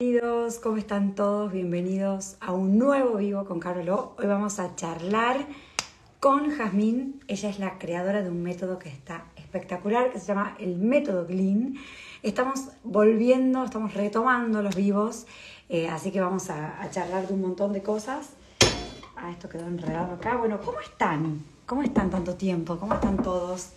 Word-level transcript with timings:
Bienvenidos, 0.00 0.58
¿cómo 0.58 0.76
están 0.76 1.14
todos? 1.14 1.52
Bienvenidos 1.52 2.36
a 2.40 2.52
un 2.52 2.78
nuevo 2.78 3.18
vivo 3.18 3.44
con 3.44 3.60
Carolo. 3.60 4.16
Hoy 4.18 4.26
vamos 4.26 4.58
a 4.58 4.74
charlar 4.74 5.46
con 6.18 6.50
Jazmín. 6.50 7.20
Ella 7.28 7.48
es 7.48 7.60
la 7.60 7.78
creadora 7.78 8.20
de 8.20 8.28
un 8.28 8.42
método 8.42 8.80
que 8.80 8.88
está 8.88 9.26
espectacular, 9.36 10.10
que 10.10 10.18
se 10.18 10.26
llama 10.26 10.56
el 10.58 10.78
método 10.78 11.28
Glean. 11.28 11.76
Estamos 12.24 12.70
volviendo, 12.82 13.62
estamos 13.62 13.94
retomando 13.94 14.62
los 14.62 14.74
vivos, 14.74 15.28
eh, 15.68 15.88
así 15.88 16.10
que 16.10 16.20
vamos 16.20 16.50
a 16.50 16.90
charlar 16.90 17.28
de 17.28 17.34
un 17.34 17.42
montón 17.42 17.72
de 17.72 17.84
cosas. 17.84 18.30
Ah, 19.14 19.30
esto 19.30 19.48
quedó 19.48 19.68
enredado 19.68 20.14
acá. 20.14 20.36
Bueno, 20.36 20.60
¿cómo 20.60 20.80
están? 20.80 21.44
¿Cómo 21.66 21.84
están 21.84 22.10
tanto 22.10 22.34
tiempo? 22.34 22.78
¿Cómo 22.78 22.94
están 22.94 23.16
todos? 23.18 23.74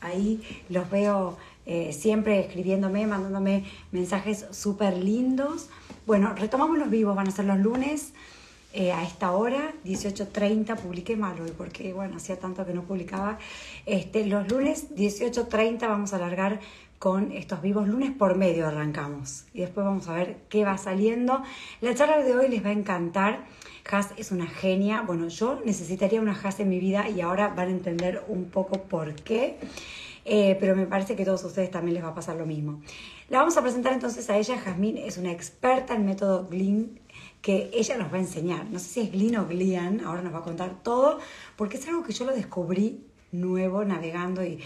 Ahí 0.00 0.42
los 0.68 0.90
veo 0.90 1.36
eh, 1.72 1.92
siempre 1.92 2.40
escribiéndome, 2.40 3.06
mandándome 3.06 3.62
mensajes 3.92 4.44
súper 4.50 4.96
lindos. 4.96 5.68
Bueno, 6.04 6.34
retomamos 6.34 6.76
los 6.76 6.90
vivos, 6.90 7.14
van 7.14 7.28
a 7.28 7.30
ser 7.30 7.44
los 7.44 7.60
lunes 7.60 8.12
eh, 8.72 8.90
a 8.90 9.04
esta 9.04 9.30
hora, 9.30 9.72
18.30, 9.84 10.76
publiqué 10.78 11.14
mal 11.16 11.40
hoy 11.40 11.52
porque, 11.56 11.92
bueno, 11.92 12.16
hacía 12.16 12.40
tanto 12.40 12.66
que 12.66 12.74
no 12.74 12.82
publicaba. 12.82 13.38
Este, 13.86 14.26
los 14.26 14.50
lunes, 14.50 14.90
18.30, 14.96 15.82
vamos 15.82 16.12
a 16.12 16.16
alargar 16.16 16.58
con 16.98 17.30
estos 17.30 17.62
vivos 17.62 17.86
lunes 17.86 18.10
por 18.10 18.36
medio 18.36 18.66
arrancamos 18.66 19.44
y 19.54 19.60
después 19.60 19.86
vamos 19.86 20.08
a 20.08 20.14
ver 20.14 20.38
qué 20.48 20.64
va 20.64 20.76
saliendo. 20.76 21.40
La 21.80 21.94
charla 21.94 22.18
de 22.18 22.34
hoy 22.34 22.48
les 22.48 22.64
va 22.64 22.70
a 22.70 22.72
encantar. 22.72 23.44
Has 23.88 24.12
es 24.16 24.32
una 24.32 24.48
genia. 24.48 25.02
Bueno, 25.02 25.28
yo 25.28 25.60
necesitaría 25.64 26.20
una 26.20 26.32
Has 26.32 26.58
en 26.58 26.68
mi 26.68 26.80
vida 26.80 27.08
y 27.08 27.20
ahora 27.20 27.48
van 27.48 27.68
a 27.68 27.70
entender 27.70 28.24
un 28.26 28.46
poco 28.46 28.82
por 28.82 29.14
qué. 29.14 29.56
Eh, 30.24 30.56
pero 30.60 30.76
me 30.76 30.86
parece 30.86 31.16
que 31.16 31.22
a 31.22 31.26
todos 31.26 31.44
ustedes 31.44 31.70
también 31.70 31.94
les 31.94 32.04
va 32.04 32.08
a 32.08 32.14
pasar 32.14 32.36
lo 32.36 32.46
mismo. 32.46 32.80
La 33.28 33.38
vamos 33.38 33.56
a 33.56 33.62
presentar 33.62 33.92
entonces 33.92 34.28
a 34.30 34.36
ella. 34.36 34.58
Jazmín 34.58 34.96
es 34.96 35.18
una 35.18 35.32
experta 35.32 35.94
en 35.94 36.04
método 36.04 36.46
Glean 36.48 37.00
que 37.40 37.70
ella 37.72 37.96
nos 37.96 38.12
va 38.12 38.16
a 38.16 38.20
enseñar. 38.20 38.68
No 38.70 38.78
sé 38.78 38.88
si 38.88 39.00
es 39.00 39.12
Glean 39.12 39.36
o 39.36 39.46
Glean, 39.46 40.00
ahora 40.00 40.22
nos 40.22 40.34
va 40.34 40.38
a 40.38 40.42
contar 40.42 40.82
todo, 40.82 41.18
porque 41.56 41.78
es 41.78 41.88
algo 41.88 42.02
que 42.02 42.12
yo 42.12 42.24
lo 42.24 42.34
descubrí 42.34 43.06
nuevo 43.32 43.84
navegando 43.84 44.44
y 44.44 44.58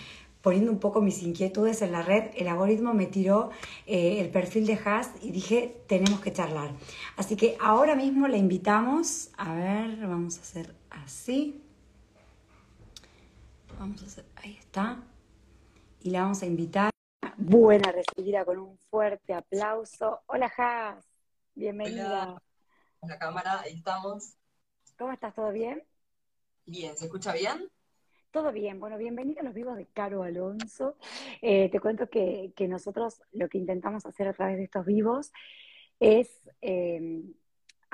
poniendo 0.42 0.72
un 0.72 0.78
poco 0.78 1.00
mis 1.00 1.22
inquietudes 1.22 1.80
en 1.80 1.92
la 1.92 2.02
red, 2.02 2.24
el 2.36 2.48
algoritmo 2.48 2.92
me 2.92 3.06
tiró 3.06 3.50
eh, 3.86 4.20
el 4.20 4.28
perfil 4.28 4.66
de 4.66 4.78
Has 4.84 5.10
y 5.22 5.30
dije, 5.30 5.82
tenemos 5.86 6.20
que 6.20 6.32
charlar. 6.32 6.72
Así 7.16 7.34
que 7.36 7.56
ahora 7.60 7.94
mismo 7.94 8.28
la 8.28 8.36
invitamos, 8.36 9.30
a 9.38 9.54
ver, 9.54 10.06
vamos 10.06 10.36
a 10.38 10.42
hacer 10.42 10.74
así. 10.90 11.62
Vamos 13.78 14.02
a 14.02 14.06
hacer, 14.06 14.24
ahí 14.36 14.56
está 14.60 15.02
y 16.04 16.10
la 16.10 16.20
vamos 16.20 16.42
a 16.42 16.46
invitar. 16.46 16.90
Buena 17.38 17.90
recibida 17.90 18.44
con 18.44 18.58
un 18.58 18.78
fuerte 18.90 19.32
aplauso. 19.32 20.20
Hola, 20.26 20.52
Has. 20.54 21.02
Bienvenida. 21.54 22.24
Hola. 22.24 22.42
La 23.08 23.18
cámara, 23.18 23.60
ahí 23.62 23.72
estamos. 23.72 24.36
¿Cómo 24.98 25.12
estás? 25.12 25.34
¿Todo 25.34 25.50
bien? 25.50 25.82
Bien, 26.66 26.94
¿se 26.98 27.06
escucha 27.06 27.32
bien? 27.32 27.70
Todo 28.30 28.52
bien, 28.52 28.80
bueno, 28.80 28.98
bienvenida 28.98 29.40
a 29.40 29.44
los 29.44 29.54
vivos 29.54 29.78
de 29.78 29.86
Caro 29.86 30.24
Alonso. 30.24 30.98
Eh, 31.40 31.70
te 31.70 31.80
cuento 31.80 32.10
que, 32.10 32.52
que, 32.54 32.68
nosotros 32.68 33.22
lo 33.32 33.48
que 33.48 33.56
intentamos 33.56 34.04
hacer 34.04 34.28
a 34.28 34.34
través 34.34 34.58
de 34.58 34.64
estos 34.64 34.84
vivos 34.84 35.32
es 36.00 36.28
eh, 36.60 37.22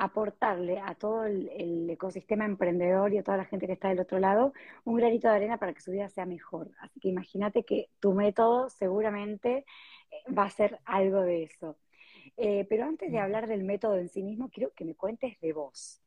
aportarle 0.01 0.81
a 0.81 0.95
todo 0.95 1.25
el, 1.27 1.91
ecosistema 1.91 2.47
emprendedor 2.47 3.13
y 3.13 3.19
a 3.19 3.23
toda 3.23 3.37
la 3.37 3.45
gente 3.45 3.67
que 3.67 3.75
está 3.75 3.89
del 3.89 4.01
otro 4.01 4.19
lado 4.19 4.55
un 4.85 4.97
granito 4.97 5.29
de 5.29 5.35
arena 5.35 5.59
para 5.59 5.75
que 5.75 5.83
su 5.83 5.91
vida 5.91 6.09
sea 6.09 6.25
mejor. 6.25 6.71
Así 6.81 6.99
que 7.01 7.09
imagínate 7.09 7.65
que 7.65 7.91
tu 8.01 8.15
método 8.15 8.71
seguramente 8.71 9.67
eh, 10.11 10.33
va 10.33 10.45
a 10.45 10.51
ser 10.51 10.81
algo 10.87 11.21
de 11.21 11.43
eso. 11.43 11.77
Eh, 12.39 12.67
pero 12.71 12.85
antes 12.85 13.13
de 13.13 13.19
hablar 13.19 13.47
del 13.47 13.63
método 13.63 13.99
en 13.99 14.09
sí 14.09 14.23
mismo, 14.23 14.49
quiero 14.49 14.73
que 14.73 14.87
me 14.87 14.95
cuentes 14.95 15.39
de 15.41 15.53
vos. 15.53 16.01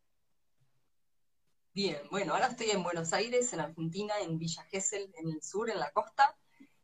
Bien, 1.71 1.97
bueno, 2.09 2.33
ahora 2.33 2.47
estoy 2.47 2.71
en 2.71 2.81
Buenos 2.81 3.14
Aires, 3.14 3.53
en 3.53 3.59
Argentina, 3.59 4.15
en 4.23 4.39
Villa 4.39 4.64
Gesell, 4.71 5.14
en 5.17 5.30
el 5.30 5.43
sur, 5.43 5.70
en 5.70 5.80
la 5.80 5.92
costa. 5.92 6.36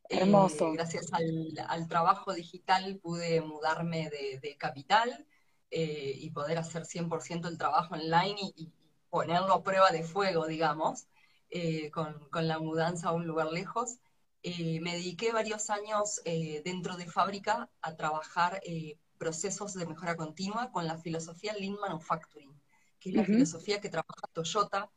Hermoso. 0.07 0.67
Eh, 0.67 0.73
gracias 0.73 1.11
al, 1.13 1.87
trabajo 1.87 2.33
digital 2.33 2.99
pude 3.01 3.41
mudarme 3.41 4.11
de, 4.11 4.39
de 4.39 4.57
capital 4.57 5.25
eh, 5.71 6.13
y 6.17 6.31
poder 6.31 6.57
hacer 6.57 6.83
100% 6.85 7.47
el 7.47 7.57
trabajo 7.57 7.93
online 7.93 8.35
y, 8.55 8.71
ponerlo 9.11 9.53
a 9.53 9.63
prueba 9.63 9.89
de 9.89 10.03
fuego, 10.03 10.45
digamos, 10.45 11.07
eh, 11.49 11.89
con, 11.89 12.29
con, 12.29 12.47
la 12.47 12.59
mudanza 12.59 13.09
a 13.09 13.11
un 13.11 13.25
lugar 13.25 13.51
lejos. 13.51 13.97
Eh, 14.43 14.79
me 14.81 14.93
dediqué 14.93 15.31
varios 15.31 15.71
años 15.71 16.21
dentro 16.63 16.95
de 16.95 17.07
fábrica 17.07 17.71
a 17.81 17.95
trabajar 17.95 18.61
procesos 19.17 19.73
de 19.73 19.87
mejora 19.87 20.15
continua 20.15 20.71
con 20.71 20.85
la 20.85 20.99
filosofía 20.99 21.53
Lean 21.53 21.73
Manufacturing, 21.81 22.53
que 22.99 23.09
es 23.09 23.15
la 23.15 23.25
filosofía 23.25 23.81
que 23.81 23.89
trabaja 23.89 24.27
Toyota. 24.31 24.91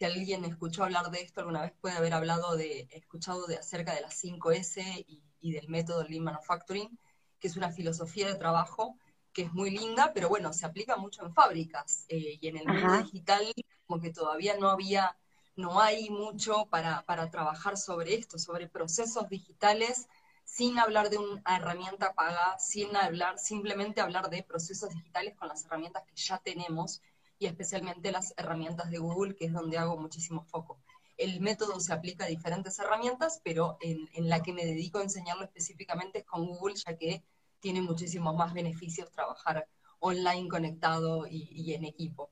Si 0.00 0.04
alguien 0.04 0.44
escuchó 0.44 0.82
hablar 0.82 1.12
de 1.12 1.22
esto 1.22 1.38
alguna 1.38 1.62
vez 1.62 1.74
puede 1.80 1.96
haber 1.96 2.14
hablado 2.14 2.56
de, 2.56 2.88
escuchado 2.90 3.46
de 3.46 3.58
acerca 3.58 3.94
de 3.94 4.00
las 4.00 4.20
5S 4.20 5.04
y, 5.06 5.22
y 5.40 5.52
del 5.52 5.68
método 5.68 6.02
Lean 6.02 6.24
Manufacturing, 6.24 6.98
que 7.38 7.46
es 7.46 7.56
una 7.56 7.70
filosofía 7.70 8.26
de 8.26 8.34
trabajo 8.34 8.98
que 9.34 9.42
es 9.42 9.52
muy 9.52 9.70
linda, 9.70 10.12
pero 10.14 10.28
bueno, 10.28 10.52
se 10.52 10.64
aplica 10.64 10.96
mucho 10.96 11.22
en 11.24 11.34
fábricas 11.34 12.06
eh, 12.08 12.38
y 12.40 12.48
en 12.48 12.56
el 12.56 12.66
mundo 12.66 12.98
digital 13.02 13.52
como 13.86 14.00
que 14.00 14.10
todavía 14.10 14.56
no 14.56 14.70
había, 14.70 15.16
no 15.56 15.80
hay 15.80 16.08
mucho 16.08 16.66
para, 16.70 17.04
para 17.04 17.30
trabajar 17.30 17.76
sobre 17.76 18.14
esto, 18.14 18.38
sobre 18.38 18.68
procesos 18.68 19.28
digitales, 19.28 20.08
sin 20.44 20.78
hablar 20.78 21.10
de 21.10 21.18
una 21.18 21.42
herramienta 21.56 22.14
paga, 22.14 22.58
sin 22.58 22.94
hablar, 22.96 23.38
simplemente 23.38 24.00
hablar 24.00 24.30
de 24.30 24.42
procesos 24.42 24.90
digitales 24.90 25.34
con 25.34 25.48
las 25.48 25.64
herramientas 25.64 26.04
que 26.04 26.14
ya 26.16 26.38
tenemos 26.38 27.02
y 27.38 27.46
especialmente 27.46 28.12
las 28.12 28.34
herramientas 28.36 28.90
de 28.90 28.98
Google, 28.98 29.34
que 29.34 29.46
es 29.46 29.52
donde 29.52 29.78
hago 29.78 29.96
muchísimo 29.96 30.44
foco. 30.44 30.78
El 31.16 31.40
método 31.40 31.78
se 31.80 31.92
aplica 31.92 32.24
a 32.24 32.28
diferentes 32.28 32.78
herramientas, 32.78 33.40
pero 33.44 33.78
en, 33.80 34.08
en 34.14 34.28
la 34.28 34.42
que 34.42 34.52
me 34.52 34.64
dedico 34.64 34.98
a 34.98 35.02
enseñarlo 35.02 35.44
específicamente 35.44 36.20
es 36.20 36.24
con 36.24 36.46
Google, 36.46 36.74
ya 36.76 36.96
que 36.96 37.24
tiene 37.64 37.80
muchísimos 37.80 38.36
más 38.36 38.52
beneficios 38.52 39.10
trabajar 39.10 39.66
online, 39.98 40.48
conectado 40.48 41.26
y, 41.26 41.72
en 41.72 41.84
equipo. 41.84 42.30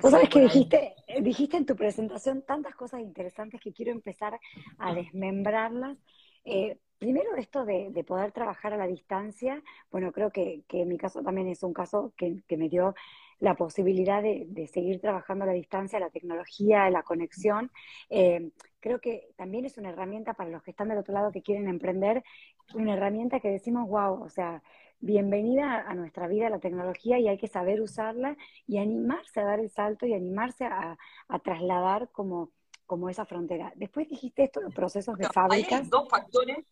Vos 0.00 0.10
sabés 0.10 0.28
que 0.30 0.40
dijiste, 0.40 0.96
dijiste 1.20 1.56
en 1.56 1.64
tu 1.64 1.76
presentación 1.76 2.42
tantas 2.42 2.74
cosas 2.74 3.02
interesantes 3.02 3.60
que 3.60 3.72
quiero 3.72 3.92
empezar 3.92 4.40
a 4.78 4.92
desmembrarlas. 4.92 5.96
Eh, 6.44 6.76
primero 6.98 7.36
esto 7.36 7.64
de, 7.64 7.92
poder 8.04 8.32
trabajar 8.32 8.72
a 8.72 8.76
la 8.76 8.88
distancia, 8.88 9.62
bueno, 9.92 10.10
creo 10.10 10.32
que, 10.32 10.64
en 10.68 10.88
mi 10.88 10.98
caso 10.98 11.22
también 11.22 11.46
es 11.46 11.62
un 11.62 11.72
caso 11.72 12.12
que, 12.16 12.42
me 12.56 12.68
dio 12.68 12.96
la 13.42 13.56
posibilidad 13.56 14.22
de, 14.22 14.70
seguir 14.72 15.00
trabajando 15.00 15.42
a 15.42 15.48
la 15.48 15.52
distancia, 15.52 15.98
la 15.98 16.10
tecnología, 16.10 16.88
la 16.90 17.02
conexión. 17.02 17.72
Eh, 18.08 18.52
creo 18.78 19.00
que 19.00 19.30
también 19.36 19.64
es 19.64 19.76
una 19.78 19.90
herramienta 19.90 20.34
para 20.34 20.48
los 20.48 20.62
que 20.62 20.70
están 20.70 20.88
del 20.88 20.98
otro 20.98 21.12
lado 21.12 21.32
que 21.32 21.42
quieren 21.42 21.66
emprender 21.66 22.22
una 22.74 22.94
herramienta 22.94 23.40
que 23.40 23.50
decimos, 23.50 23.88
wow, 23.88 24.22
o 24.22 24.28
sea, 24.28 24.62
bienvenida 25.00 25.80
a 25.80 25.92
nuestra 25.94 26.28
vida 26.28 26.50
la 26.50 26.60
tecnología 26.60 27.18
y 27.18 27.26
hay 27.26 27.36
que 27.36 27.48
saber 27.48 27.80
usarla 27.80 28.36
y 28.68 28.78
animarse 28.78 29.40
a 29.40 29.44
dar 29.44 29.58
el 29.58 29.70
salto 29.70 30.06
y 30.06 30.14
animarse 30.14 30.64
a, 30.64 30.96
trasladar 31.42 32.10
como, 32.12 32.52
como 32.86 33.08
esa 33.08 33.26
frontera. 33.26 33.72
Después 33.74 34.08
dijiste 34.08 34.44
esto, 34.44 34.60
los 34.60 34.72
procesos 34.72 35.18
de 35.18 35.28
fábrica. 35.30 35.78
Hay 35.78 35.86
dos 35.88 36.08
factores, 36.08 36.64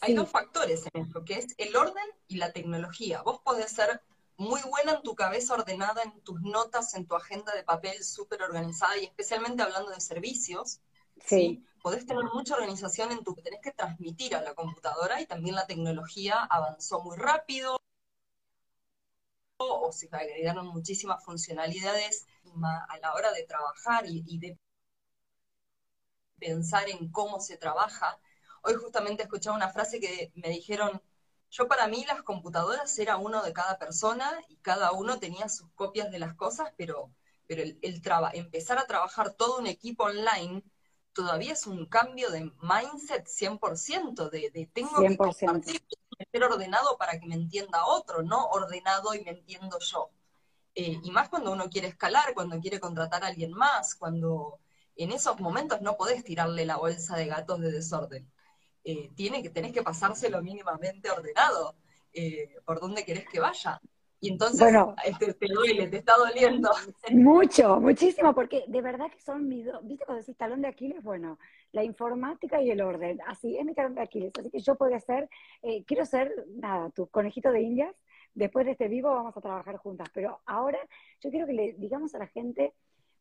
hay 0.00 0.14
dos 0.14 0.30
factores 0.30 0.88
en 0.90 1.02
esto, 1.02 1.22
que 1.22 1.34
es 1.34 1.54
el 1.58 1.76
orden 1.76 2.08
y 2.28 2.36
la 2.36 2.50
tecnología. 2.50 3.20
Vos 3.20 3.40
podés 3.40 3.70
ser 3.72 4.00
muy 4.36 4.60
buena 4.62 4.92
en 4.94 5.02
tu 5.02 5.14
cabeza 5.14 5.54
ordenada, 5.54 6.02
en 6.02 6.20
tus 6.22 6.40
notas, 6.42 6.94
en 6.94 7.06
tu 7.06 7.14
agenda 7.14 7.54
de 7.54 7.62
papel 7.62 8.02
súper 8.02 8.42
organizada 8.42 8.96
y 8.98 9.04
especialmente 9.04 9.62
hablando 9.62 9.90
de 9.90 10.00
servicios, 10.00 10.80
¿sí? 11.24 11.64
podés 11.82 12.06
tener 12.06 12.24
mucha 12.32 12.54
organización 12.54 13.12
en 13.12 13.22
tu 13.22 13.34
que 13.34 13.42
tenés 13.42 13.60
que 13.60 13.72
transmitir 13.72 14.34
a 14.34 14.42
la 14.42 14.54
computadora 14.54 15.20
y 15.20 15.26
también 15.26 15.54
la 15.54 15.66
tecnología 15.66 16.42
avanzó 16.42 17.02
muy 17.02 17.16
rápido 17.16 17.76
o 19.58 19.92
se 19.92 20.08
agregaron 20.10 20.66
muchísimas 20.68 21.24
funcionalidades 21.24 22.26
a 22.62 22.98
la 22.98 23.14
hora 23.14 23.32
de 23.32 23.44
trabajar 23.44 24.04
y, 24.06 24.38
de 24.38 24.58
pensar 26.38 26.88
en 26.88 27.10
cómo 27.10 27.40
se 27.40 27.56
trabaja. 27.56 28.18
Hoy 28.62 28.74
justamente 28.74 29.22
escuchaba 29.22 29.56
una 29.56 29.70
frase 29.70 30.00
que 30.00 30.32
me 30.34 30.48
dijeron, 30.48 31.02
yo 31.54 31.68
para 31.68 31.86
mí 31.86 32.04
las 32.04 32.22
computadoras 32.22 32.98
era 32.98 33.16
uno 33.16 33.40
de 33.42 33.52
cada 33.52 33.78
persona 33.78 34.28
y 34.48 34.56
cada 34.56 34.90
uno 34.90 35.20
tenía 35.20 35.48
sus 35.48 35.70
copias 35.76 36.10
de 36.10 36.18
las 36.18 36.34
cosas, 36.34 36.72
pero, 36.76 37.12
pero 37.46 37.62
el, 37.62 37.78
el 37.80 38.02
empezar 38.32 38.78
a 38.78 38.88
trabajar 38.88 39.34
todo 39.34 39.58
un 39.58 39.68
equipo 39.68 40.02
online 40.02 40.64
todavía 41.12 41.52
es 41.52 41.68
un 41.68 41.86
cambio 41.86 42.30
de 42.30 42.50
mindset 42.60 43.28
100%, 43.28 44.30
de, 44.30 44.50
de 44.50 44.66
tengo 44.66 45.00
que 45.00 45.16
compartir, 45.16 45.80
ser 46.32 46.42
ordenado 46.42 46.98
para 46.98 47.20
que 47.20 47.26
me 47.26 47.36
entienda 47.36 47.86
otro, 47.86 48.24
no 48.24 48.48
ordenado 48.48 49.14
y 49.14 49.22
me 49.22 49.30
entiendo 49.30 49.78
yo. 49.78 50.10
Eh, 50.74 50.98
y 51.04 51.10
más 51.12 51.28
cuando 51.28 51.52
uno 51.52 51.70
quiere 51.70 51.86
escalar, 51.86 52.34
cuando 52.34 52.58
quiere 52.58 52.80
contratar 52.80 53.22
a 53.22 53.28
alguien 53.28 53.52
más, 53.52 53.94
cuando 53.94 54.58
en 54.96 55.12
esos 55.12 55.38
momentos 55.38 55.80
no 55.82 55.96
podés 55.96 56.24
tirarle 56.24 56.66
la 56.66 56.78
bolsa 56.78 57.16
de 57.16 57.26
gatos 57.26 57.60
de 57.60 57.70
desorden. 57.70 58.28
Eh, 58.84 59.10
tiene 59.14 59.42
que, 59.42 59.48
tenés 59.48 59.72
que 59.72 59.82
pasárselo 59.82 60.42
mínimamente 60.42 61.10
ordenado, 61.10 61.74
eh, 62.12 62.50
por 62.66 62.80
dónde 62.80 63.04
querés 63.04 63.26
que 63.26 63.40
vaya. 63.40 63.80
Y 64.20 64.28
entonces 64.28 64.60
bueno, 64.60 64.94
este, 65.04 65.34
te 65.34 65.46
duele, 65.52 65.86
te 65.88 65.98
está 65.98 66.14
doliendo. 66.16 66.70
Mucho, 67.12 67.80
muchísimo, 67.80 68.34
porque 68.34 68.64
de 68.68 68.80
verdad 68.80 69.10
que 69.10 69.20
son 69.20 69.48
mis 69.48 69.66
dos, 69.66 69.86
viste 69.86 70.04
cuando 70.06 70.20
decís 70.20 70.36
talón 70.36 70.62
de 70.62 70.68
Aquiles, 70.68 71.02
bueno, 71.02 71.38
la 71.72 71.84
informática 71.84 72.62
y 72.62 72.70
el 72.70 72.80
orden, 72.80 73.20
así 73.26 73.58
es 73.58 73.64
mi 73.66 73.74
talón 73.74 73.94
de 73.94 74.02
Aquiles, 74.02 74.32
así 74.38 74.50
que 74.50 74.60
yo 74.60 74.76
podría 74.76 75.00
ser, 75.00 75.28
eh, 75.62 75.84
quiero 75.84 76.06
ser, 76.06 76.46
nada, 76.54 76.88
tu 76.90 77.06
conejito 77.08 77.52
de 77.52 77.60
indias, 77.60 77.94
después 78.32 78.64
de 78.64 78.72
este 78.72 78.88
vivo 78.88 79.10
vamos 79.10 79.36
a 79.36 79.40
trabajar 79.42 79.76
juntas, 79.76 80.08
pero 80.14 80.40
ahora 80.46 80.78
yo 81.20 81.30
quiero 81.30 81.46
que 81.46 81.52
le 81.52 81.72
digamos 81.74 82.14
a 82.14 82.18
la 82.18 82.26
gente 82.26 82.72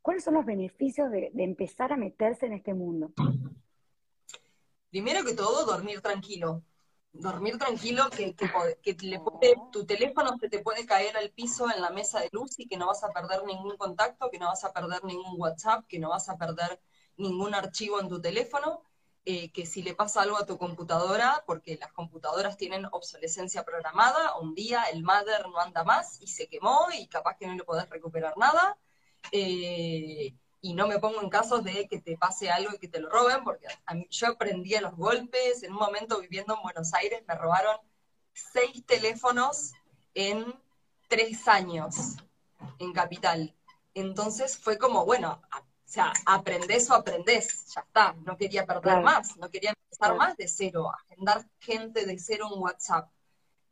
cuáles 0.02 0.24
son 0.24 0.36
los 0.36 0.46
beneficios 0.46 1.12
de, 1.12 1.32
de 1.34 1.44
empezar 1.44 1.92
a 1.92 1.98
meterse 1.98 2.46
en 2.46 2.54
este 2.54 2.74
mundo. 2.74 3.12
Primero 4.94 5.26
que 5.26 5.34
todo, 5.34 5.66
dormir 5.66 6.02
tranquilo 6.02 6.64
dormir 7.14 7.58
tranquilo, 7.58 8.10
que, 8.10 8.36
que, 8.36 8.98
le 9.02 9.20
puede, 9.20 9.56
tu 9.72 9.86
teléfono 9.86 10.36
se 10.40 10.50
te 10.50 10.60
puede 10.60 10.86
caer 10.86 11.16
al 11.16 11.30
piso 11.30 11.70
en 11.72 11.82
la 11.82 11.92
mesa 11.92 12.20
de 12.20 12.30
luz 12.32 12.60
y 12.60 12.68
que 12.68 12.78
no 12.78 12.88
vas 12.88 13.04
a 13.04 13.12
perder 13.12 13.44
ningún 13.46 13.78
contacto, 13.78 14.30
que 14.32 14.40
no 14.40 14.48
vas 14.48 14.64
a 14.64 14.74
perder 14.74 15.04
ningún 15.04 15.40
WhatsApp, 15.40 15.86
que 15.88 16.00
no 16.00 16.10
vas 16.10 16.28
a 16.30 16.38
perder 16.38 16.82
ningún 17.18 17.54
archivo 17.54 18.02
en 18.02 18.10
tu 18.10 18.20
teléfono, 18.20 18.82
eh, 19.26 19.52
que 19.52 19.66
si 19.66 19.84
le 19.84 19.94
pasa 19.94 20.24
algo 20.24 20.38
a 20.38 20.46
tu 20.46 20.58
computadora, 20.58 21.44
porque 21.46 21.78
las 21.80 21.94
computadoras 21.94 22.58
tienen 22.58 22.88
obsolescencia 22.92 23.64
programada, 23.64 24.36
un 24.40 24.56
día 24.56 24.84
el 24.86 25.04
mother 25.04 25.48
no 25.48 25.60
anda 25.60 25.84
más 25.84 26.20
y 26.20 26.28
se 26.28 26.48
quemó 26.48 26.88
y 26.98 27.08
capaz 27.08 27.38
que 27.38 27.48
no 27.48 27.54
le 27.54 27.64
podés 27.64 27.88
recuperar 27.90 28.34
nada. 28.38 28.78
Eh, 29.32 30.36
y 30.64 30.74
no 30.74 30.88
me 30.88 30.98
pongo 30.98 31.22
en 31.22 31.30
casos 31.30 31.62
de 31.66 31.90
que 31.90 32.00
te 32.00 32.18
pase 32.18 32.50
algo 32.50 32.74
y 32.74 32.80
que 32.80 32.88
te 32.88 33.02
lo 33.02 33.10
roben, 33.10 33.44
porque 33.44 33.68
yo 34.10 34.28
aprendí 34.28 34.74
a 34.76 34.82
los 34.82 34.96
golpes, 34.96 35.62
en 35.62 35.74
un 35.74 35.78
momento 35.78 36.22
viviendo 36.22 36.56
en 36.56 36.62
Buenos 36.62 36.94
Aires 36.94 37.22
me 37.28 37.36
robaron 37.36 37.76
seis 38.32 38.82
teléfonos 38.86 39.74
en 40.14 40.56
tres 41.10 41.50
años 41.50 42.16
en 42.80 42.94
Capital. 42.94 43.54
Entonces 43.94 44.58
fue 44.58 44.78
como, 44.78 45.06
bueno, 45.06 45.42
o 45.54 45.60
sea, 45.84 46.14
aprendés 46.26 46.90
o 46.90 46.94
aprendés, 46.94 47.66
ya 47.76 47.82
está, 47.82 48.14
no 48.26 48.38
quería 48.38 48.66
perder 48.66 49.02
más, 49.02 49.36
no 49.36 49.50
quería 49.50 49.72
empezar 49.72 50.16
más 50.16 50.38
de 50.38 50.48
cero, 50.48 50.90
agendar 50.94 51.46
gente 51.60 52.06
de 52.06 52.18
cero 52.18 52.48
en 52.54 52.62
WhatsApp. 52.62 53.12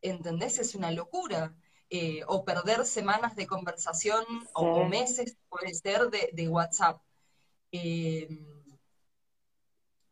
¿Entendés? 0.02 0.60
Es 0.60 0.76
una 0.76 0.92
locura. 0.92 1.54
Eh, 1.94 2.24
o 2.26 2.46
perder 2.46 2.86
semanas 2.86 3.36
de 3.36 3.46
conversación 3.46 4.24
o, 4.54 4.86
meses, 4.86 5.36
puede 5.50 5.74
ser, 5.74 6.10
de, 6.10 6.48
WhatsApp. 6.48 7.02
Eh, 7.74 8.30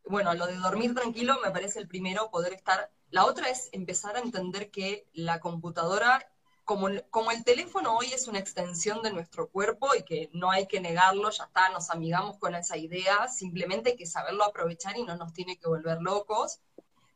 bueno, 0.03 0.33
lo 0.33 0.45
de 0.47 0.57
dormir 0.57 0.93
tranquilo 0.93 1.39
me 1.41 1.51
parece 1.51 1.79
el 1.79 1.87
primero, 1.87 2.29
poder 2.31 2.51
estar... 2.51 2.91
La 3.11 3.23
otra 3.25 3.49
es 3.49 3.69
empezar 3.71 4.17
a 4.17 4.19
entender 4.19 4.71
que 4.71 5.07
la 5.13 5.39
computadora, 5.39 6.29
como, 6.65 6.89
como 7.11 7.31
el 7.31 7.45
teléfono 7.45 7.95
hoy 7.95 8.07
es 8.07 8.27
una 8.27 8.39
extensión 8.39 9.01
de 9.01 9.13
nuestro 9.13 9.49
cuerpo 9.49 9.95
y 9.95 10.03
que 10.03 10.29
no 10.33 10.51
hay 10.51 10.67
que 10.67 10.81
negarlo, 10.81 11.29
ya 11.29 11.45
está, 11.45 11.69
nos 11.69 11.89
amigamos 11.91 12.37
con 12.39 12.55
esa 12.55 12.75
idea, 12.75 13.29
simplemente 13.29 13.91
hay 13.91 13.95
que 13.95 14.05
saberlo 14.05 14.43
aprovechar 14.43 14.97
y 14.97 15.03
no 15.05 15.15
nos 15.15 15.31
tiene 15.31 15.57
que 15.57 15.69
volver 15.69 16.01
locos. 16.01 16.59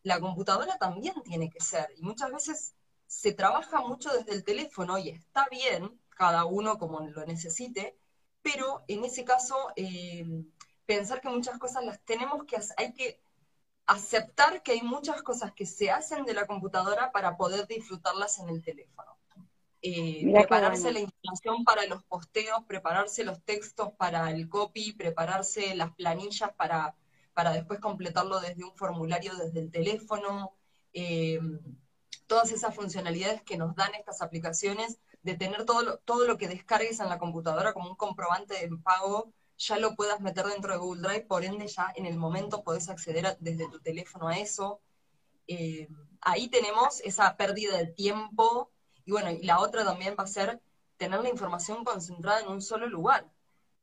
La 0.04 0.22
computadora 0.22 0.78
también 0.78 1.16
tiene 1.24 1.50
que 1.50 1.60
ser, 1.60 1.90
y 1.98 2.02
muchas 2.02 2.32
veces 2.32 2.76
se 3.08 3.34
trabaja 3.34 3.82
mucho 3.82 4.12
desde 4.12 4.34
el 4.34 4.44
teléfono 4.44 4.98
y 4.98 5.10
está 5.10 5.48
bien, 5.52 6.00
cada 6.10 6.46
uno 6.46 6.78
como 6.78 7.02
lo 7.02 7.26
necesite, 7.26 7.98
pero 8.42 8.84
en 8.88 9.04
ese 9.06 9.24
caso 9.24 9.56
eh, 9.76 10.26
pensar 10.86 11.22
que 11.22 11.30
muchas 11.30 11.58
cosas 11.58 11.86
las 11.86 12.00
tenemos 12.02 12.44
que 12.46 12.58
hacer, 12.58 12.76
hay 12.78 12.94
que 12.94 13.22
aceptar 13.86 14.64
que 14.64 14.74
hay 14.74 14.82
muchas 14.82 15.22
cosas 15.24 15.54
que 15.54 15.66
se 15.66 15.92
hacen 15.92 16.26
de 16.26 16.34
la 16.34 16.48
computadora 16.48 17.12
para 17.12 17.38
poder 17.38 17.68
disfrutarlas 17.68 18.40
en 18.40 18.50
el 18.50 18.62
teléfono. 18.62 19.18
Eh, 19.86 20.32
prepararse 20.32 20.94
la 20.94 21.02
información 21.02 21.66
para 21.66 21.86
los 21.88 22.04
posteos, 22.06 22.64
prepararse 22.66 23.26
los 23.26 23.44
textos 23.44 23.92
para 23.98 24.32
el 24.32 24.48
copy, 24.48 24.94
prepararse 24.94 25.76
las 25.76 25.94
planillas 25.94 26.54
para, 26.54 26.96
para 27.34 27.52
después 27.52 27.82
completarlo 27.82 28.40
desde 28.40 28.64
un 28.64 28.74
formulario 28.76 29.36
desde 29.36 29.60
el 29.60 29.72
teléfono. 29.72 30.54
Eh, 30.94 31.38
todas 32.34 32.52
esas 32.52 32.74
funcionalidades 32.74 33.44
que 33.44 33.58
nos 33.58 33.76
dan 33.76 33.94
estas 33.94 34.24
aplicaciones, 34.24 34.98
de 35.22 35.36
tener 35.36 35.66
todo 35.66 35.84
lo, 35.84 35.98
todo 36.00 36.26
lo 36.26 36.36
que 36.36 36.48
descargues 36.48 37.00
en 37.00 37.08
la 37.08 37.20
computadora 37.20 37.74
como 37.74 37.92
un 37.92 37.96
comprobante 37.96 38.56
de 38.56 38.76
pago, 38.78 39.32
ya 39.56 39.78
lo 39.78 39.96
puedas 39.96 40.20
meter 40.20 40.48
dentro 40.48 40.74
de 40.74 40.80
Google 40.80 41.08
Drive, 41.08 41.28
por 41.28 41.46
ende 41.46 41.68
ya 41.68 41.94
en 41.96 42.08
el 42.08 42.18
momento 42.18 42.64
podés 42.64 42.90
acceder 42.90 43.38
desde 43.40 43.70
tu 43.70 43.80
teléfono 43.82 44.30
a 44.30 44.40
eso. 44.40 44.82
Eh, 45.46 45.88
ahí 46.22 46.48
tenemos 46.48 47.02
esa 47.02 47.38
pérdida 47.38 47.78
de 47.78 47.86
tiempo, 47.86 48.72
y 49.06 49.12
bueno, 49.12 49.30
y 49.30 49.44
la 49.44 49.60
otra 49.60 49.86
también 49.86 50.16
va 50.18 50.24
a 50.24 50.28
ser 50.28 50.60
tener 50.98 51.22
la 51.22 51.30
información 51.30 51.84
concentrada 51.84 52.42
en 52.42 52.48
un 52.48 52.64
solo 52.64 52.88
lugar. 52.88 53.32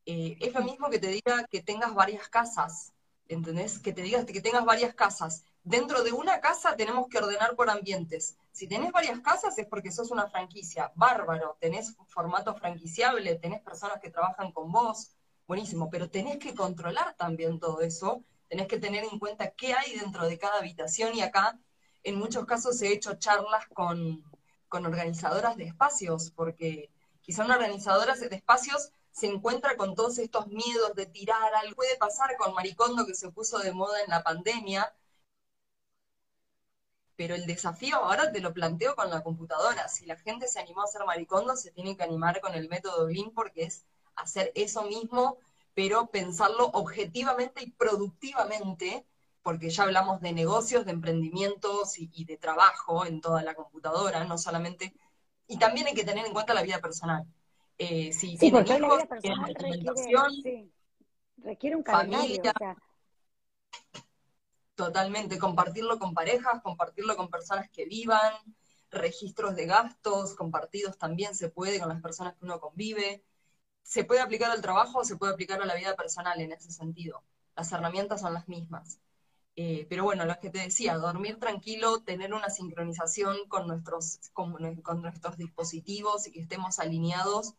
Eh, 0.06 0.38
es 0.40 0.52
lo 0.52 0.62
mismo 0.62 0.90
que 0.90 0.98
te 0.98 1.06
diga 1.06 1.46
que 1.48 1.62
tengas 1.62 1.94
varias 1.94 2.28
casas, 2.28 2.94
¿entendés? 3.28 3.78
Que 3.78 3.92
te 3.92 4.02
digas 4.02 4.24
que 4.24 4.40
tengas 4.40 4.64
varias 4.64 4.92
casas 4.92 5.44
Dentro 5.62 6.02
de 6.02 6.12
una 6.12 6.40
casa 6.40 6.74
tenemos 6.74 7.08
que 7.08 7.18
ordenar 7.18 7.54
por 7.54 7.68
ambientes. 7.68 8.36
Si 8.50 8.66
tenés 8.66 8.92
varias 8.92 9.20
casas 9.20 9.58
es 9.58 9.66
porque 9.66 9.92
sos 9.92 10.10
una 10.10 10.28
franquicia. 10.28 10.90
Bárbaro, 10.94 11.58
tenés 11.60 11.94
formato 12.08 12.54
franquiciable, 12.54 13.34
tenés 13.36 13.60
personas 13.60 14.00
que 14.00 14.10
trabajan 14.10 14.52
con 14.52 14.72
vos. 14.72 15.12
Buenísimo, 15.46 15.90
pero 15.90 16.10
tenés 16.10 16.38
que 16.38 16.54
controlar 16.54 17.14
también 17.16 17.60
todo 17.60 17.82
eso. 17.82 18.24
Tenés 18.48 18.68
que 18.68 18.78
tener 18.78 19.04
en 19.04 19.18
cuenta 19.18 19.50
qué 19.50 19.74
hay 19.74 19.98
dentro 19.98 20.26
de 20.26 20.38
cada 20.38 20.58
habitación 20.58 21.14
y 21.14 21.20
acá 21.20 21.58
en 22.02 22.18
muchos 22.18 22.46
casos 22.46 22.80
he 22.80 22.92
hecho 22.92 23.14
charlas 23.14 23.66
con, 23.74 24.24
con 24.68 24.86
organizadoras 24.86 25.56
de 25.56 25.64
espacios, 25.64 26.30
porque 26.30 26.90
quizá 27.20 27.44
una 27.44 27.56
organizadora 27.56 28.14
de 28.14 28.34
espacios 28.34 28.92
se 29.10 29.26
encuentra 29.26 29.76
con 29.76 29.94
todos 29.94 30.18
estos 30.18 30.46
miedos 30.46 30.94
de 30.94 31.06
tirar 31.06 31.54
algo. 31.54 31.76
Puede 31.76 31.96
pasar 31.98 32.36
con 32.38 32.54
Maricondo 32.54 33.04
que 33.06 33.14
se 33.14 33.30
puso 33.30 33.58
de 33.58 33.72
moda 33.72 34.00
en 34.02 34.10
la 34.10 34.22
pandemia, 34.22 34.94
pero 37.20 37.34
el 37.34 37.44
desafío 37.44 37.96
ahora 37.96 38.32
te 38.32 38.40
lo 38.40 38.54
planteo 38.54 38.96
con 38.96 39.10
la 39.10 39.22
computadora. 39.22 39.88
Si 39.88 40.06
la 40.06 40.16
gente 40.16 40.48
se 40.48 40.58
animó 40.58 40.80
a 40.80 40.84
hacer 40.84 41.04
maricondo, 41.04 41.54
se 41.54 41.70
tiene 41.70 41.94
que 41.94 42.02
animar 42.02 42.40
con 42.40 42.54
el 42.54 42.66
método 42.70 43.06
Lean 43.06 43.30
porque 43.32 43.64
es 43.64 43.84
hacer 44.16 44.50
eso 44.54 44.84
mismo, 44.84 45.36
pero 45.74 46.06
pensarlo 46.06 46.70
objetivamente 46.72 47.62
y 47.62 47.72
productivamente, 47.72 49.04
porque 49.42 49.68
ya 49.68 49.82
hablamos 49.82 50.22
de 50.22 50.32
negocios, 50.32 50.86
de 50.86 50.92
emprendimientos 50.92 51.98
y, 51.98 52.24
de 52.24 52.38
trabajo 52.38 53.04
en 53.04 53.20
toda 53.20 53.42
la 53.42 53.54
computadora, 53.54 54.24
no 54.24 54.38
solamente... 54.38 54.94
Y 55.46 55.58
también 55.58 55.88
hay 55.88 55.94
que 55.94 56.04
tener 56.04 56.24
en 56.24 56.32
cuenta 56.32 56.54
la 56.54 56.62
vida 56.62 56.78
personal. 56.78 57.26
Eh, 57.76 58.14
si 58.14 58.38
sí, 58.38 58.50
tienen 58.50 58.66
hijos, 58.66 59.02
requiere, 59.10 60.70
requiere, 61.36 61.76
un 61.76 61.82
calendario. 61.82 62.42
Totalmente, 64.80 65.38
compartirlo 65.38 65.98
con 65.98 66.14
parejas, 66.14 66.62
compartirlo 66.62 67.14
con 67.14 67.28
personas 67.28 67.68
que 67.68 67.84
vivan, 67.84 68.32
registros 68.90 69.54
de 69.54 69.66
gastos 69.66 70.34
compartidos 70.34 70.96
también 70.96 71.34
se 71.34 71.50
puede 71.50 71.78
con 71.78 71.90
las 71.90 72.00
personas 72.00 72.34
que 72.34 72.46
uno 72.46 72.58
convive. 72.60 73.22
Se 73.82 74.04
puede 74.04 74.22
aplicar 74.22 74.50
al 74.50 74.62
trabajo 74.62 75.00
o 75.00 75.04
se 75.04 75.16
puede 75.16 75.34
aplicar 75.34 75.60
a 75.60 75.66
la 75.66 75.74
vida 75.74 75.94
personal 75.96 76.40
en 76.40 76.52
ese 76.52 76.70
sentido. 76.72 77.22
Las 77.54 77.70
herramientas 77.72 78.22
son 78.22 78.32
las 78.32 78.48
mismas. 78.48 79.00
Eh, 79.54 79.86
pero 79.90 80.04
bueno, 80.04 80.24
lo 80.24 80.38
que 80.40 80.48
te 80.48 80.60
decía, 80.60 80.96
dormir 80.96 81.38
tranquilo, 81.38 82.02
tener 82.02 82.32
una 82.32 82.48
sincronización 82.48 83.36
con 83.48 83.66
nuestros, 83.66 84.30
con, 84.32 84.56
nuestros 85.02 85.36
dispositivos 85.36 86.26
y 86.26 86.32
que 86.32 86.40
estemos 86.40 86.78
alineados. 86.78 87.52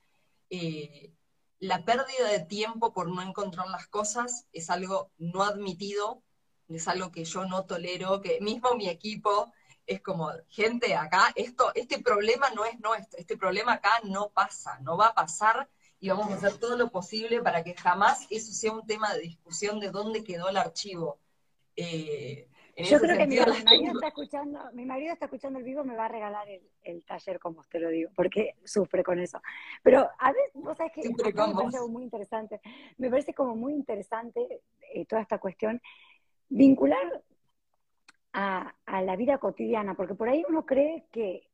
Eh, 0.49 1.13
la 1.59 1.85
pérdida 1.85 2.29
de 2.31 2.39
tiempo 2.39 2.93
por 2.93 3.09
no 3.09 3.21
encontrar 3.21 3.67
las 3.67 3.85
cosas 3.87 4.47
es 4.53 4.71
algo 4.71 5.11
no 5.19 5.43
admitido 5.43 6.23
es 6.75 6.87
algo 6.87 7.11
que 7.11 7.25
yo 7.25 7.45
no 7.45 7.65
tolero, 7.65 8.21
que 8.21 8.39
mismo 8.41 8.75
mi 8.75 8.89
equipo 8.89 9.51
es 9.85 10.01
como, 10.01 10.29
gente, 10.47 10.95
acá, 10.95 11.31
esto, 11.35 11.71
este 11.75 11.99
problema 11.99 12.49
no 12.51 12.65
es 12.65 12.79
nuestro, 12.79 13.19
este 13.19 13.37
problema 13.37 13.73
acá 13.73 13.99
no 14.03 14.29
pasa, 14.29 14.79
no 14.79 14.97
va 14.97 15.07
a 15.07 15.15
pasar 15.15 15.69
y 15.99 16.09
vamos 16.09 16.31
a 16.31 16.35
hacer 16.35 16.57
todo 16.57 16.77
lo 16.77 16.89
posible 16.89 17.41
para 17.41 17.63
que 17.63 17.75
jamás 17.75 18.25
eso 18.29 18.51
sea 18.53 18.71
un 18.71 18.85
tema 18.85 19.13
de 19.13 19.21
discusión 19.21 19.79
de 19.79 19.91
dónde 19.91 20.23
quedó 20.23 20.49
el 20.49 20.57
archivo. 20.57 21.19
Eh, 21.75 22.47
yo 22.77 22.99
creo 22.99 23.17
que 23.17 23.27
mi, 23.27 23.37
marido 23.37 23.45
está 23.93 24.07
escuchando, 24.07 24.59
mi 24.73 24.85
marido 24.85 25.13
está 25.13 25.25
escuchando 25.25 25.59
el 25.59 25.65
vivo, 25.65 25.83
me 25.83 25.95
va 25.95 26.05
a 26.05 26.09
regalar 26.09 26.47
el, 26.83 27.05
taller, 27.05 27.39
como 27.39 27.63
te 27.65 27.79
lo 27.79 27.89
digo, 27.89 28.09
porque 28.15 28.55
sufre 28.63 29.03
con 29.03 29.19
eso. 29.19 29.41
Pero 29.83 30.09
a 30.17 30.31
veces, 30.31 30.51
vos 30.53 30.77
sabés 30.77 30.93
que 30.93 31.09
me 31.09 31.33
parece 31.33 31.79
muy 31.87 32.03
interesante, 32.03 32.61
me 32.97 33.09
parece 33.09 33.33
como 33.33 33.55
muy 33.55 33.73
interesante 33.73 34.61
eh, 34.93 35.05
toda 35.05 35.21
esta 35.21 35.37
cuestión 35.37 35.81
vincular 36.51 37.24
a, 38.34 38.74
la 39.01 39.15
vida 39.15 39.39
cotidiana, 39.39 39.96
porque 39.96 40.15
por 40.15 40.29
ahí 40.29 40.43
uno 40.48 40.65
cree 40.65 41.05
que 41.12 41.48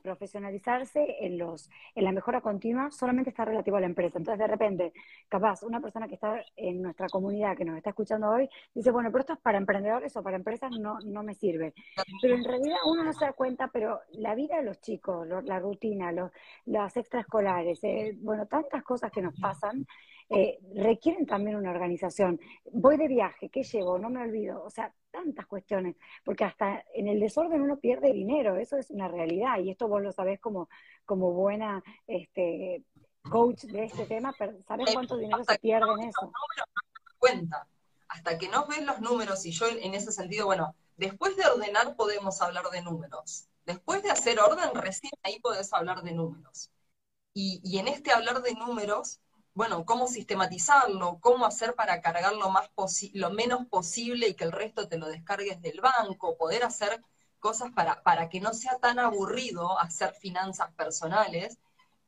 profesionalizarse 0.00 1.16
en 1.26 1.38
los 1.38 1.68
en 1.96 2.04
la 2.04 2.12
mejora 2.12 2.40
continua 2.40 2.92
solamente 2.92 3.30
está 3.30 3.44
relativo 3.44 3.78
a 3.78 3.80
la 3.80 3.86
empresa. 3.86 4.18
Entonces, 4.18 4.38
de 4.38 4.46
repente, 4.46 4.92
capaz, 5.28 5.64
una 5.64 5.80
persona 5.80 6.06
que 6.06 6.14
está 6.14 6.40
en 6.54 6.82
nuestra 6.82 7.08
comunidad, 7.08 7.56
que 7.56 7.64
nos 7.64 7.76
está 7.76 7.90
escuchando 7.90 8.30
hoy, 8.30 8.48
dice, 8.72 8.92
bueno, 8.92 9.10
pero 9.10 9.22
esto 9.22 9.32
es 9.32 9.40
para 9.40 9.58
emprendedores 9.58 10.16
o 10.16 10.22
para 10.22 10.36
empresas, 10.36 10.70
no, 10.78 11.00
no 11.00 11.24
me 11.24 11.34
sirve. 11.34 11.74
Pero 12.20 12.36
en 12.36 12.44
realidad 12.44 12.76
uno 12.86 13.02
no 13.02 13.12
se 13.12 13.24
da 13.24 13.32
cuenta, 13.32 13.68
pero 13.72 14.00
la 14.12 14.36
vida 14.36 14.58
de 14.58 14.62
los 14.62 14.80
chicos, 14.80 15.26
la 15.44 15.58
rutina, 15.58 16.12
los, 16.12 16.30
las 16.66 16.96
extraescolares, 16.96 17.82
eh, 17.82 18.16
bueno, 18.20 18.46
tantas 18.46 18.84
cosas 18.84 19.10
que 19.10 19.22
nos 19.22 19.34
pasan, 19.40 19.84
eh, 20.34 20.58
requieren 20.74 21.26
también 21.26 21.56
una 21.56 21.70
organización. 21.70 22.40
Voy 22.72 22.96
de 22.96 23.08
viaje, 23.08 23.48
¿qué 23.48 23.62
llevo? 23.62 23.98
No 23.98 24.10
me 24.10 24.22
olvido. 24.22 24.62
O 24.64 24.70
sea, 24.70 24.92
tantas 25.12 25.46
cuestiones, 25.46 25.96
porque 26.24 26.44
hasta 26.44 26.84
en 26.94 27.06
el 27.06 27.20
desorden 27.20 27.60
uno 27.60 27.78
pierde 27.78 28.12
dinero, 28.12 28.56
eso 28.56 28.76
es 28.76 28.90
una 28.90 29.08
realidad, 29.08 29.58
y 29.58 29.70
esto 29.70 29.86
vos 29.86 30.02
lo 30.02 30.10
sabés 30.10 30.40
como, 30.40 30.68
como 31.04 31.32
buena 31.32 31.82
este, 32.06 32.82
coach 33.30 33.64
de 33.64 33.84
este 33.84 34.06
tema, 34.06 34.32
¿sabés 34.32 34.92
cuánto 34.92 35.16
dinero 35.16 35.44
se 35.44 35.58
pierde 35.58 35.86
en 36.00 36.08
eso? 36.08 36.32
Cuenta. 37.18 37.68
Hasta 38.08 38.36
que 38.36 38.48
no 38.48 38.66
ves 38.66 38.84
los 38.84 39.00
números, 39.00 39.46
y 39.46 39.52
yo 39.52 39.66
en 39.68 39.94
ese 39.94 40.12
sentido, 40.12 40.46
bueno, 40.46 40.74
después 40.96 41.36
de 41.36 41.46
ordenar 41.46 41.94
podemos 41.94 42.42
hablar 42.42 42.64
de 42.70 42.82
números. 42.82 43.46
Después 43.64 44.02
de 44.02 44.10
hacer 44.10 44.40
orden, 44.40 44.74
recién 44.74 45.12
ahí 45.22 45.38
podés 45.40 45.72
hablar 45.72 46.02
de 46.02 46.12
números. 46.12 46.70
Y, 47.32 47.60
y 47.64 47.78
en 47.78 47.88
este 47.88 48.12
hablar 48.12 48.42
de 48.42 48.54
números, 48.54 49.20
bueno, 49.54 49.84
cómo 49.84 50.06
sistematizarlo, 50.06 51.18
cómo 51.20 51.44
hacer 51.44 51.74
para 51.74 52.00
cargar 52.00 52.34
lo, 52.34 52.50
más 52.50 52.70
lo 53.12 53.30
menos 53.30 53.66
posible 53.66 54.28
y 54.28 54.34
que 54.34 54.44
el 54.44 54.52
resto 54.52 54.88
te 54.88 54.96
lo 54.98 55.08
descargues 55.08 55.60
del 55.60 55.80
banco, 55.80 56.36
poder 56.38 56.64
hacer 56.64 57.02
cosas 57.38 57.70
para, 57.72 58.02
para 58.02 58.28
que 58.28 58.40
no 58.40 58.54
sea 58.54 58.78
tan 58.78 58.98
aburrido 58.98 59.78
hacer 59.78 60.14
finanzas 60.14 60.72
personales. 60.72 61.58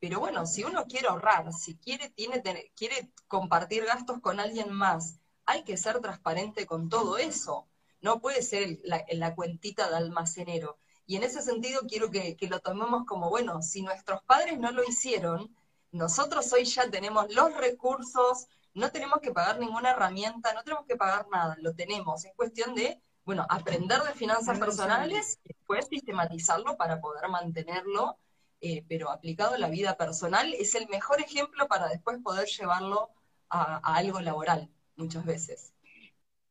Pero 0.01 0.21
bueno, 0.21 0.47
si 0.47 0.65
uno 0.65 0.87
quiere 0.87 1.09
ahorrar, 1.09 1.53
si 1.53 1.77
quiere, 1.77 2.11
tiene, 2.11 2.43
quiere 2.77 3.11
compartir 3.29 3.85
gastos 3.85 4.21
con 4.21 4.41
alguien 4.41 4.73
más, 4.73 5.19
hay 5.45 5.65
que 5.65 5.77
ser 5.77 6.01
transparente 6.01 6.67
con 6.67 6.89
todo 6.89 7.19
eso. 7.19 7.67
No 8.01 8.21
puede 8.21 8.43
ser 8.43 8.81
la, 8.85 9.35
cuentita 9.35 9.91
de 9.91 9.97
almacenero. 9.97 10.79
Y 11.07 11.17
en 11.17 11.25
ese 11.25 11.43
sentido 11.43 11.83
quiero 11.89 12.11
que, 12.11 12.37
que 12.37 12.49
lo 12.49 12.61
tomemos 12.61 13.05
como, 13.07 13.29
bueno, 13.29 13.61
si 13.63 13.83
nuestros 13.83 14.23
padres 14.23 14.59
no 14.59 14.73
lo 14.73 14.85
hicieron, 14.85 15.55
nosotros 15.95 16.53
hoy 16.53 16.65
ya 16.65 16.91
tenemos 16.91 17.33
los 17.33 17.57
recursos, 17.57 18.49
no 18.75 18.91
tenemos 18.91 19.21
que 19.21 19.31
pagar 19.31 19.61
ninguna 19.61 19.93
herramienta, 19.93 20.53
no 20.53 20.65
tenemos 20.65 20.87
que 20.87 20.97
pagar 20.97 21.27
nada, 21.31 21.57
lo 21.61 21.73
tenemos. 21.73 22.25
Es 22.25 22.35
cuestión 22.35 22.75
de, 22.75 23.01
bueno, 23.25 23.47
aprender 23.49 24.03
de 24.03 24.13
finanzas 24.13 24.59
personales 24.59 25.39
y 25.45 25.55
después 25.55 25.87
sistematizarlo 25.87 26.77
para 26.77 27.01
poder 27.01 27.29
mantenerlo, 27.29 28.19
eh, 28.61 28.85
pero 28.89 29.09
aplicado 29.09 29.55
a 29.55 29.59
la 29.59 29.69
vida 29.69 29.97
personal 29.97 30.53
es 30.55 30.75
el 30.75 30.89
mejor 30.89 31.21
ejemplo 31.21 31.69
para 31.69 31.87
después 31.87 32.19
poder 32.25 32.49
llevarlo 32.49 33.11
a, 33.49 33.77
algo 33.97 34.21
laboral, 34.21 34.69
muchas 34.97 35.25
veces. 35.25 35.73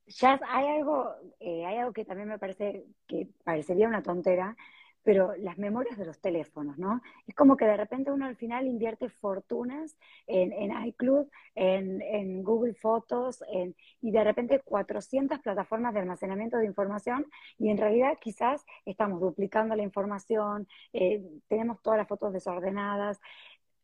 Ya 0.08 0.40
hay 0.48 0.68
algo, 0.68 1.16
eh, 1.42 1.66
hay 1.66 1.80
algo 1.80 1.92
que 1.92 2.06
también 2.06 2.30
me 2.30 2.40
parece 2.40 2.86
que 3.08 3.28
parecería 3.44 3.90
una 3.90 4.04
tontera, 4.04 4.56
pero 5.04 5.36
las 5.38 5.58
memorias 5.58 5.98
de 5.98 6.06
los 6.06 6.20
teléfonos, 6.20 6.78
¿no? 6.78 7.02
Es 7.28 7.36
como 7.36 7.58
que 7.58 7.66
de 7.66 7.78
repente 7.78 8.12
uno 8.12 8.26
al 8.26 8.36
final 8.36 8.66
invierte 8.66 9.10
fortunas 9.10 9.98
en, 10.28 10.54
en 10.54 10.86
iCloud, 10.88 11.28
en, 11.56 12.02
en, 12.02 12.44
Google 12.44 12.74
Fotos, 12.74 13.44
en, 13.52 13.76
y 14.02 14.12
de 14.12 14.24
repente 14.24 14.62
400 14.64 15.40
plataformas 15.40 15.94
de 15.94 16.00
almacenamiento 16.00 16.58
de 16.58 16.66
información 16.66 17.26
y 17.60 17.70
en 17.70 17.78
realidad 17.78 18.18
quizás 18.20 18.66
estamos 18.86 19.20
duplicando 19.20 19.76
la 19.76 19.84
información, 19.84 20.68
eh, 20.94 21.22
tenemos 21.48 21.82
todas 21.82 22.00
las 22.00 22.08
fotos 22.08 22.34
desordenadas 22.34 23.20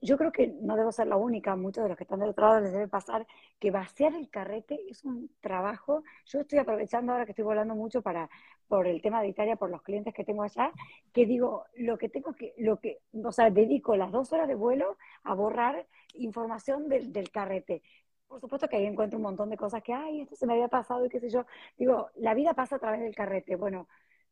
yo 0.02 0.18
creo 0.18 0.32
que 0.32 0.48
no 0.62 0.76
debo 0.76 0.92
ser 0.92 1.08
la 1.08 1.18
única, 1.18 1.56
muchos 1.56 1.84
de 1.84 1.90
los 1.90 1.98
que 1.98 2.04
están 2.04 2.20
del 2.20 2.30
otro 2.30 2.48
lado 2.48 2.62
les 2.62 2.72
debe 2.72 2.88
pasar 2.88 3.28
que 3.60 3.72
vaciar 3.72 4.14
el 4.16 4.30
carrete 4.30 4.80
es 4.90 5.04
un 5.06 5.30
trabajo. 5.42 6.04
Yo 6.26 6.40
estoy 6.42 6.60
aprovechando 6.60 7.12
ahora 7.12 7.26
que 7.26 7.32
estoy 7.32 7.46
volando 7.46 7.76
mucho 7.76 8.02
para 8.02 8.30
por 8.68 8.88
el 8.88 9.02
tema 9.02 9.22
de 9.22 9.30
Italia, 9.30 9.56
por 9.56 9.70
los 9.72 9.82
clientes 9.82 10.14
que 10.14 10.24
tengo 10.24 10.44
allá, 10.44 10.72
que 11.14 11.26
digo, 11.26 11.66
lo 11.76 11.98
que 11.98 12.08
tengo 12.10 12.34
que, 12.34 12.54
lo 12.58 12.80
que, 12.80 13.00
o 13.24 13.32
sea, 13.32 13.50
dedico 13.50 13.96
las 13.98 14.12
dos 14.12 14.32
horas 14.32 14.48
de 14.48 14.56
vuelo 14.56 14.98
a 15.24 15.34
borrar 15.34 15.88
información 16.14 16.88
del, 16.88 17.12
del 17.12 17.32
carrete. 17.32 17.82
Por 18.28 18.40
supuesto 18.40 18.68
que 18.70 18.78
ahí 18.78 18.86
encuentro 18.86 19.18
un 19.18 19.24
montón 19.24 19.50
de 19.50 19.58
cosas 19.58 19.82
que, 19.84 19.94
ay, 19.94 20.22
esto 20.22 20.36
se 20.36 20.46
me 20.46 20.54
había 20.54 20.68
pasado 20.68 21.06
y 21.06 21.10
qué 21.10 21.20
sé 21.20 21.30
yo. 21.30 21.46
Digo, 21.78 22.10
la 22.16 22.34
vida 22.36 22.54
pasa 22.54 22.76
a 22.76 22.80
través 22.80 23.02
del 23.02 23.16
carrete. 23.16 23.56
Bueno, 23.56 23.88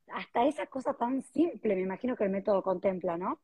hasta 0.09 0.45
esa 0.47 0.67
cosa 0.67 0.93
tan 0.95 1.21
simple, 1.24 1.75
me 1.75 1.81
imagino 1.81 2.15
que 2.15 2.24
el 2.25 2.29
método 2.31 2.62
contempla, 2.63 3.17
¿no? 3.17 3.39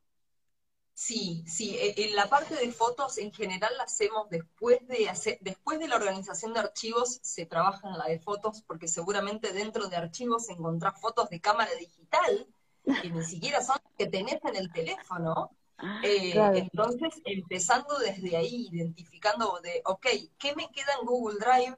Sí, 0.94 1.44
sí, 1.48 1.76
e, 1.76 2.04
en 2.04 2.14
la 2.14 2.28
parte 2.28 2.54
de 2.54 2.70
fotos 2.70 3.18
en 3.18 3.32
general 3.32 3.76
la 3.76 3.82
hacemos 3.84 4.30
después 4.30 4.78
de 4.86 5.08
hacer, 5.08 5.38
después 5.40 5.80
de 5.80 5.88
la 5.88 5.96
organización 5.96 6.54
de 6.54 6.60
archivos 6.60 7.18
se 7.20 7.46
trabaja 7.46 7.88
en 7.88 7.98
la 7.98 8.06
de 8.06 8.20
fotos, 8.20 8.62
porque 8.62 8.86
seguramente 8.86 9.52
dentro 9.52 9.88
de 9.88 9.96
archivos 9.96 10.48
encontrás 10.48 11.00
fotos 11.00 11.28
de 11.30 11.40
cámara 11.40 11.72
digital 11.74 12.46
que 12.84 13.10
ni 13.10 13.24
siquiera 13.24 13.60
son 13.60 13.76
las 13.82 13.92
que 13.96 14.06
tenés 14.06 14.44
en 14.44 14.56
el 14.56 14.72
teléfono. 14.72 15.50
Ah, 15.78 16.00
eh, 16.04 16.34
entonces, 16.54 17.20
empezando 17.24 17.98
desde 17.98 18.36
ahí, 18.36 18.68
identificando 18.70 19.58
de, 19.62 19.82
ok, 19.84 20.06
¿qué 20.38 20.54
me 20.54 20.70
queda 20.70 20.92
en 21.00 21.06
Google 21.06 21.38
Drive? 21.38 21.76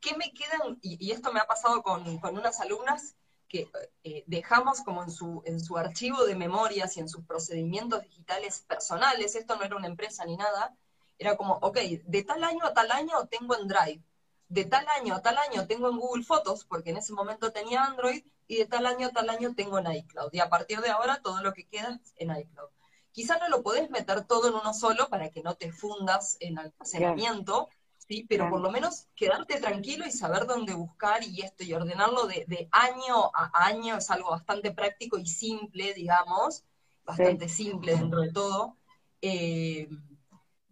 ¿Qué 0.00 0.16
me 0.16 0.32
quedan? 0.32 0.78
Y, 0.82 1.06
y 1.06 1.12
esto 1.12 1.32
me 1.32 1.38
ha 1.38 1.46
pasado 1.46 1.82
con, 1.82 2.18
con 2.18 2.36
unas 2.36 2.58
alumnas 2.60 3.14
que 3.48 3.70
eh, 4.02 4.24
dejamos 4.26 4.80
como 4.80 5.02
en 5.02 5.10
su, 5.10 5.42
en 5.44 5.60
su 5.60 5.76
archivo 5.76 6.24
de 6.24 6.34
memorias 6.34 6.96
y 6.96 7.00
en 7.00 7.08
sus 7.08 7.24
procedimientos 7.24 8.02
digitales 8.02 8.64
personales, 8.66 9.34
esto 9.34 9.56
no 9.56 9.62
era 9.62 9.76
una 9.76 9.86
empresa 9.86 10.24
ni 10.24 10.36
nada, 10.36 10.76
era 11.18 11.36
como, 11.36 11.54
ok, 11.62 11.78
de 12.04 12.22
tal 12.24 12.44
año 12.44 12.64
a 12.64 12.74
tal 12.74 12.90
año 12.90 13.26
tengo 13.30 13.56
en 13.56 13.68
Drive, 13.68 14.02
de 14.48 14.64
tal 14.64 14.86
año 14.88 15.14
a 15.14 15.22
tal 15.22 15.38
año 15.38 15.66
tengo 15.66 15.88
en 15.88 15.96
Google 15.98 16.24
Fotos, 16.24 16.64
porque 16.64 16.90
en 16.90 16.98
ese 16.98 17.12
momento 17.12 17.52
tenía 17.52 17.84
Android, 17.84 18.24
y 18.48 18.58
de 18.58 18.66
tal 18.66 18.86
año 18.86 19.08
a 19.08 19.10
tal 19.10 19.28
año 19.28 19.54
tengo 19.54 19.78
en 19.78 19.92
iCloud. 19.92 20.32
Y 20.32 20.40
a 20.40 20.48
partir 20.48 20.80
de 20.80 20.90
ahora 20.90 21.20
todo 21.22 21.42
lo 21.42 21.52
que 21.52 21.66
queda 21.66 21.98
es 22.02 22.14
en 22.16 22.36
iCloud. 22.36 22.68
Quizá 23.12 23.38
no 23.38 23.48
lo 23.48 23.62
podés 23.62 23.90
meter 23.90 24.24
todo 24.24 24.48
en 24.48 24.54
uno 24.54 24.74
solo 24.74 25.08
para 25.08 25.30
que 25.30 25.42
no 25.42 25.54
te 25.54 25.72
fundas 25.72 26.36
en 26.40 26.58
almacenamiento, 26.58 27.68
¿sí? 28.08 28.26
Pero 28.28 28.48
por 28.48 28.60
lo 28.60 28.70
menos 28.70 29.08
quedarte 29.14 29.60
tranquilo 29.60 30.06
y 30.06 30.10
saber 30.10 30.46
dónde 30.46 30.74
buscar 30.74 31.22
y 31.24 31.42
esto, 31.42 31.64
y 31.64 31.72
ordenarlo 31.72 32.26
de, 32.26 32.68
año 32.70 33.30
a 33.34 33.66
año 33.66 33.96
es 33.96 34.10
algo 34.10 34.30
bastante 34.30 34.72
práctico 34.72 35.18
y 35.18 35.26
simple, 35.26 35.94
digamos, 35.94 36.64
bastante 37.04 37.48
simple 37.48 37.94
dentro 37.94 38.20
de 38.20 38.32
todo, 38.32 38.76
eh, 39.22 39.88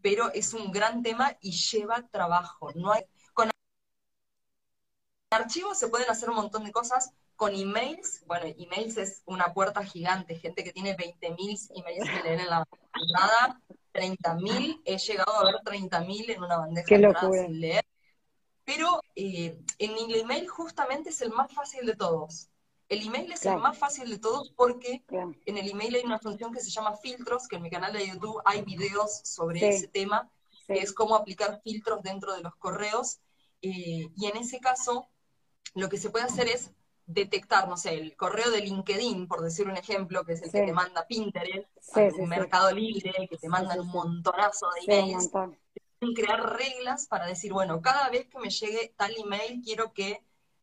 pero 0.03 0.33
es 0.33 0.53
un 0.55 0.71
gran 0.71 1.03
tema 1.03 1.37
y 1.41 1.53
lleva 1.53 2.07
trabajo. 2.09 2.73
No 2.75 2.93
hay, 2.93 3.05
con 3.33 3.51
archivos 5.31 5.79
se 5.79 5.89
pueden 5.89 6.11
hacer 6.11 6.31
un 6.31 6.37
montón 6.37 6.65
de 6.65 6.73
cosas, 6.73 7.13
con 7.37 7.55
emails, 7.55 8.23
bueno, 8.27 8.47
emails 8.47 8.97
es 8.97 9.23
una 9.27 9.53
puerta 9.53 9.85
gigante, 9.85 10.37
gente 10.37 10.63
que 10.63 10.73
tiene 10.73 10.97
20.000 10.97 11.71
emails 11.75 12.09
que 12.09 12.23
leen 12.23 12.41
en 12.41 12.51
la 12.51 12.65
entrada, 12.95 13.61
30.000, 13.95 14.83
he 14.85 14.99
llegado 14.99 15.33
a 15.37 15.45
ver 15.45 15.55
30.000 15.65 16.31
en 16.31 16.43
una 16.43 16.59
bandeja 16.59 16.87
Qué 16.87 16.99
locura. 16.99 17.45
sin 17.47 17.61
leer. 17.61 17.85
Pero 18.65 19.01
eh, 19.15 19.59
en 19.79 19.91
el 19.93 20.21
email 20.21 20.49
justamente 20.49 21.11
es 21.11 21.21
el 21.23 21.31
más 21.31 21.53
fácil 21.53 21.87
de 21.87 21.95
todos. 21.95 22.49
El 22.89 23.07
email 23.07 23.33
es 23.33 23.45
el 23.47 23.57
más 23.59 23.79
fácil 23.79 24.11
de 24.11 24.19
todos 24.19 24.51
porque 24.51 25.03
en 25.09 25.59
el 25.59 25.71
email 25.71 25.95
hay 25.95 26.05
una 26.05 26.19
función 26.19 26.53
que 26.53 26.61
se 26.61 26.71
llama 26.71 26.97
filtros, 26.97 27.49
que 27.49 27.57
en 27.57 27.63
mi 27.63 27.71
canal 27.71 27.93
de 27.93 28.07
YouTube 28.07 28.41
hay 28.45 28.63
videos 28.63 29.21
sobre 29.25 29.67
ese 29.69 29.89
tema, 29.89 30.31
que 30.67 30.75
es 30.75 30.93
cómo 30.93 31.15
aplicar 31.15 31.61
filtros 31.63 32.03
dentro 32.03 32.35
de 32.35 32.43
los 32.43 32.55
correos. 32.57 33.21
Eh, 33.63 34.11
y 34.17 34.27
en 34.27 34.37
ese 34.37 34.61
caso, 34.61 35.09
lo 35.75 35.89
que 35.89 35.97
se 35.97 36.11
puede 36.11 36.27
hacer 36.27 36.49
es 36.49 36.73
detectar, 37.07 37.69
no 37.69 37.77
sé, 37.77 37.95
el 37.95 38.17
correo 38.17 38.51
de 38.51 38.61
LinkedIn, 38.61 39.29
por 39.29 39.43
decir 39.43 39.69
un 39.69 39.77
ejemplo, 39.77 40.25
que 40.25 40.33
es 40.35 40.43
el 40.43 40.51
que 40.51 40.63
te 40.63 40.73
manda 40.73 41.07
Pinterest, 41.07 41.69
un 42.19 42.29
Mercado 42.29 42.71
Libre, 42.73 43.29
que 43.29 43.37
te 43.37 43.49
mandan 43.49 43.81
un 43.81 43.89
montonazo 43.89 44.67
de 44.71 44.95
emails, 44.95 45.31
crear 46.15 46.57
reglas 46.57 47.07
para 47.07 47.27
decir, 47.27 47.53
bueno, 47.53 47.81
cada 47.81 48.09
vez 48.11 48.27
que 48.27 48.39
me 48.39 48.51
llegue 48.51 48.93
tal 48.97 49.15
email, 49.17 49.63
quiero 49.63 49.93
que 49.93 50.23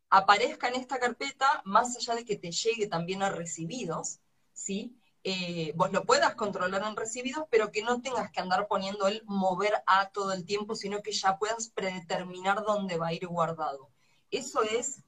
aparezca 0.09 0.67
en 0.67 0.75
esta 0.75 0.99
carpeta, 0.99 1.61
más 1.65 1.95
allá 1.95 2.15
de 2.15 2.25
que 2.25 2.35
te 2.35 2.51
llegue 2.51 2.87
también 2.87 3.23
a 3.23 3.29
recibidos, 3.29 4.19
¿sí? 4.53 4.95
Eh, 5.23 5.73
vos 5.75 5.91
lo 5.91 6.03
puedas 6.03 6.33
controlar 6.35 6.83
en 6.83 6.95
recibidos, 6.95 7.45
pero 7.49 7.71
que 7.71 7.83
no 7.83 8.01
tengas 8.01 8.31
que 8.31 8.41
andar 8.41 8.67
poniendo 8.67 9.07
el 9.07 9.23
mover 9.25 9.73
a 9.85 10.09
todo 10.09 10.33
el 10.33 10.45
tiempo, 10.45 10.75
sino 10.75 11.01
que 11.01 11.11
ya 11.11 11.37
puedas 11.37 11.69
predeterminar 11.69 12.63
dónde 12.63 12.97
va 12.97 13.07
a 13.07 13.13
ir 13.13 13.27
guardado. 13.27 13.89
Eso 14.31 14.63
es 14.63 15.03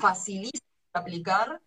facilísimo 0.00 0.67
aplicar 0.98 1.60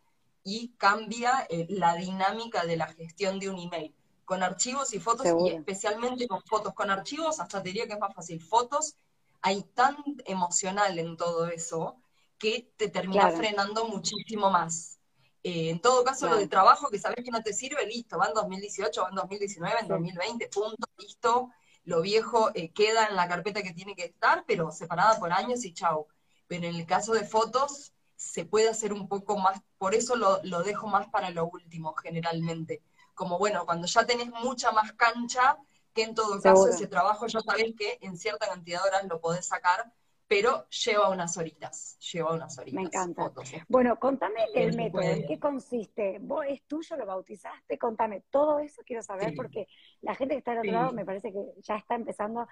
y 0.44 0.74
cambia 0.78 1.46
eh, 1.50 1.68
la 1.70 1.96
dinámica 1.96 2.66
de 2.66 2.78
la 2.78 2.88
gestión 2.88 3.40
de 3.40 3.50
un 3.50 3.60
email. 3.60 3.96
Con 4.26 4.44
archivos 4.44 4.94
y 4.94 5.00
fotos, 5.00 5.28
y 5.46 5.50
especialmente 5.50 6.28
con 6.28 6.42
fotos. 6.44 6.74
Con 6.74 6.90
archivos, 6.90 7.40
hasta 7.40 7.62
te 7.62 7.70
diría 7.70 7.86
que 7.86 7.94
es 7.94 8.00
más 8.00 8.16
fácil. 8.16 8.42
Fotos, 8.42 8.96
hay 9.42 9.64
tan 9.74 9.98
emocional 10.26 10.98
en 10.98 11.18
todo 11.18 11.48
eso 11.48 11.98
que 12.38 12.72
te 12.78 12.90
termina 12.90 13.30
frenando 13.32 13.86
muchísimo 13.88 14.50
más. 14.50 15.00
Eh, 15.44 15.70
en 15.70 15.80
todo 15.82 16.04
caso, 16.04 16.30
lo 16.30 16.38
de 16.38 16.48
trabajo 16.48 16.90
que 16.90 17.00
sabes 17.00 17.24
que 17.24 17.32
no 17.32 17.42
te 17.42 17.54
sirve, 17.54 17.86
listo, 17.88 18.18
va 18.18 18.28
en 18.28 18.34
2018, 18.34 19.02
va 19.02 19.10
en 19.10 19.16
2019, 19.16 19.80
en 19.82 19.88
2020, 19.88 20.48
punto, 20.48 20.88
listo. 20.98 21.50
Lo 21.84 22.02
viejo 22.02 22.52
eh, 22.54 22.72
queda 22.72 23.08
en 23.08 23.16
la 23.16 23.28
carpeta 23.28 23.64
que 23.64 23.74
tiene 23.74 23.96
que 23.96 24.06
estar, 24.06 24.44
pero 24.48 24.72
separada 24.72 25.20
por 25.20 25.34
años 25.34 25.66
y 25.66 25.74
chau. 25.74 26.08
Pero 26.48 26.68
en 26.68 26.76
el 26.76 26.86
caso 26.86 27.14
de 27.14 27.24
fotos, 27.24 27.92
se 28.22 28.46
puede 28.46 28.70
hacer 28.70 28.94
un 28.94 29.08
poco 29.08 29.36
más, 29.38 29.60
por 29.80 29.96
eso 29.96 30.16
lo, 30.16 30.40
lo 30.44 30.62
dejo 30.62 30.88
más 30.88 31.08
para 31.08 31.32
lo 31.32 31.48
último, 31.48 31.96
generalmente. 31.96 32.84
Como 33.16 33.40
bueno, 33.40 33.66
cuando 33.66 33.88
ya 33.88 34.06
tenés 34.06 34.30
mucha 34.30 34.72
más 34.72 34.94
cancha, 34.94 35.58
que 35.94 36.04
en 36.04 36.14
todo 36.14 36.40
caso 36.40 36.68
ese 36.68 36.86
trabajo 36.86 37.26
ya 37.26 37.40
sabés 37.42 37.74
que 37.76 37.98
en 38.02 38.18
cierta 38.18 38.48
cantidad 38.48 38.84
de 38.84 38.90
horas 38.90 39.06
lo 39.06 39.20
podés 39.20 39.48
sacar 39.48 39.92
pero 40.32 40.66
lleva 40.70 41.10
unas 41.10 41.36
horitas, 41.36 42.00
lleva 42.00 42.34
unas 42.34 42.58
horitas. 42.58 42.82
Me 42.82 42.88
encanta. 42.88 43.34
Bueno, 43.68 44.00
contame 44.00 44.40
el 44.56 44.78
método, 44.78 45.02
¿en 45.02 45.28
qué 45.28 45.38
consiste? 45.38 46.20
¿Vos 46.22 46.46
es 46.48 46.64
tuyo, 46.68 46.96
lo 46.96 47.06
bautizaste? 47.06 47.78
Contame, 47.78 48.24
todo 48.30 48.60
eso 48.60 48.82
quiero 48.86 49.04
saber 49.04 49.34
porque 49.36 49.68
la 50.00 50.16
gente 50.16 50.36
que 50.36 50.38
está 50.38 50.54
al 50.54 50.60
otro 50.60 50.72
lado 50.72 50.94
me 50.94 51.04
parece 51.04 51.34
que 51.34 51.62
ya 51.62 51.76
está 51.76 51.96
empezando. 51.96 52.48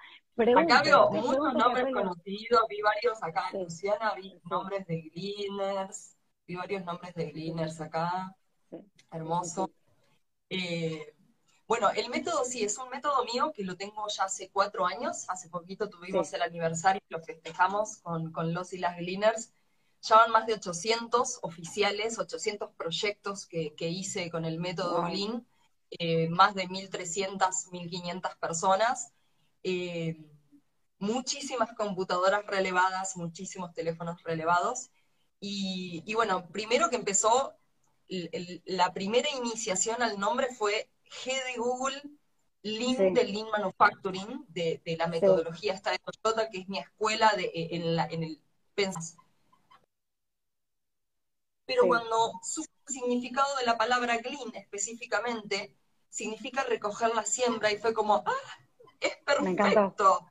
acá 0.58 0.82
veo 0.84 1.10
muchos 1.10 1.54
nombres 1.54 1.86
conocidos, 1.94 2.60
vi 2.68 2.82
varios 2.82 3.22
acá 3.22 3.44
en 3.50 3.62
Luciana, 3.62 4.12
vi 4.14 4.38
nombres 4.50 4.86
de 4.86 5.00
Gleaners, 5.14 6.18
vi 6.46 6.56
varios 6.56 6.84
nombres 6.84 7.14
de 7.14 7.30
Gleaners 7.30 7.80
acá, 7.80 8.36
hermoso. 9.10 9.70
Eh, 10.50 11.14
bueno, 11.70 11.88
el 11.94 12.10
método 12.10 12.44
sí, 12.44 12.64
es 12.64 12.76
un 12.78 12.88
método 12.88 13.24
mío 13.26 13.52
que 13.54 13.62
lo 13.62 13.76
tengo 13.76 14.04
ya 14.08 14.24
hace 14.24 14.50
cuatro 14.50 14.86
años. 14.86 15.24
Hace 15.28 15.48
poquito 15.48 15.88
tuvimos 15.88 16.32
el 16.32 16.42
aniversario, 16.42 17.00
lo 17.08 17.22
festejamos 17.22 17.98
con, 17.98 18.52
los 18.52 18.72
y 18.72 18.78
las 18.78 18.96
Gleaners. 18.96 19.52
Ya 20.02 20.16
van 20.16 20.32
más 20.32 20.46
de 20.48 20.54
800 20.54 21.38
oficiales, 21.42 22.18
800 22.18 22.72
proyectos 22.72 23.46
que, 23.46 23.72
hice 23.78 24.32
con 24.32 24.44
el 24.44 24.58
método 24.58 25.04
Glean, 25.04 25.46
eh, 25.92 26.28
más 26.28 26.56
de 26.56 26.66
1.300, 26.66 27.38
1.500 27.38 28.36
personas, 28.40 29.12
eh, 29.62 30.16
muchísimas 30.98 31.72
computadoras 31.74 32.44
relevadas, 32.46 33.16
muchísimos 33.16 33.72
teléfonos 33.74 34.20
relevados. 34.24 34.90
Y, 35.38 36.12
bueno, 36.14 36.48
primero 36.48 36.90
que 36.90 36.96
empezó, 36.96 37.54
la 38.64 38.92
primera 38.92 39.28
iniciación 39.36 40.02
al 40.02 40.18
nombre 40.18 40.48
fue 40.52 40.90
G 41.10 41.32
de 41.44 41.56
Google, 41.58 42.02
Lean 42.62 43.14
de 43.14 43.24
Lean 43.24 43.50
Manufacturing, 43.50 44.46
de, 44.48 44.80
la 44.98 45.06
metodología 45.06 45.74
esta 45.74 45.90
de 45.90 45.98
Toyota, 45.98 46.48
que 46.50 46.58
es 46.58 46.68
mi 46.68 46.78
escuela 46.78 47.32
de, 47.36 47.44
eh, 47.44 47.68
en, 47.72 47.96
la, 47.96 48.06
en 48.06 48.22
el 48.22 48.40
Pensas. 48.74 49.16
Pero 51.66 51.86
cuando 51.86 52.32
su 52.42 52.64
significado 52.86 53.56
de 53.56 53.66
la 53.66 53.78
palabra 53.78 54.16
Lean 54.16 54.54
específicamente, 54.54 55.74
significa 56.08 56.64
recoger 56.64 57.14
la 57.14 57.24
siembra 57.24 57.70
y 57.70 57.78
fue 57.78 57.94
como, 57.94 58.22
ah, 58.26 58.58
es 58.98 59.16
perfecto. 59.24 60.26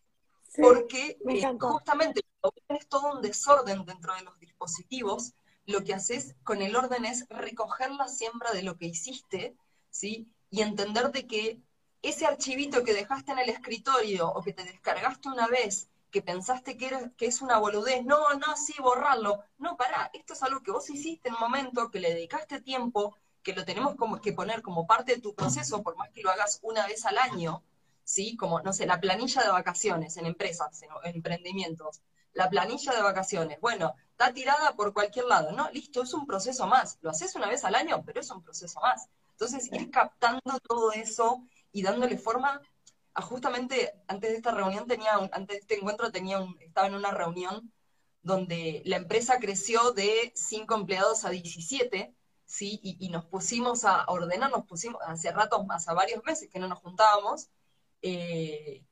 porque 0.62 1.18
eh, 1.28 1.58
justamente 1.60 2.22
cuando 2.40 2.62
tienes 2.68 2.88
todo 2.88 3.14
un 3.14 3.22
desorden 3.22 3.86
dentro 3.86 4.14
de 4.16 4.24
los 4.24 4.38
dispositivos, 4.40 5.34
lo 5.66 5.84
que 5.84 5.94
haces 5.94 6.36
con 6.44 6.62
el 6.62 6.76
orden 6.76 7.06
es 7.06 7.26
recoger 7.30 7.92
la 7.92 8.08
siembra 8.08 8.52
de 8.52 8.64
lo 8.64 8.78
que 8.78 8.88
hiciste, 8.88 9.56
¿sí? 9.90 10.28
Y 10.50 10.62
entender 10.62 11.12
de 11.12 11.28
que 11.28 11.62
ese 12.02 12.26
archivito 12.26 12.84
que 12.84 12.94
dejaste 12.94 13.32
en 13.32 13.40
el 13.40 13.50
escritorio 13.50 14.30
o 14.30 14.42
que 14.42 14.54
te 14.54 14.64
descargaste 14.64 15.30
una 15.30 15.48
vez, 15.48 15.90
que 16.12 16.22
pensaste 16.22 16.78
que, 16.78 17.12
es 17.20 17.42
una 17.42 17.60
boludez, 17.60 18.04
no, 18.04 18.34
no, 18.36 18.56
sí, 18.56 18.74
borrarlo. 18.80 19.44
No, 19.58 19.78
pará, 19.78 20.10
esto 20.14 20.34
es 20.34 20.44
algo 20.44 20.62
que 20.62 20.72
vos 20.72 20.90
hiciste 20.90 21.30
en 21.30 21.36
un 21.36 21.42
momento, 21.42 21.92
que 21.92 22.00
le 22.00 22.14
dedicaste 22.14 22.62
tiempo, 22.62 23.16
que 23.44 23.54
lo 23.54 23.66
tenemos 23.66 23.96
como 23.96 24.20
que 24.20 24.34
poner 24.34 24.62
como 24.62 24.88
parte 24.88 25.16
de 25.16 25.22
tu 25.22 25.36
proceso, 25.36 25.84
por 25.84 25.96
más 25.98 26.10
que 26.12 26.22
lo 26.22 26.32
hagas 26.32 26.60
una 26.64 26.88
vez 26.88 27.06
al 27.06 27.18
año, 27.18 27.64
¿sí? 28.04 28.36
Como, 28.38 28.62
no 28.62 28.74
sé, 28.74 28.86
la 28.86 29.00
planilla 29.00 29.44
de 29.44 29.50
vacaciones 29.50 30.18
en 30.18 30.26
empresas, 30.26 30.82
en 30.82 31.16
emprendimientos. 31.16 32.02
La 32.34 32.50
planilla 32.50 32.94
de 32.94 33.02
vacaciones, 33.02 33.60
bueno, 33.60 33.96
está 34.12 34.34
tirada 34.34 34.76
por 34.76 34.94
cualquier 34.94 35.26
lado, 35.26 35.52
¿no? 35.52 35.70
Listo, 35.72 36.04
es 36.04 36.14
un 36.14 36.26
proceso 36.26 36.68
más. 36.68 36.98
Lo 37.02 37.10
haces 37.10 37.36
una 37.36 37.48
vez 37.48 37.64
al 37.66 37.76
año, 37.76 38.04
pero 38.06 38.22
es 38.22 38.30
un 38.32 38.42
proceso 38.42 38.80
más. 38.82 39.10
Entonces, 39.40 39.72
ir 39.72 39.90
captando 39.90 40.60
todo 40.68 40.92
eso 40.92 41.48
y 41.72 41.82
dándole 41.82 42.18
forma 42.18 42.62
justamente, 43.22 43.94
antes 44.08 44.32
de 44.32 44.38
esta 44.38 44.52
reunión 44.52 44.88
tenía, 44.88 45.12
antes 45.32 45.48
de 45.48 45.58
este 45.58 45.78
encuentro 45.78 46.12
tenía 46.12 46.46
estaba 46.60 46.88
en 46.88 46.96
una 46.96 47.12
reunión 47.12 47.72
donde 48.22 48.82
la 48.86 48.98
empresa 48.98 49.40
creció 49.40 49.92
de 49.92 50.32
5 50.36 50.76
empleados 50.76 51.26
a 51.26 51.30
17, 51.30 52.14
¿sí? 52.46 52.80
Y, 52.84 53.10
nos 53.10 53.26
pusimos 53.26 53.86
a 53.86 54.06
ordenar, 54.08 54.52
nos 54.52 54.66
pusimos, 54.66 55.02
hace 55.06 55.32
ratos 55.32 55.66
más, 55.66 55.88
a 55.88 55.94
varios 55.94 56.24
meses 56.24 56.50
que 56.50 56.60
no 56.60 56.68
nos 56.68 56.80
juntábamos, 56.80 57.50
eh, 58.02 58.86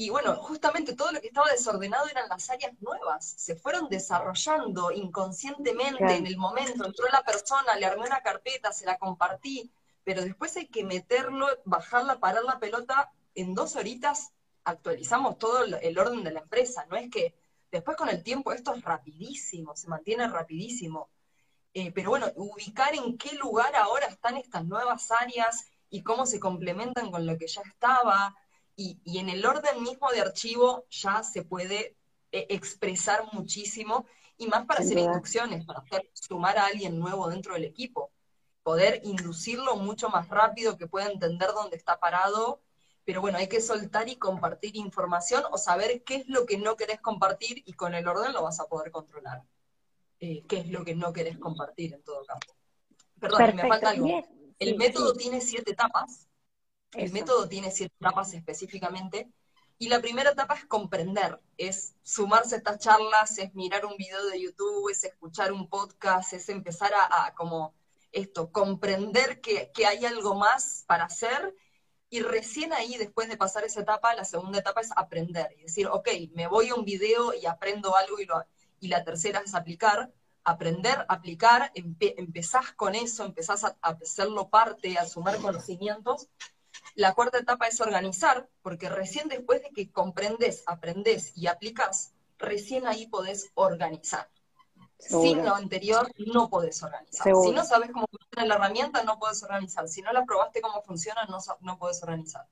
y 0.00 0.10
bueno, 0.10 0.36
justamente 0.36 0.94
todo 0.94 1.10
lo 1.10 1.20
que 1.20 1.26
estaba 1.26 1.50
desordenado 1.50 2.06
eran 2.06 2.28
las 2.28 2.48
áreas 2.50 2.72
nuevas, 2.80 3.34
se 3.36 3.56
fueron 3.56 3.88
desarrollando 3.88 4.92
inconscientemente 4.92 6.14
en 6.14 6.24
el 6.24 6.36
momento, 6.36 6.86
entró 6.86 7.08
la 7.08 7.24
persona, 7.24 7.74
le 7.74 7.84
armé 7.84 8.06
una 8.06 8.20
carpeta, 8.20 8.72
se 8.72 8.86
la 8.86 8.96
compartí, 8.96 9.72
pero 10.04 10.22
después 10.22 10.56
hay 10.56 10.68
que 10.68 10.84
meterlo, 10.84 11.48
bajarla, 11.64 12.20
parar 12.20 12.44
la 12.44 12.60
pelota, 12.60 13.10
en 13.34 13.54
dos 13.54 13.74
horitas 13.74 14.30
actualizamos 14.62 15.36
todo 15.36 15.64
el 15.64 15.98
orden 15.98 16.22
de 16.22 16.30
la 16.30 16.40
empresa, 16.42 16.86
no 16.88 16.96
es 16.96 17.10
que 17.10 17.34
después 17.72 17.96
con 17.96 18.08
el 18.08 18.22
tiempo 18.22 18.52
esto 18.52 18.72
es 18.74 18.82
rapidísimo, 18.84 19.74
se 19.74 19.88
mantiene 19.88 20.28
rapidísimo. 20.28 21.08
Eh, 21.74 21.90
pero 21.90 22.10
bueno, 22.10 22.28
ubicar 22.36 22.94
en 22.94 23.18
qué 23.18 23.34
lugar 23.34 23.74
ahora 23.74 24.06
están 24.06 24.36
estas 24.36 24.64
nuevas 24.64 25.10
áreas 25.10 25.66
y 25.90 26.04
cómo 26.04 26.24
se 26.24 26.38
complementan 26.38 27.10
con 27.10 27.26
lo 27.26 27.36
que 27.36 27.48
ya 27.48 27.62
estaba, 27.62 28.36
y, 28.78 29.18
en 29.18 29.28
el 29.28 29.44
orden 29.44 29.82
mismo 29.82 30.08
de 30.12 30.20
archivo 30.20 30.86
ya 30.88 31.24
se 31.24 31.42
puede 31.42 31.96
eh, 32.30 32.46
expresar 32.48 33.24
muchísimo 33.32 34.06
y 34.36 34.46
más 34.46 34.66
para 34.66 34.80
hacer 34.80 34.98
inducciones, 34.98 35.66
para 35.66 35.80
hacer, 35.80 36.08
sumar 36.14 36.58
a 36.58 36.66
alguien 36.66 36.96
nuevo 36.96 37.28
dentro 37.28 37.54
del 37.54 37.64
equipo, 37.64 38.12
poder 38.62 39.00
inducirlo 39.02 39.74
mucho 39.74 40.10
más 40.10 40.28
rápido, 40.28 40.78
que 40.78 40.86
pueda 40.86 41.10
entender 41.10 41.48
dónde 41.48 41.76
está 41.76 41.98
parado, 41.98 42.62
pero 43.04 43.20
bueno, 43.20 43.38
hay 43.38 43.48
que 43.48 43.60
soltar 43.60 44.08
y 44.08 44.14
compartir 44.14 44.76
información 44.76 45.42
o 45.50 45.58
saber 45.58 46.04
qué 46.04 46.14
es 46.16 46.28
lo 46.28 46.46
que 46.46 46.56
no 46.56 46.76
querés 46.76 47.00
compartir 47.00 47.64
y 47.66 47.72
con 47.72 47.94
el 47.94 48.06
orden 48.06 48.32
lo 48.32 48.44
vas 48.44 48.60
a 48.60 48.66
poder 48.66 48.92
controlar. 48.92 49.42
Eh, 50.20 50.44
qué 50.48 50.58
es 50.58 50.68
lo 50.68 50.84
que 50.84 50.94
no 50.94 51.12
querés 51.12 51.36
compartir 51.38 51.94
en 51.94 52.02
todo 52.04 52.24
caso. 52.24 52.54
Perdón, 53.18 53.56
me 53.56 53.66
falta 53.66 53.90
algo. 53.90 54.22
El 54.60 54.76
método 54.76 55.14
tiene 55.14 55.40
siete 55.40 55.72
etapas 55.72 56.27
el 56.92 57.12
método 57.12 57.48
tiene 57.48 57.70
siete 57.70 57.94
etapas 58.00 58.32
específicamente. 58.34 59.30
Y 59.80 59.88
la 59.88 60.00
primera 60.00 60.30
etapa 60.30 60.54
es 60.54 60.66
comprender, 60.66 61.40
es 61.56 61.94
sumarse 62.02 62.56
a 62.56 62.58
estas 62.58 62.80
charlas, 62.80 63.38
es 63.38 63.54
mirar 63.54 63.86
un 63.86 63.96
video 63.96 64.26
de 64.26 64.42
YouTube, 64.42 64.90
es 64.90 65.04
escuchar 65.04 65.52
un 65.52 65.68
podcast, 65.68 66.32
es 66.32 66.48
empezar 66.48 66.90
a, 66.94 67.32
como 67.36 67.74
esto, 68.10 68.50
comprender 68.50 69.40
que, 69.40 69.70
hay 69.86 70.04
algo 70.04 70.34
más 70.34 70.84
para 70.88 71.04
hacer 71.04 71.54
y 72.10 72.22
recién 72.22 72.72
ahí, 72.72 72.96
después 72.96 73.28
de 73.28 73.36
pasar 73.36 73.64
esa 73.64 73.82
etapa, 73.82 74.14
la 74.14 74.24
segunda 74.24 74.58
etapa 74.58 74.80
es 74.80 74.90
aprender 74.96 75.54
y 75.56 75.62
decir, 75.62 75.86
ok, 75.86 76.08
me 76.34 76.48
voy 76.48 76.70
a 76.70 76.74
un 76.74 76.84
video 76.84 77.32
y 77.34 77.46
aprendo 77.46 77.94
algo 77.94 78.18
y, 78.18 78.24
lo, 78.24 78.44
y 78.80 78.88
la 78.88 79.04
tercera 79.04 79.42
es 79.44 79.54
aplicar. 79.54 80.12
Aprender, 80.42 81.04
aplicar, 81.08 81.70
empezás 81.74 82.72
con 82.72 82.94
eso, 82.94 83.24
empezás 83.24 83.64
a, 83.64 83.76
a 83.82 83.90
hacerlo 83.90 84.48
parte, 84.48 84.96
a 84.96 85.06
sumar 85.06 85.36
conocimientos 85.36 86.30
la 86.94 87.14
cuarta 87.14 87.38
etapa 87.38 87.66
es 87.66 87.80
organizar, 87.80 88.48
porque 88.62 88.88
recién 88.88 89.28
después 89.28 89.62
de 89.62 89.70
que 89.70 89.90
comprendes, 89.90 90.62
aprendes 90.66 91.32
y 91.36 91.46
aplicas, 91.46 92.12
recién 92.38 92.86
ahí 92.86 93.06
podés 93.06 93.50
organizar. 93.54 94.30
Sin 94.98 95.44
lo 95.44 95.54
anterior 95.54 96.10
no 96.26 96.50
podés 96.50 96.82
organizar. 96.82 97.32
Si 97.42 97.52
no 97.52 97.64
sabes 97.64 97.90
cómo 97.92 98.06
funciona 98.10 98.46
la 98.46 98.54
herramienta, 98.56 99.04
no 99.04 99.18
podés 99.18 99.42
organizar. 99.44 99.88
Si 99.88 100.02
no 100.02 100.12
la 100.12 100.24
probaste 100.24 100.60
cómo 100.60 100.82
funciona, 100.82 101.24
no, 101.26 101.38
no 101.60 101.78
podés 101.78 102.02
organizar. 102.02 102.48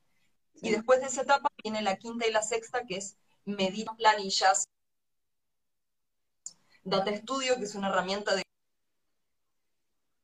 Y 0.62 0.70
después 0.70 1.00
de 1.00 1.06
esa 1.06 1.22
etapa 1.22 1.48
viene 1.62 1.82
la 1.82 1.96
quinta 1.96 2.26
y 2.26 2.32
la 2.32 2.42
sexta, 2.42 2.84
que 2.84 2.98
es 2.98 3.16
medir 3.44 3.86
planillas. 3.96 4.68
Data 6.84 7.14
Studio, 7.16 7.56
que 7.56 7.64
es 7.64 7.74
una 7.74 7.88
herramienta 7.88 8.36
de 8.36 8.44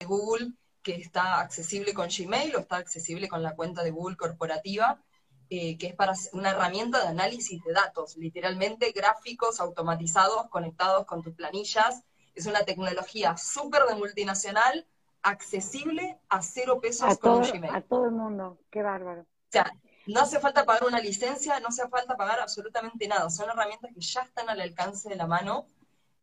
Google 0.07 0.53
que 0.83 0.97
está 0.97 1.41
accesible 1.41 1.95
con 1.95 2.09
Gmail 2.09 2.55
o 2.57 2.61
está 2.61 2.77
accesible 2.77 3.29
con 3.29 3.43
la 3.43 3.55
cuenta 3.55 3.83
de 3.83 3.91
Google 3.91 4.17
corporativa, 4.17 5.01
eh, 5.49 5.77
que 5.79 5.89
es 5.89 5.95
para 5.95 6.15
una 6.33 6.51
herramienta 6.51 7.01
de 7.01 7.09
análisis 7.09 7.63
de 7.63 7.73
datos, 7.73 8.17
literalmente 8.17 8.91
gráficos 8.93 9.61
automatizados 9.61 10.49
conectados 10.49 11.07
con 11.07 11.23
tus 11.23 11.35
planillas. 11.35 12.03
Es 12.35 12.47
una 12.47 12.65
tecnología 12.65 13.37
súper 13.37 13.85
de 13.85 13.95
multinacional, 13.95 14.87
accesible 15.23 16.19
a 16.29 16.43
cero 16.43 16.81
pesos 16.81 17.19
con 17.19 17.43
Gmail. 17.43 17.75
A 17.75 17.83
todo 17.83 18.07
el 18.07 18.13
mundo, 18.13 18.59
qué 18.71 18.83
bárbaro. 18.83 19.23
O 19.23 19.53
sea, 19.53 19.73
no 20.07 20.21
hace 20.21 20.41
falta 20.41 20.65
pagar 20.65 20.85
una 20.85 20.99
licencia, 20.99 21.61
no 21.61 21.69
hace 21.69 21.87
falta 21.89 22.17
pagar 22.17 22.41
absolutamente 22.41 23.07
nada. 23.07 23.31
Son 23.31 23.49
herramientas 23.49 23.91
que 23.95 24.01
ya 24.01 24.23
están 24.23 24.49
al 24.49 24.61
alcance 24.61 25.09
de 25.09 25.17
la 25.17 25.27
mano 25.27 25.67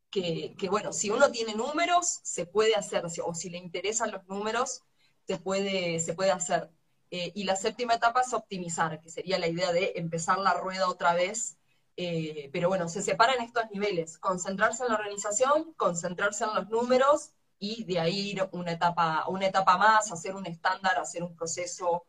que, 0.09 0.55
bueno, 0.69 0.91
si 0.91 1.09
uno 1.09 1.31
tiene 1.31 1.53
números, 1.55 2.19
se 2.23 2.45
puede 2.45 2.75
hacer, 2.75 3.03
o 3.05 3.33
si 3.33 3.49
le 3.49 3.57
interesan 3.57 4.11
los 4.11 4.25
números, 4.27 4.83
se 5.27 5.37
puede, 5.37 5.99
se 5.99 6.13
puede 6.13 6.31
hacer. 6.31 6.69
Eh, 7.11 7.31
y 7.35 7.43
la 7.43 7.55
séptima 7.55 7.95
etapa 7.95 8.21
es 8.21 8.33
optimizar, 8.33 8.99
que 9.01 9.09
sería 9.09 9.39
la 9.39 9.47
idea 9.47 9.71
de 9.71 9.93
empezar 9.95 10.39
la 10.39 10.53
rueda 10.53 10.89
otra 10.89 11.13
vez. 11.13 11.57
Eh, 11.97 12.49
pero 12.53 12.69
bueno, 12.69 12.87
se 12.87 13.01
separan 13.01 13.41
estos 13.41 13.63
niveles, 13.71 14.17
concentrarse 14.17 14.83
en 14.83 14.89
la 14.89 14.95
organización, 14.95 15.73
concentrarse 15.73 16.45
en 16.45 16.55
los 16.55 16.69
números 16.69 17.31
y 17.59 17.83
de 17.83 17.99
ahí 17.99 18.31
ir 18.31 18.49
una 18.53 18.71
etapa, 18.71 19.25
una 19.27 19.47
etapa 19.47 19.77
más, 19.77 20.11
hacer 20.11 20.33
un 20.33 20.45
estándar, 20.45 20.97
hacer 20.97 21.23
un 21.23 21.35
proceso. 21.35 22.05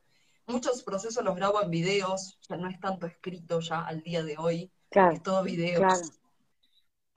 Muchos 0.46 0.84
procesos 0.84 1.24
los 1.24 1.34
grabo 1.34 1.60
en 1.60 1.70
videos, 1.70 2.38
ya 2.48 2.56
no 2.56 2.68
es 2.68 2.78
tanto 2.78 3.06
escrito 3.06 3.58
ya 3.60 3.82
al 3.82 4.02
día 4.02 4.22
de 4.22 4.36
hoy, 4.38 4.70
es 4.90 5.22
todo 5.24 5.42
videos. 5.42 5.80
Claro, 5.80 6.19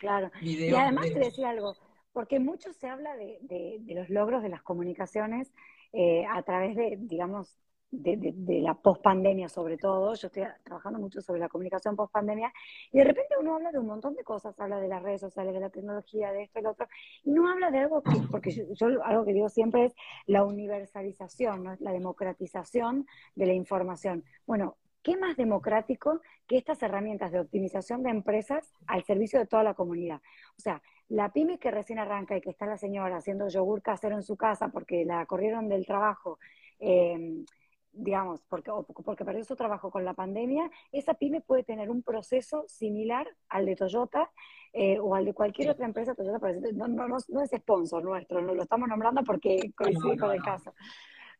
claro. 0.03 0.31
y 0.41 0.73
además 0.73 1.11
te 1.11 1.19
decía 1.19 1.49
algo, 1.49 1.75
porque 2.11 2.39
mucho 2.39 2.73
se 2.73 2.87
habla 2.87 3.15
de, 3.15 3.39
de, 3.41 3.95
los 3.95 4.09
logros 4.09 4.43
de 4.43 4.49
las 4.49 4.61
comunicaciones 4.61 5.51
eh, 5.91 6.25
a 6.29 6.41
través 6.43 6.75
de, 6.75 6.97
digamos, 6.99 7.59
de, 7.91 8.61
la 8.61 8.73
pospandemia 8.73 9.49
sobre 9.49 9.77
todo, 9.77 10.15
yo 10.15 10.27
estoy 10.27 10.43
trabajando 10.63 10.99
mucho 10.99 11.21
sobre 11.21 11.39
la 11.39 11.49
comunicación 11.49 11.95
pospandemia, 11.95 12.51
y 12.91 12.97
de 12.97 13.03
repente 13.03 13.35
uno 13.39 13.55
habla 13.55 13.71
de 13.71 13.79
un 13.79 13.87
montón 13.87 14.15
de 14.15 14.23
cosas, 14.23 14.59
habla 14.59 14.79
de 14.79 14.87
las 14.87 15.01
redes 15.03 15.21
sociales, 15.21 15.53
de 15.53 15.59
la 15.59 15.69
tecnología, 15.69 16.31
de 16.31 16.43
esto 16.43 16.59
y 16.59 16.63
lo 16.63 16.71
otro, 16.71 16.87
y 17.23 17.31
no 17.31 17.47
habla 17.47 17.71
de 17.71 17.79
algo 17.79 18.01
que, 18.01 18.11
porque 18.31 18.51
yo, 18.73 18.87
algo 19.03 19.25
que 19.25 19.33
digo 19.33 19.49
siempre 19.49 19.85
es 19.85 19.93
la 20.25 20.43
universalización, 20.43 21.77
la 21.79 21.91
democratización 21.91 23.05
de 23.35 23.45
la 23.45 23.53
información. 23.53 24.23
Bueno, 24.47 24.77
¿qué 25.03 25.17
más 25.17 25.37
democrático 25.37 26.21
que 26.47 26.57
estas 26.57 26.81
herramientas 26.81 27.31
de 27.31 27.39
optimización 27.39 28.01
de 28.01 28.09
empresas 28.09 28.73
al 28.87 29.03
servicio 29.03 29.39
de 29.39 29.45
toda 29.45 29.63
la 29.63 29.73
comunidad? 29.73 30.21
O 30.57 30.61
sea, 30.61 30.81
la 31.09 31.31
pyme 31.31 31.59
que 31.59 31.69
recién 31.69 31.99
arranca 31.99 32.35
y 32.35 32.41
que 32.41 32.49
está 32.49 32.65
la 32.65 32.77
señora 32.77 33.17
haciendo 33.17 33.47
yogur 33.49 33.81
casero 33.81 34.15
en 34.15 34.23
su 34.23 34.37
casa 34.37 34.69
porque 34.69 35.05
la 35.05 35.25
corrieron 35.25 35.69
del 35.69 35.85
trabajo, 35.85 36.39
eh, 36.79 37.43
digamos, 37.91 38.41
porque, 38.49 38.71
porque 39.05 39.25
perdió 39.25 39.43
su 39.43 39.55
trabajo 39.55 39.91
con 39.91 40.03
la 40.03 40.13
pandemia, 40.13 40.71
esa 40.91 41.13
pyme 41.13 41.41
puede 41.41 41.63
tener 41.63 41.89
un 41.91 42.01
proceso 42.01 42.65
similar 42.67 43.27
al 43.49 43.65
de 43.65 43.75
Toyota 43.75 44.31
eh, 44.71 44.97
o 44.99 45.13
al 45.13 45.25
de 45.25 45.33
cualquier 45.33 45.69
otra 45.69 45.85
empresa. 45.85 46.15
Toyota 46.15 46.39
no, 46.73 46.87
no, 46.87 47.07
no, 47.07 47.41
es 47.41 47.51
sponsor 47.51 48.03
nuestro, 48.03 48.41
no 48.41 48.55
lo 48.55 48.63
estamos 48.63 48.89
nombrando 48.89 49.23
porque 49.23 49.71
coincide 49.75 50.17
con 50.17 50.31
el 50.31 50.41
caso. 50.41 50.73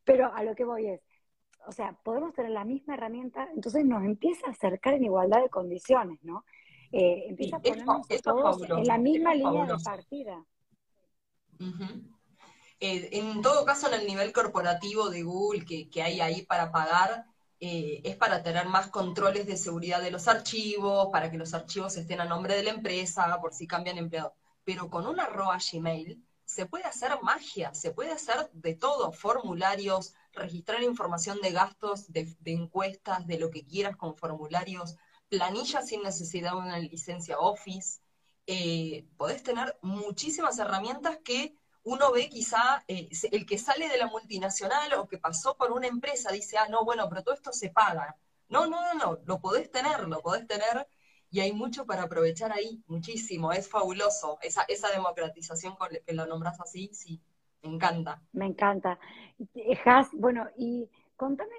Pero 0.03 0.31
a 0.33 0.43
lo 0.43 0.53
que 0.53 0.65
voy 0.65 0.87
es, 0.87 1.01
o 1.67 1.71
sea, 1.71 1.93
podemos 2.03 2.33
tener 2.33 2.51
la 2.51 2.65
misma 2.65 2.95
herramienta, 2.95 3.49
entonces 3.55 3.85
nos 3.85 4.03
empieza 4.03 4.47
a 4.47 4.51
acercar 4.51 4.95
en 4.95 5.05
igualdad 5.05 5.41
de 5.41 5.49
condiciones, 5.49 6.19
¿no? 6.23 6.45
Eh, 6.91 7.25
empieza 7.29 7.57
a 7.57 7.59
ponernos 7.59 8.07
todos 8.23 8.61
en 8.69 8.85
la 8.85 8.97
misma 8.97 9.33
línea 9.33 9.65
de 9.65 9.83
partida. 9.83 10.45
Eh, 12.79 13.09
en 13.13 13.41
todo 13.41 13.65
caso, 13.65 13.87
en 13.87 13.99
el 14.01 14.05
nivel 14.05 14.31
corporativo 14.33 15.09
de 15.09 15.23
Google 15.23 15.65
que, 15.65 16.03
hay 16.03 16.21
ahí 16.21 16.43
para 16.43 16.71
pagar, 16.71 17.25
eh, 17.59 18.01
es 18.03 18.15
para 18.17 18.43
tener 18.43 18.67
más 18.67 18.87
controles 18.87 19.47
de 19.47 19.57
seguridad 19.57 20.01
de 20.01 20.11
los 20.11 20.27
archivos, 20.27 21.07
para 21.11 21.31
que 21.31 21.37
los 21.37 21.53
archivos 21.53 21.95
estén 21.95 22.21
a 22.21 22.25
nombre 22.25 22.55
de 22.55 22.63
la 22.63 22.71
empresa, 22.71 23.39
por 23.41 23.53
si 23.53 23.65
cambian 23.65 23.97
empleado. 23.97 24.33
Pero 24.63 24.89
con 24.89 25.07
una 25.07 25.23
arroba 25.23 25.57
Gmail 25.57 26.23
se 26.45 26.65
puede 26.65 26.83
hacer 26.83 27.11
magia, 27.21 27.73
se 27.73 27.91
puede 27.91 28.11
hacer 28.11 28.49
de 28.51 28.75
todo, 28.75 29.11
formularios, 29.11 30.13
registrar 30.33 30.83
información 30.83 31.39
de 31.41 31.51
gastos, 31.51 32.11
de, 32.11 32.35
encuestas, 32.45 33.25
de 33.27 33.39
lo 33.39 33.49
que 33.49 33.65
quieras 33.65 33.95
con 33.95 34.15
formularios, 34.15 34.95
planillas 35.29 35.87
sin 35.87 36.03
necesidad 36.03 36.51
de 36.51 36.57
una 36.57 36.79
licencia 36.79 37.39
Office. 37.39 38.01
Eh, 38.45 39.07
podés 39.17 39.43
tener 39.43 39.77
muchísimas 39.81 40.59
herramientas 40.59 41.19
que 41.23 41.55
uno 41.83 42.11
ve 42.11 42.29
quizá 42.29 42.83
eh, 42.87 43.09
el 43.31 43.45
que 43.45 43.57
sale 43.57 43.89
de 43.89 43.97
la 43.97 44.07
multinacional 44.07 44.93
o 44.93 45.07
que 45.07 45.17
pasó 45.17 45.55
por 45.57 45.71
una 45.71 45.87
empresa 45.87 46.31
dice, 46.31 46.57
ah, 46.57 46.67
no, 46.69 46.83
bueno, 46.85 47.07
pero 47.09 47.23
todo 47.23 47.35
esto 47.35 47.51
se 47.53 47.69
paga. 47.69 48.17
No, 48.49 48.67
no, 48.67 48.81
no, 48.81 48.93
no, 48.93 49.19
lo 49.25 49.39
podés 49.39 49.71
tener, 49.71 50.07
lo 50.07 50.21
podés 50.21 50.47
tener 50.47 50.87
y 51.29 51.39
hay 51.39 51.51
mucho 51.51 51.85
para 51.85 52.03
aprovechar 52.03 52.51
ahí, 52.51 52.83
muchísimo, 52.85 53.51
es 53.51 53.67
fabuloso. 53.67 54.37
Esa, 54.41 54.63
esa 54.67 54.89
democratización 54.89 55.75
que 56.05 56.13
lo 56.13 56.27
nombras 56.27 56.59
así, 56.61 56.91
sí, 56.93 57.21
me 57.63 57.69
encanta. 57.75 58.21
Me 58.33 58.45
encanta. 58.45 58.99
Has, 59.85 60.09
bueno, 60.13 60.47
y 60.57 60.89
contame, 61.15 61.55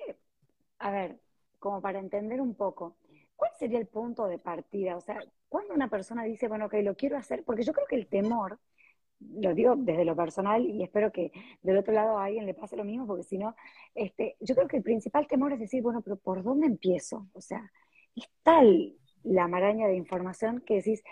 a 0.78 0.90
ver, 0.90 1.18
como 1.58 1.80
para 1.80 1.98
entender 1.98 2.40
un 2.40 2.54
poco, 2.54 2.96
¿cuál 3.36 3.50
sería 3.58 3.78
el 3.78 3.86
punto 3.86 4.26
de 4.26 4.38
partida? 4.38 4.96
O 4.96 5.00
sea, 5.00 5.20
cuando 5.48 5.74
una 5.74 5.88
persona 5.88 6.24
dice, 6.24 6.48
bueno, 6.48 6.66
ok, 6.66 6.74
lo 6.82 6.96
quiero 6.96 7.16
hacer, 7.16 7.44
porque 7.44 7.62
yo 7.62 7.72
creo 7.72 7.86
que 7.86 7.96
el 7.96 8.06
temor 8.06 8.58
lo 9.20 9.54
digo 9.54 9.74
desde 9.76 10.04
lo 10.04 10.16
personal 10.16 10.64
y 10.66 10.82
espero 10.82 11.10
que 11.10 11.32
del 11.62 11.78
otro 11.78 11.94
lado 11.94 12.18
a 12.18 12.24
alguien 12.26 12.46
le 12.46 12.54
pase 12.54 12.76
lo 12.76 12.84
mismo, 12.84 13.06
porque 13.06 13.22
si 13.22 13.38
no, 13.38 13.54
este, 13.94 14.36
yo 14.40 14.54
creo 14.54 14.68
que 14.68 14.76
el 14.78 14.82
principal 14.82 15.26
temor 15.26 15.52
es 15.52 15.60
decir, 15.60 15.82
bueno, 15.82 16.02
pero 16.02 16.16
¿por 16.16 16.42
dónde 16.42 16.66
empiezo? 16.66 17.26
O 17.32 17.40
sea, 17.40 17.70
es 18.14 18.28
tal 18.42 18.94
la 19.22 19.48
maraña 19.48 19.86
de 19.86 19.96
información 19.96 20.60
que 20.60 20.74
decís, 20.74 21.02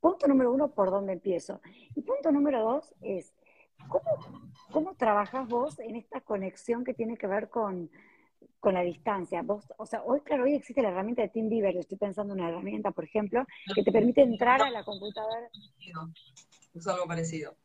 punto 0.00 0.28
número 0.28 0.52
uno, 0.52 0.70
¿por 0.70 0.90
dónde 0.90 1.14
empiezo? 1.14 1.60
Y 1.94 2.02
punto 2.02 2.30
número 2.30 2.62
dos 2.62 2.94
es, 3.00 3.32
¿cómo, 3.88 4.50
cómo 4.70 4.94
trabajas 4.94 5.48
vos 5.48 5.78
en 5.78 5.96
esta 5.96 6.20
conexión 6.20 6.84
que 6.84 6.94
tiene 6.94 7.16
que 7.16 7.26
ver 7.26 7.48
con, 7.48 7.90
con 8.60 8.74
la 8.74 8.82
distancia. 8.82 9.42
Vos, 9.42 9.64
o 9.76 9.86
sea, 9.86 10.02
hoy, 10.02 10.20
claro, 10.20 10.44
hoy 10.44 10.54
existe 10.54 10.82
la 10.82 10.88
herramienta 10.90 11.22
de 11.22 11.28
TeamViewer. 11.28 11.76
Estoy 11.76 11.98
pensando 11.98 12.34
en 12.34 12.40
una 12.40 12.50
herramienta, 12.50 12.90
por 12.90 13.04
ejemplo, 13.04 13.46
que 13.74 13.82
te 13.82 13.92
permite 13.92 14.22
entrar 14.22 14.62
a 14.62 14.70
la 14.70 14.84
computadora 14.84 15.48
es 16.74 16.86
algo 16.86 17.06
parecido. 17.06 17.56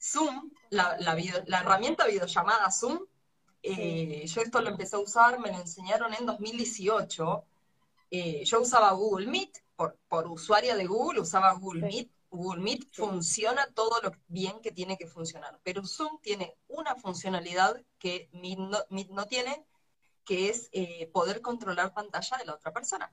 Zoom, 0.00 0.50
la, 0.70 0.96
la, 0.98 1.60
herramienta 1.60 2.06
videollamada 2.06 2.70
Zoom, 2.70 3.00
eh, 3.62 4.24
yo 4.26 4.42
esto 4.42 4.60
lo 4.60 4.70
empecé 4.70 4.96
a 4.96 5.00
usar, 5.00 5.40
me 5.40 5.50
lo 5.50 5.58
enseñaron 5.58 6.14
en 6.14 6.24
2018. 6.24 7.44
Eh, 8.10 8.44
yo 8.44 8.60
usaba 8.60 8.92
Google 8.92 9.26
Meet, 9.26 9.58
por, 9.74 9.98
por, 10.08 10.28
usuaria 10.28 10.76
de 10.76 10.86
Google, 10.86 11.20
usaba 11.20 11.52
Google 11.54 11.86
Meet. 11.86 12.10
Google 12.30 12.62
Meet 12.62 12.92
funciona 12.92 13.66
todo 13.74 14.00
lo 14.02 14.12
bien 14.26 14.60
que 14.60 14.72
tiene 14.72 14.96
que 14.96 15.06
funcionar, 15.06 15.58
pero 15.62 15.84
Zoom 15.86 16.20
tiene 16.20 16.56
una 16.68 16.94
funcionalidad 16.96 17.80
que 17.98 18.28
Meet 18.32 19.08
no, 19.10 19.26
tiene, 19.26 19.66
que 20.24 20.50
es 20.50 20.68
eh, 20.72 21.10
poder 21.12 21.40
controlar 21.40 21.94
pantalla 21.94 22.36
de 22.36 22.44
la 22.44 22.54
otra 22.54 22.72
persona. 22.72 23.12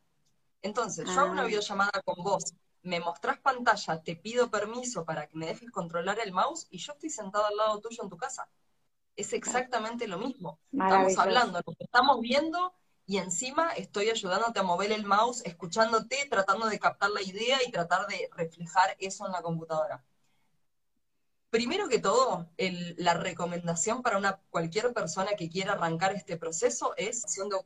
Entonces, 0.62 1.06
yo 1.06 1.20
hago 1.20 1.32
una 1.32 1.44
ah. 1.44 1.46
videollamada 1.46 2.02
con 2.04 2.24
vos 2.24 2.54
me 2.86 3.00
mostrás 3.00 3.40
pantalla, 3.40 4.02
te 4.04 4.16
pido 4.16 4.50
permiso 4.50 5.04
para 5.06 5.28
que 5.28 5.36
me 5.36 5.48
dejes 5.48 5.72
controlar 5.72 6.20
el 6.20 6.32
mouse 6.32 6.68
y 6.70 6.78
yo 6.78 6.94
estoy 6.94 7.10
sentado 7.10 7.46
al 7.46 7.58
lado 7.58 7.82
tuyo 7.82 8.04
en 8.04 8.10
tu 8.10 8.18
casa. 8.18 8.48
Es 9.16 9.34
exactamente 9.34 10.08
lo 10.08 10.20
mismo. 10.20 10.60
Estamos 10.72 11.18
hablando, 11.18 11.62
lo 11.66 11.74
que 11.74 11.84
estamos 11.84 12.20
viendo 12.22 12.74
y 13.06 13.18
encima 13.18 13.72
estoy 13.74 14.10
ayudándote 14.10 14.60
a 14.60 14.64
mover 14.64 14.92
el 14.92 15.06
mouse, 15.06 15.42
escuchándote, 15.46 16.28
tratando 16.30 16.68
de 16.68 16.80
captar 16.80 17.12
la 17.12 17.22
idea 17.22 17.60
y 17.66 17.72
tratar 17.72 18.08
de 18.08 18.30
reflejar 18.36 18.96
eso 19.00 19.26
en 19.26 19.32
la 19.32 19.42
computadora. 19.42 20.04
Primero 21.50 21.88
que 21.88 22.00
todo, 22.00 22.50
la 22.58 23.14
recomendación 23.14 24.02
para 24.02 24.18
una, 24.18 24.42
cualquier 24.50 24.94
persona 24.94 25.32
que 25.38 25.50
quiera 25.50 25.74
arrancar 25.74 26.14
este 26.14 26.38
proceso 26.38 26.94
es 26.98 27.24
acción 27.24 27.50
de 27.50 27.58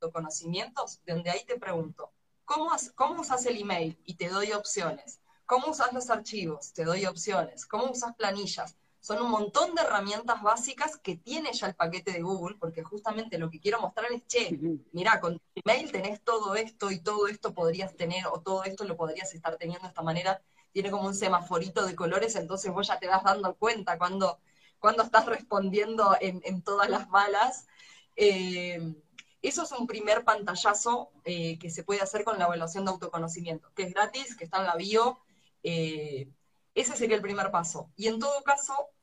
autoconocimientos, 0.00 1.00
donde 1.06 1.30
ahí 1.30 1.44
te 1.46 1.58
pregunto, 1.58 2.12
¿Cómo, 2.44 3.20
usas 3.20 3.46
el 3.46 3.60
email? 3.60 3.98
Y 4.04 4.14
te 4.14 4.28
doy 4.28 4.52
opciones. 4.52 5.20
¿Cómo 5.46 5.68
usas 5.68 5.92
los 5.92 6.10
archivos? 6.10 6.72
Te 6.72 6.84
doy 6.84 7.06
opciones. 7.06 7.66
¿Cómo 7.66 7.90
usas 7.90 8.14
planillas? 8.16 8.76
Son 9.04 9.20
un 9.20 9.30
montón 9.30 9.74
de 9.74 9.82
herramientas 9.82 10.40
básicas 10.40 10.96
que 10.96 11.14
tiene 11.14 11.52
ya 11.52 11.66
el 11.66 11.74
paquete 11.74 12.10
de 12.10 12.22
Google, 12.22 12.56
porque 12.58 12.82
justamente 12.82 13.36
lo 13.36 13.50
que 13.50 13.60
quiero 13.60 13.78
mostrar 13.78 14.10
es, 14.10 14.26
che, 14.26 14.58
mira, 14.92 15.20
con 15.20 15.38
tu 15.38 15.60
email 15.62 15.92
tenés 15.92 16.22
todo 16.22 16.54
esto 16.54 16.90
y 16.90 17.00
todo 17.00 17.26
esto 17.26 17.52
podrías 17.52 17.94
tener, 17.96 18.26
o 18.28 18.40
todo 18.40 18.64
esto 18.64 18.84
lo 18.84 18.96
podrías 18.96 19.34
estar 19.34 19.58
teniendo 19.58 19.82
de 19.82 19.88
esta 19.88 20.00
manera. 20.00 20.40
Tiene 20.72 20.90
como 20.90 21.06
un 21.06 21.14
semaforito 21.14 21.84
de 21.84 21.94
colores, 21.94 22.34
entonces 22.34 22.72
vos 22.72 22.86
ya 22.88 22.98
te 22.98 23.06
vas 23.06 23.22
dando 23.22 23.54
cuenta 23.56 23.98
cuando, 23.98 24.40
cuando 24.78 25.02
estás 25.02 25.26
respondiendo 25.26 26.16
en, 26.18 26.62
todas 26.62 26.88
las 26.88 27.06
malas. 27.10 27.66
Eh, 28.16 28.94
eso 29.42 29.64
es 29.64 29.72
un 29.72 29.86
primer 29.86 30.24
pantallazo 30.24 31.10
eh, 31.24 31.58
que 31.58 31.68
se 31.68 31.84
puede 31.84 32.00
hacer 32.00 32.24
con 32.24 32.38
la 32.38 32.46
evaluación 32.46 32.86
de 32.86 32.92
autoconocimiento, 32.92 33.70
que 33.74 33.82
es 33.82 33.92
gratis, 33.92 34.34
que 34.34 34.44
está 34.44 34.60
en 34.60 34.66
la 34.66 34.76
bio. 34.76 35.20
Eh, 35.62 36.30
ese 36.74 36.96
sería 36.96 37.16
el 37.16 37.22
primer 37.22 37.50
paso. 37.50 37.90
Y 37.96 38.08
en 38.08 38.18
todo 38.18 38.42
caso, 38.42 38.93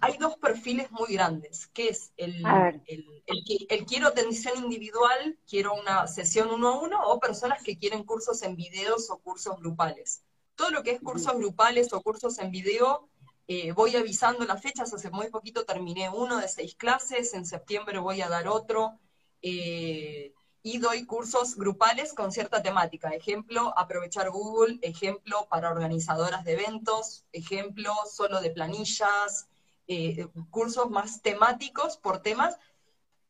hay 0.00 0.16
dos 0.18 0.36
perfiles 0.36 0.90
muy 0.90 1.14
grandes, 1.14 1.68
que 1.68 1.88
es 1.88 2.12
el, 2.16 2.44
el, 2.86 3.86
quiero 3.86 4.08
atención 4.08 4.58
individual, 4.58 5.38
quiero 5.48 5.74
una 5.74 6.06
sesión 6.06 6.50
uno 6.50 6.68
a 6.68 6.80
uno, 6.80 7.00
o 7.04 7.18
personas 7.18 7.62
que 7.62 7.78
quieren 7.78 8.04
cursos 8.04 8.42
en 8.42 8.56
videos 8.56 9.10
o 9.10 9.18
cursos 9.18 9.58
grupales. 9.58 10.22
Todo 10.54 10.70
lo 10.70 10.82
que 10.82 10.92
es 10.92 11.00
cursos 11.00 11.34
grupales 11.34 11.92
o 11.92 12.02
cursos 12.02 12.38
en 12.38 12.50
video 12.50 13.08
eh, 13.48 13.72
voy 13.72 13.94
avisando 13.94 14.44
las 14.44 14.60
fechas, 14.60 14.92
hace 14.92 15.10
muy 15.10 15.28
poquito 15.28 15.64
terminé 15.64 16.10
uno 16.10 16.38
de 16.38 16.48
seis 16.48 16.74
clases, 16.74 17.32
en 17.34 17.46
septiembre 17.46 17.98
voy 17.98 18.20
a 18.20 18.28
dar 18.28 18.48
otro. 18.48 18.98
Eh, 19.42 20.32
y 20.62 20.78
doy 20.78 21.06
cursos 21.06 21.54
grupales 21.54 22.12
con 22.12 22.32
cierta 22.32 22.60
temática. 22.60 23.10
Ejemplo, 23.10 23.72
aprovechar 23.78 24.30
Google, 24.30 24.80
ejemplo 24.82 25.46
para 25.48 25.70
organizadoras 25.70 26.44
de 26.44 26.54
eventos, 26.54 27.24
ejemplo 27.30 27.92
solo 28.10 28.40
de 28.40 28.50
planillas, 28.50 29.46
eh, 29.88 30.28
cursos 30.50 30.90
más 30.90 31.22
temáticos 31.22 31.96
por 31.96 32.20
temas, 32.22 32.58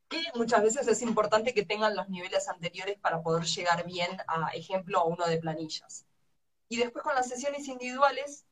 que 0.08 0.22
muchas 0.34 0.62
veces 0.62 0.86
es 0.88 1.02
importante 1.02 1.54
que 1.54 1.64
tengan 1.64 1.96
los 1.96 2.08
niveles 2.08 2.48
anteriores 2.48 2.98
para 2.98 3.22
poder 3.22 3.44
llegar 3.44 3.84
bien 3.86 4.10
a 4.28 4.50
ejemplo 4.54 4.98
a 5.00 5.04
uno 5.04 5.26
de 5.26 5.38
planillas. 5.38 6.06
Y 6.68 6.76
después 6.76 7.02
con 7.04 7.14
las 7.14 7.28
sesiones 7.28 7.68
individuales, 7.68 8.44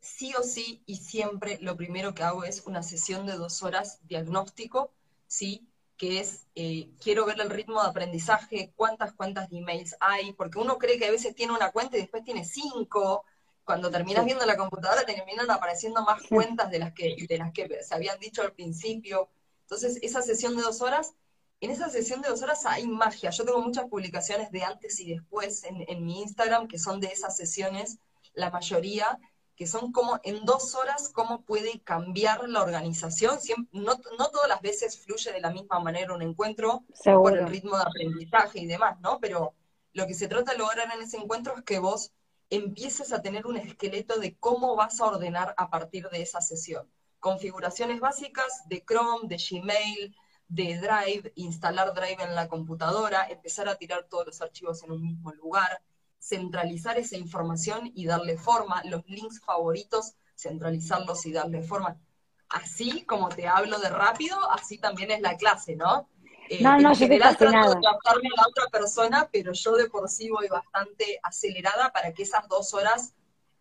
sí 0.00 0.34
o 0.38 0.42
sí 0.42 0.82
y 0.86 0.96
siempre 0.96 1.58
lo 1.60 1.76
primero 1.76 2.14
que 2.14 2.22
hago 2.22 2.44
es 2.44 2.62
una 2.66 2.82
sesión 2.82 3.26
de 3.26 3.34
dos 3.36 3.62
horas 3.62 4.00
diagnóstico, 4.06 4.92
¿sí? 5.26 5.66
que 5.96 6.20
es, 6.20 6.46
eh, 6.54 6.90
quiero 7.00 7.24
ver 7.24 7.40
el 7.40 7.50
ritmo 7.50 7.80
de 7.82 7.88
aprendizaje, 7.88 8.72
cuántas 8.76 9.12
cuentas 9.14 9.48
de 9.50 9.58
emails 9.58 9.96
hay, 10.00 10.32
porque 10.32 10.58
uno 10.58 10.78
cree 10.78 10.98
que 10.98 11.06
a 11.06 11.10
veces 11.10 11.34
tiene 11.34 11.52
una 11.54 11.70
cuenta 11.72 11.96
y 11.96 12.00
después 12.00 12.24
tiene 12.24 12.44
cinco, 12.44 13.24
cuando 13.64 13.90
terminas 13.90 14.24
viendo 14.24 14.44
la 14.44 14.56
computadora 14.56 15.04
te 15.04 15.14
terminan 15.14 15.50
apareciendo 15.50 16.02
más 16.02 16.22
cuentas 16.28 16.70
de 16.70 16.78
las, 16.78 16.92
que, 16.92 17.16
de 17.28 17.38
las 17.38 17.52
que 17.52 17.82
se 17.82 17.94
habían 17.94 18.18
dicho 18.18 18.42
al 18.42 18.52
principio. 18.52 19.30
Entonces, 19.62 19.98
esa 20.02 20.22
sesión 20.22 20.56
de 20.56 20.62
dos 20.62 20.82
horas, 20.82 21.14
en 21.60 21.70
esa 21.70 21.88
sesión 21.88 22.20
de 22.20 22.28
dos 22.28 22.42
horas 22.42 22.66
hay 22.66 22.86
magia. 22.86 23.30
Yo 23.30 23.44
tengo 23.44 23.62
muchas 23.62 23.86
publicaciones 23.86 24.50
de 24.50 24.64
antes 24.64 25.00
y 25.00 25.14
después 25.14 25.64
en, 25.64 25.84
en 25.88 26.04
mi 26.04 26.20
Instagram 26.20 26.68
que 26.68 26.78
son 26.78 27.00
de 27.00 27.08
esas 27.08 27.36
sesiones, 27.36 27.98
la 28.34 28.50
mayoría, 28.50 29.18
que 29.56 29.66
son 29.66 29.92
como 29.92 30.20
en 30.24 30.44
dos 30.44 30.74
horas 30.74 31.10
cómo 31.10 31.42
puede 31.42 31.80
cambiar 31.80 32.48
la 32.48 32.62
organización. 32.62 33.38
no, 33.72 33.96
todas 33.96 34.48
las 34.48 34.60
veces 34.60 34.98
fluye 34.98 35.32
de 35.32 35.40
la 35.40 35.50
misma 35.50 35.78
manera 35.80 36.14
un 36.14 36.22
encuentro 36.22 36.84
por 37.04 37.36
el 37.36 37.46
ritmo 37.46 37.76
de 37.76 37.82
aprendizaje 37.82 38.60
y 38.60 38.66
demás, 38.66 39.00
¿no? 39.00 39.20
Pero 39.20 39.54
lo 39.92 40.06
que 40.06 40.14
se 40.14 40.28
trata 40.28 40.52
de 40.52 40.58
lograr 40.58 40.92
en 40.92 41.02
ese 41.02 41.18
encuentro 41.18 41.56
es 41.56 41.62
que 41.62 41.78
vos 41.78 42.12
empieces 42.50 43.12
a 43.12 43.22
tener 43.22 43.46
un 43.46 43.56
esqueleto 43.56 44.18
de 44.18 44.36
cómo 44.36 44.76
vas 44.76 45.00
a 45.00 45.06
ordenar 45.06 45.54
a 45.56 45.70
partir 45.70 46.08
de 46.10 46.22
esa 46.22 46.40
sesión. 46.40 46.90
Configuraciones 47.20 48.00
básicas 48.00 48.62
de 48.68 48.84
Chrome, 48.84 49.28
de 49.28 49.36
Gmail, 49.36 50.16
de 50.48 50.78
Drive, 50.78 51.32
instalar 51.36 51.94
Drive 51.94 52.22
en 52.22 52.34
la 52.34 52.48
computadora, 52.48 53.26
empezar 53.28 53.68
a 53.68 53.76
tirar 53.76 54.06
todos 54.08 54.26
los 54.26 54.40
archivos 54.40 54.82
en 54.82 54.92
un 54.92 55.02
mismo 55.02 55.32
lugar, 55.32 55.82
centralizar 56.18 56.98
esa 56.98 57.16
información 57.16 57.90
y 57.94 58.06
darle 58.06 58.36
forma, 58.36 58.82
los 58.84 59.06
links 59.06 59.40
favoritos, 59.40 60.14
centralizarlos 60.36 61.24
y 61.26 61.32
darle 61.32 61.62
forma. 61.62 62.00
Así 62.48 63.04
como 63.04 63.28
te 63.30 63.48
hablo 63.48 63.78
de 63.78 63.88
rápido, 63.88 64.38
así 64.52 64.78
también 64.78 65.10
es 65.10 65.20
la 65.20 65.36
clase, 65.36 65.76
¿no? 65.76 66.08
Eh, 66.48 66.62
no, 66.62 66.78
no, 66.78 66.90
en 66.90 66.96
general 66.96 67.36
trato 67.36 67.70
de 67.70 67.86
adaptarme 67.86 68.28
a 68.28 68.42
la 68.42 68.48
otra 68.48 68.66
persona, 68.70 69.28
pero 69.32 69.52
yo 69.52 69.72
de 69.76 69.88
por 69.88 70.08
sí 70.08 70.28
voy 70.30 70.48
bastante 70.48 71.18
acelerada 71.22 71.92
para 71.92 72.12
que 72.12 72.22
esas 72.22 72.46
dos 72.48 72.74
horas 72.74 73.14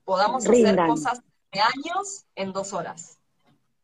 podamos 0.03 0.45
hacer 0.45 0.75
cosas 0.87 1.21
de 1.51 1.59
años 1.61 2.25
en 2.35 2.51
dos 2.51 2.73
horas. 2.73 3.19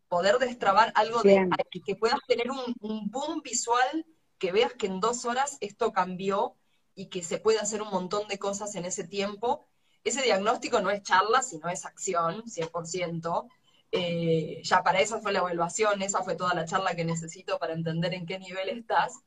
Poder 0.08 0.38
destrabar 0.40 0.92
algo 0.96 1.22
de 1.22 1.48
que, 1.86 1.96
puedas 1.96 2.20
tener 2.28 2.52
un, 2.52 2.76
un 2.82 3.10
boom 3.10 3.42
visual, 3.42 4.06
que 4.38 4.52
veas 4.52 4.74
que 4.74 4.88
en 4.88 5.00
dos 5.00 5.26
horas 5.26 5.58
esto 5.62 5.94
cambió 5.94 6.56
y 6.96 7.06
que 7.06 7.24
se 7.24 7.38
puede 7.38 7.60
hacer 7.60 7.82
un 7.82 7.90
montón 7.92 8.28
de 8.28 8.40
cosas 8.40 8.76
en 8.76 8.86
ese 8.86 9.06
tiempo. 9.06 9.66
Ese 10.04 10.22
diagnóstico 10.22 10.82
no 10.82 10.90
es 10.90 11.04
charla, 11.04 11.42
sino 11.42 11.70
es 11.70 11.86
acción, 11.86 12.44
100%. 12.44 13.48
Eh, 13.92 14.62
ya 14.64 14.84
para 14.84 15.00
eso 15.00 15.20
fue 15.20 15.32
la 15.32 15.40
evaluación, 15.40 16.02
esa 16.02 16.24
fue 16.24 16.36
toda 16.36 16.54
la 16.54 16.66
charla 16.66 16.96
que 16.96 17.06
necesito 17.06 17.58
para 17.58 17.74
entender 17.74 18.14
en 18.14 18.26
qué 18.26 18.38
nivel 18.40 18.70
estás. 18.70 19.20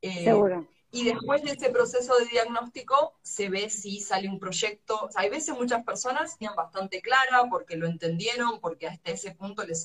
Eh, 0.00 0.24
Seguro. 0.24 0.66
Y 0.90 1.04
después 1.04 1.42
de 1.42 1.50
ese 1.50 1.68
proceso 1.68 2.16
de 2.16 2.24
diagnóstico 2.26 3.18
se 3.22 3.50
ve 3.50 3.68
si 3.68 4.00
sale 4.00 4.28
un 4.28 4.38
proyecto. 4.38 5.10
hay 5.16 5.28
veces 5.28 5.54
muchas 5.54 5.84
personas 5.84 6.38
tienen 6.38 6.56
bastante 6.56 7.02
clara 7.02 7.44
porque 7.50 7.76
lo 7.76 7.86
entendieron, 7.86 8.58
porque 8.60 8.86
hasta 8.86 9.10
ese 9.10 9.32
punto 9.32 9.66
les 9.66 9.82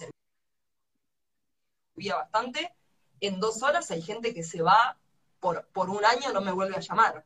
servía 1.98 2.16
bastante. 2.16 2.74
En 3.20 3.42
dos 3.42 3.64
horas 3.64 3.92
hay 3.92 4.02
gente 4.02 4.34
que 4.34 4.44
se 4.44 4.62
va 4.62 4.98
por, 5.42 5.68
un 5.76 6.06
año 6.06 6.32
no 6.34 6.40
me 6.40 6.54
vuelve 6.54 6.78
a 6.78 6.80
llamar. 6.80 7.26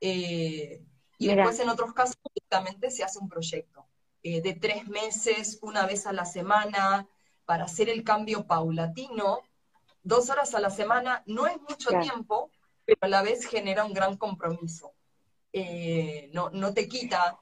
Eh, 0.00 0.82
y 1.18 1.28
después 1.28 1.60
en 1.60 1.68
otros 1.68 1.92
casos 1.92 2.16
directamente 2.34 2.90
se 2.90 3.04
hace 3.04 3.20
un 3.20 3.28
proyecto 3.28 3.86
eh, 4.22 4.40
de 4.40 4.54
tres 4.54 4.88
meses, 4.88 5.58
una 5.62 5.86
vez 5.86 6.06
a 6.06 6.12
la 6.12 6.24
semana, 6.24 7.06
para 7.44 7.64
hacer 7.64 7.88
el 7.88 8.04
cambio 8.04 8.46
paulatino. 8.46 9.40
Dos 10.02 10.30
horas 10.30 10.54
a 10.54 10.60
la 10.60 10.70
semana 10.70 11.22
no 11.26 11.46
es 11.46 11.60
mucho 11.60 11.90
tiempo, 12.00 12.50
pero 12.84 12.98
a 13.02 13.08
la 13.08 13.22
vez 13.22 13.46
genera 13.46 13.84
un 13.84 13.92
gran 13.92 14.16
compromiso. 14.16 14.92
Eh, 15.52 16.30
no, 16.32 16.50
no 16.50 16.72
te 16.72 16.88
quita 16.88 17.38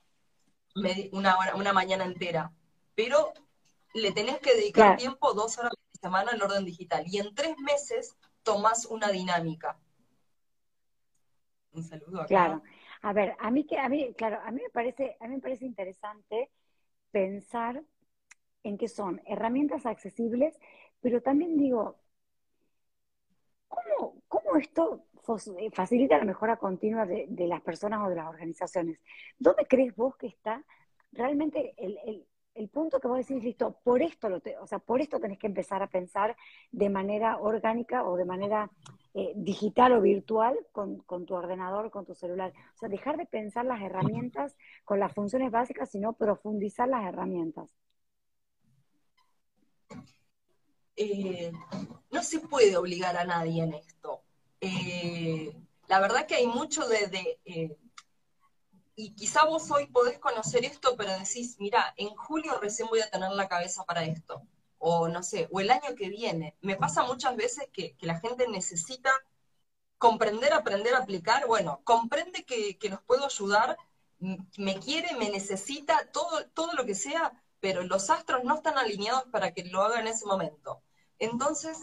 una, 1.13 1.37
una 1.55 1.73
mañana 1.73 2.05
entera, 2.05 2.53
pero 2.95 3.33
le 3.95 4.13
tenés 4.13 4.39
que 4.41 4.55
dedicar 4.55 4.97
tiempo 4.97 5.33
dos 5.35 5.59
horas 5.59 5.73
a 5.73 5.77
la 5.77 6.01
semana 6.01 6.33
al 6.33 6.43
orden 6.43 6.65
digital. 6.65 7.05
Y 7.07 7.19
en 7.19 7.35
tres 7.35 7.57
meses 7.59 8.17
tomás 8.43 8.87
una 8.87 9.09
dinámica 9.09 9.79
un 11.73 11.83
saludo 11.83 12.25
Claro. 12.27 12.63
A 13.03 13.13
ver, 13.13 13.35
a 13.41 13.51
mí 13.51 13.65
que 13.65 13.79
a 13.79 13.89
mí, 13.89 14.13
claro, 14.15 14.41
a 14.45 14.51
mí 14.51 14.61
me 14.63 14.69
parece, 14.71 15.17
a 15.21 15.27
mí 15.27 15.37
me 15.37 15.41
parece 15.41 15.65
interesante 15.65 16.51
pensar 17.11 17.83
en 18.63 18.79
que 18.79 18.89
son 18.89 19.21
herramientas 19.27 19.87
accesibles, 19.87 20.59
pero 21.01 21.23
también 21.23 21.57
digo, 21.57 21.97
¿cómo, 23.69 24.23
cómo 24.29 24.57
esto 24.57 25.07
facilita 25.73 26.19
la 26.19 26.25
mejora 26.25 26.57
continua 26.57 27.07
de, 27.07 27.47
las 27.47 27.61
personas 27.63 28.01
o 28.05 28.11
de 28.11 28.17
las 28.17 28.29
organizaciones? 28.29 28.99
¿Dónde 29.39 29.67
crees 29.67 29.95
vos 29.97 30.17
que 30.17 30.27
está 30.27 30.65
realmente 31.13 31.75
el, 31.77 31.99
el, 32.05 32.27
el 32.55 32.69
punto 32.69 33.01
que 33.01 33.09
vos 33.09 33.19
decís, 33.19 33.43
listo, 33.43 33.77
por 33.83 34.03
esto, 34.03 34.29
lo 34.29 34.41
o 34.61 34.67
sea, 34.67 34.79
por 34.79 35.01
esto 35.01 35.21
tenés 35.21 35.39
que 35.39 35.47
empezar 35.47 35.83
a 35.83 35.87
pensar 35.87 36.37
de 36.71 36.91
manera 36.91 37.39
orgánica 37.39 38.05
o 38.05 38.17
de 38.17 38.25
manera 38.25 38.71
eh, 39.15 39.33
digital 39.35 39.93
o 39.93 40.01
virtual 40.01 40.57
con, 40.73 40.99
con, 41.01 41.27
tu 41.27 41.35
ordenador, 41.35 41.91
con 41.91 42.07
tu 42.07 42.15
celular. 42.15 42.53
O 42.75 42.79
sea, 42.79 42.89
dejar 42.89 43.17
de 43.17 43.27
pensar 43.27 43.65
las 43.65 43.83
herramientas 43.83 44.57
con 44.85 45.01
las 45.01 45.13
funciones 45.13 45.51
básicas, 45.51 45.91
sino 45.91 46.13
profundizar 46.13 46.89
las 46.89 47.05
herramientas. 47.05 47.75
Eh, 50.97 51.51
no 52.11 52.23
se 52.23 52.41
puede 52.41 52.77
obligar 52.77 53.17
a 53.17 53.25
nadie 53.25 53.63
en 53.63 53.75
esto. 53.75 54.23
Eh, 54.61 55.57
la 55.89 56.01
verdad 56.01 56.27
que 56.27 56.37
hay 56.37 56.47
mucho 56.47 56.87
de, 56.87 57.07
de 57.09 57.79
y 59.01 59.15
quizá 59.15 59.47
vos 59.47 59.71
hoy 59.71 59.87
podés 59.87 60.19
conocer 60.19 60.65
esto, 60.65 60.95
pero 60.97 61.11
decís, 61.19 61.57
mira, 61.59 61.95
en 61.97 62.11
julio 62.11 62.59
recién 62.61 62.87
voy 62.89 63.01
a 63.01 63.09
tener 63.09 63.31
la 63.31 63.49
cabeza 63.49 63.83
para 63.85 64.05
esto, 64.05 64.43
o 64.81 65.09
no 65.09 65.23
sé, 65.23 65.49
o 65.53 65.61
el 65.61 65.71
año 65.71 65.95
que 65.97 66.09
viene. 66.09 66.57
Me 66.63 66.77
pasa 66.77 67.05
muchas 67.05 67.37
veces 67.37 67.69
que, 67.73 67.97
la 68.01 68.19
gente 68.19 68.49
necesita 68.49 69.13
comprender, 69.99 70.53
aprender, 70.55 70.95
aplicar, 70.95 71.47
bueno, 71.47 71.83
comprende 71.85 72.45
que, 72.45 72.79
que 72.79 72.89
los 72.89 73.03
puedo 73.03 73.27
ayudar, 73.27 73.77
me 74.57 74.81
quiere, 74.81 75.15
me 75.17 75.31
necesita, 75.31 76.11
todo, 76.13 76.47
todo 76.55 76.73
lo 76.73 76.85
que 76.87 76.95
sea, 76.95 77.33
pero 77.61 77.83
los 77.83 78.11
astros 78.11 78.43
no 78.43 78.57
están 78.57 78.79
alineados 78.79 79.25
para 79.31 79.53
que 79.53 79.65
lo 79.65 79.83
haga 79.83 80.01
en 80.01 80.09
ese 80.09 80.27
momento. 80.27 80.83
Entonces, 81.19 81.79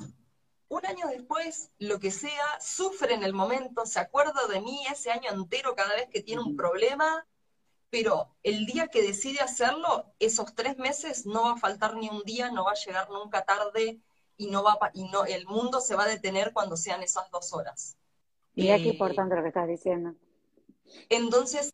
un 0.68 0.86
año 0.86 1.08
después, 1.08 1.70
lo 1.78 2.00
que 2.00 2.12
sea, 2.12 2.60
sufre 2.60 3.14
en 3.14 3.24
el 3.24 3.34
momento, 3.34 3.86
se 3.86 4.00
acuerda 4.00 4.48
de 4.48 4.60
mí 4.60 4.86
ese 4.92 5.12
año 5.12 5.30
entero 5.32 5.76
cada 5.76 5.96
vez 5.96 6.10
que 6.10 6.22
tiene 6.22 6.42
un 6.42 6.56
problema, 6.56 7.26
pero 7.90 8.36
el 8.44 8.66
día 8.66 8.88
que 8.88 9.02
decide 9.02 9.40
hacerlo, 9.40 10.14
esos 10.20 10.54
tres 10.56 10.78
meses 10.78 11.26
no 11.26 11.44
va 11.44 11.54
a 11.54 11.58
faltar 11.58 11.96
ni 11.96 12.10
un 12.10 12.24
día, 12.24 12.52
no 12.52 12.66
va 12.66 12.72
a 12.72 12.86
llegar 12.86 13.10
nunca 13.10 13.46
tarde 13.46 14.00
y 14.36 14.48
no 14.48 14.64
va 14.64 14.78
y 14.94 15.06
no 15.10 15.26
el 15.26 15.46
mundo 15.46 15.82
se 15.82 15.96
va 15.96 16.04
a 16.04 16.08
detener 16.08 16.54
cuando 16.54 16.78
sean 16.78 17.02
esas 17.02 17.30
dos 17.32 17.54
horas. 17.54 17.98
Mira 18.56 18.78
qué 18.78 18.90
eh, 18.90 18.94
importante 18.94 19.36
lo 19.36 19.42
que 19.42 19.48
estás 19.50 19.68
diciendo. 19.68 20.16
Entonces, 21.10 21.74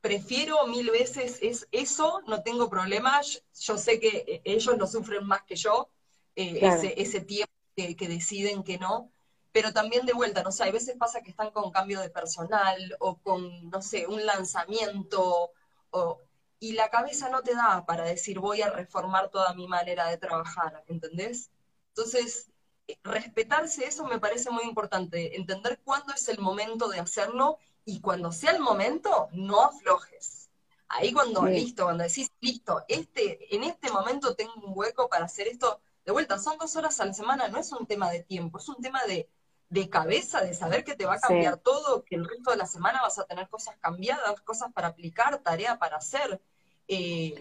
prefiero 0.00 0.66
mil 0.66 0.90
veces 0.90 1.38
es 1.42 1.68
eso, 1.70 2.20
no 2.26 2.42
tengo 2.42 2.68
problemas, 2.68 3.42
yo 3.60 3.78
sé 3.78 4.00
que 4.00 4.24
eh, 4.26 4.42
ellos 4.44 4.76
lo 4.76 4.86
sufren 4.86 5.26
más 5.26 5.42
que 5.44 5.56
yo, 5.56 5.90
eh, 6.34 6.58
ese, 6.62 7.00
ese 7.00 7.20
tiempo 7.20 7.52
que, 7.76 8.08
deciden 8.08 8.62
que 8.62 8.78
no, 8.78 9.10
pero 9.52 9.72
también 9.72 10.06
de 10.06 10.14
vuelta, 10.14 10.42
no 10.42 10.50
sé, 10.50 10.64
hay 10.64 10.72
veces 10.72 10.96
pasa 10.98 11.22
que 11.22 11.30
están 11.30 11.50
con 11.50 11.70
cambio 11.70 12.00
de 12.00 12.10
personal 12.10 12.96
o 13.00 13.18
con, 13.18 13.70
no 13.70 13.82
sé, 13.82 14.06
un 14.06 14.24
lanzamiento, 14.24 15.52
o, 15.90 16.20
y 16.58 16.72
la 16.72 16.90
cabeza 16.90 17.28
no 17.28 17.42
te 17.42 17.54
da 17.54 17.84
para 17.86 18.04
decir 18.04 18.38
voy 18.38 18.62
a 18.62 18.70
reformar 18.70 19.30
toda 19.30 19.52
mi 19.54 19.68
manera 19.68 20.08
de 20.08 20.16
trabajar, 20.16 20.84
¿entendés? 20.88 21.50
Entonces, 21.88 22.50
eh, 22.88 22.96
respetarse 23.04 23.84
eso 23.84 24.04
me 24.06 24.18
parece 24.18 24.50
muy 24.50 24.64
importante, 24.64 25.36
entender 25.36 25.80
cuándo 25.84 26.14
es 26.14 26.28
el 26.28 26.38
momento 26.38 26.88
de 26.88 27.00
hacerlo 27.00 27.58
y 27.84 28.00
cuando 28.00 28.32
sea 28.32 28.52
el 28.52 28.60
momento, 28.60 29.28
no 29.32 29.62
aflojes. 29.62 30.50
Ahí 30.88 31.12
cuando, 31.12 31.44
listo, 31.46 31.84
cuando 31.84 32.04
decís, 32.04 32.30
listo, 32.40 32.84
este, 32.88 33.54
en 33.54 33.64
este 33.64 33.90
momento 33.90 34.34
tengo 34.34 34.52
un 34.56 34.72
hueco 34.76 35.08
para 35.08 35.24
hacer 35.24 35.48
esto, 35.48 35.80
de 36.04 36.12
vuelta, 36.12 36.38
son 36.38 36.58
dos 36.58 36.76
horas 36.76 37.00
a 37.00 37.06
la 37.06 37.14
semana, 37.14 37.48
no 37.48 37.58
es 37.58 37.72
un 37.72 37.86
tema 37.86 38.10
de 38.10 38.22
tiempo, 38.22 38.58
es 38.58 38.68
un 38.68 38.80
tema 38.80 39.02
de, 39.04 39.28
de 39.72 39.88
cabeza, 39.88 40.42
de 40.42 40.52
saber 40.52 40.84
que 40.84 40.94
te 40.94 41.06
va 41.06 41.14
a 41.14 41.18
cambiar 41.18 41.56
todo, 41.56 42.04
que 42.04 42.14
el 42.14 42.28
resto 42.28 42.50
de 42.50 42.58
la 42.58 42.66
semana 42.66 43.00
vas 43.00 43.18
a 43.18 43.24
tener 43.24 43.48
cosas 43.48 43.74
cambiadas, 43.80 44.38
cosas 44.42 44.70
para 44.70 44.88
aplicar, 44.88 45.38
tarea 45.38 45.78
para 45.78 45.96
hacer. 45.96 46.42
Eh, 46.86 47.34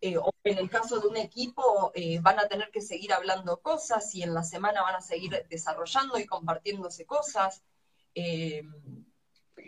eh, 0.00 0.16
o 0.16 0.32
en 0.42 0.58
el 0.58 0.68
caso 0.68 0.98
de 0.98 1.06
un 1.06 1.16
equipo 1.16 1.92
eh, 1.94 2.18
van 2.20 2.40
a 2.40 2.48
tener 2.48 2.72
que 2.72 2.80
seguir 2.80 3.12
hablando 3.12 3.60
cosas 3.60 4.12
y 4.16 4.24
en 4.24 4.34
la 4.34 4.42
semana 4.42 4.82
van 4.82 4.96
a 4.96 5.00
seguir 5.00 5.46
desarrollando 5.48 6.18
y 6.18 6.26
compartiéndose 6.26 7.06
cosas. 7.06 7.62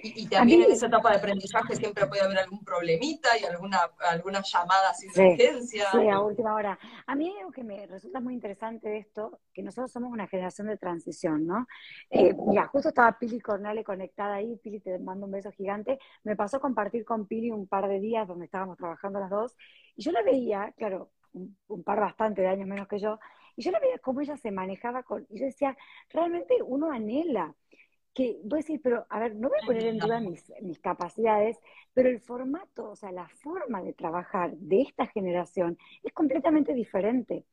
Y, 0.02 0.26
también 0.26 0.62
en 0.62 0.72
esa 0.72 0.86
etapa 0.86 1.10
de 1.10 1.18
aprendizaje 1.18 1.76
siempre 1.76 2.06
puede 2.06 2.22
haber 2.22 2.38
algún 2.38 2.64
problemita 2.64 3.28
y 3.40 3.44
alguna, 3.44 3.78
alguna 4.08 4.42
llamada 4.42 4.94
sin 4.94 5.10
urgencia. 5.10 5.86
Sí, 5.92 6.08
a 6.08 6.20
última 6.20 6.54
hora. 6.54 6.78
A 7.06 7.14
mí 7.14 7.32
algo 7.38 7.52
que 7.52 7.64
me 7.64 7.86
resulta 7.86 8.20
muy 8.20 8.34
interesante 8.34 8.88
de 8.88 8.98
esto, 8.98 9.40
que 9.52 9.62
nosotros 9.62 9.92
somos 9.92 10.12
una 10.12 10.26
generación 10.26 10.68
de 10.68 10.76
transición, 10.76 11.46
¿no? 11.46 11.66
Eh, 12.10 12.34
mira, 12.46 12.66
justo 12.68 12.88
estaba 12.88 13.18
Pili 13.18 13.40
Cornale 13.40 13.84
conectada 13.84 14.36
ahí, 14.36 14.56
Pili 14.56 14.80
te 14.80 14.98
mando 14.98 15.26
un 15.26 15.32
beso 15.32 15.50
gigante. 15.52 15.98
Me 16.24 16.36
pasó 16.36 16.58
a 16.58 16.60
compartir 16.60 17.04
con 17.04 17.26
Pili 17.26 17.50
un 17.50 17.66
par 17.66 17.88
de 17.88 18.00
días 18.00 18.28
donde 18.28 18.46
estábamos 18.46 18.76
trabajando 18.76 19.20
las 19.20 19.30
dos, 19.30 19.56
y 19.96 20.02
yo 20.02 20.12
la 20.12 20.22
veía, 20.22 20.72
claro, 20.76 21.10
un, 21.32 21.56
un 21.68 21.82
par 21.82 22.00
bastante 22.00 22.42
de 22.42 22.48
años 22.48 22.68
menos 22.68 22.88
que 22.88 22.98
yo, 22.98 23.18
y 23.56 23.62
yo 23.62 23.70
la 23.70 23.80
veía 23.80 23.98
cómo 23.98 24.20
ella 24.20 24.36
se 24.36 24.50
manejaba 24.50 25.02
con, 25.02 25.26
y 25.30 25.38
yo 25.38 25.46
decía, 25.46 25.76
realmente 26.10 26.62
uno 26.62 26.90
anhela 26.90 27.54
que 28.14 28.38
voy 28.44 28.58
a 28.58 28.62
decir, 28.62 28.80
pero 28.82 29.06
a 29.08 29.18
ver, 29.20 29.34
no 29.34 29.48
voy 29.48 29.58
a 29.62 29.66
poner 29.66 29.86
en 29.86 29.98
duda 29.98 30.20
mis, 30.20 30.52
mis, 30.60 30.78
capacidades, 30.78 31.58
pero 31.94 32.08
el 32.08 32.20
formato, 32.20 32.90
o 32.90 32.96
sea, 32.96 33.12
la 33.12 33.28
forma 33.28 33.82
de 33.82 33.92
trabajar 33.94 34.52
de 34.56 34.82
esta 34.82 35.06
generación 35.06 35.78
es 36.02 36.12
completamente 36.12 36.74
diferente. 36.74 37.44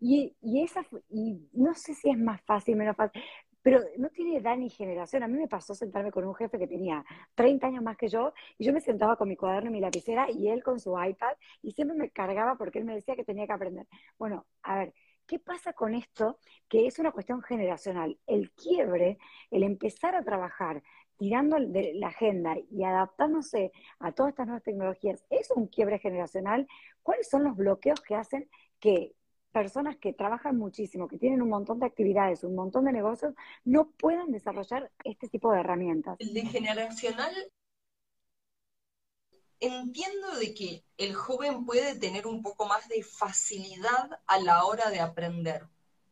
Y, 0.00 0.36
y, 0.40 0.62
esa, 0.62 0.86
y 1.10 1.48
no 1.52 1.74
sé 1.74 1.94
si 1.94 2.10
es 2.10 2.18
más 2.18 2.40
fácil, 2.42 2.76
menos 2.76 2.96
fácil, 2.96 3.20
pero 3.62 3.80
no 3.98 4.08
tiene 4.10 4.36
edad 4.38 4.56
ni 4.56 4.70
generación. 4.70 5.22
A 5.22 5.28
mí 5.28 5.36
me 5.36 5.48
pasó 5.48 5.74
sentarme 5.74 6.12
con 6.12 6.24
un 6.24 6.34
jefe 6.34 6.58
que 6.58 6.66
tenía 6.66 7.04
30 7.34 7.66
años 7.66 7.82
más 7.82 7.96
que 7.96 8.08
yo, 8.08 8.32
y 8.56 8.64
yo 8.64 8.72
me 8.72 8.80
sentaba 8.80 9.16
con 9.16 9.28
mi 9.28 9.36
cuaderno 9.36 9.70
y 9.70 9.72
mi 9.72 9.80
lapicera, 9.80 10.30
y 10.30 10.48
él 10.48 10.62
con 10.62 10.80
su 10.80 10.96
iPad, 10.98 11.34
y 11.62 11.72
siempre 11.72 11.96
me 11.96 12.10
cargaba 12.10 12.56
porque 12.56 12.78
él 12.78 12.84
me 12.84 12.94
decía 12.94 13.16
que 13.16 13.24
tenía 13.24 13.46
que 13.46 13.52
aprender. 13.52 13.86
Bueno, 14.18 14.46
a 14.62 14.78
ver, 14.78 14.94
¿Qué 15.28 15.38
pasa 15.38 15.74
con 15.74 15.94
esto? 15.94 16.38
Que 16.68 16.86
es 16.86 16.98
una 16.98 17.12
cuestión 17.12 17.42
generacional. 17.42 18.18
El 18.26 18.50
quiebre, 18.52 19.18
el 19.50 19.62
empezar 19.62 20.14
a 20.14 20.24
trabajar 20.24 20.82
tirando 21.18 21.56
de 21.60 21.92
la 21.94 22.08
agenda 22.08 22.56
y 22.70 22.82
adaptándose 22.82 23.70
a 23.98 24.12
todas 24.12 24.30
estas 24.30 24.46
nuevas 24.46 24.62
tecnologías, 24.62 25.22
es 25.28 25.50
un 25.50 25.66
quiebre 25.66 25.98
generacional. 25.98 26.66
¿Cuáles 27.02 27.28
son 27.28 27.44
los 27.44 27.56
bloqueos 27.56 28.00
que 28.00 28.14
hacen 28.14 28.48
que 28.80 29.12
personas 29.52 29.98
que 29.98 30.14
trabajan 30.14 30.56
muchísimo, 30.56 31.08
que 31.08 31.18
tienen 31.18 31.42
un 31.42 31.50
montón 31.50 31.78
de 31.78 31.86
actividades, 31.86 32.42
un 32.42 32.54
montón 32.54 32.86
de 32.86 32.92
negocios, 32.92 33.34
no 33.64 33.90
puedan 33.90 34.30
desarrollar 34.32 34.90
este 35.04 35.28
tipo 35.28 35.52
de 35.52 35.60
herramientas? 35.60 36.16
El 36.20 36.32
de 36.32 36.46
generacional 36.46 37.34
entiendo 39.60 40.36
de 40.36 40.54
que 40.54 40.84
el 40.96 41.14
joven 41.14 41.64
puede 41.64 41.96
tener 41.96 42.26
un 42.26 42.42
poco 42.42 42.66
más 42.66 42.88
de 42.88 43.02
facilidad 43.02 44.20
a 44.26 44.40
la 44.40 44.64
hora 44.64 44.90
de 44.90 45.00
aprender, 45.00 45.66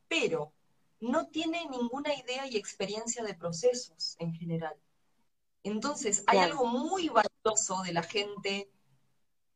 pero 0.08 0.52
no 1.00 1.28
tiene 1.28 1.66
ninguna 1.68 2.14
idea 2.14 2.46
y 2.46 2.56
experiencia 2.56 3.22
de 3.22 3.34
procesos 3.34 4.16
en 4.18 4.34
general. 4.34 4.74
Entonces, 5.62 6.24
hay 6.26 6.38
algo 6.38 6.66
muy 6.66 7.08
valioso 7.08 7.82
de 7.82 7.92
la 7.92 8.02
gente 8.02 8.70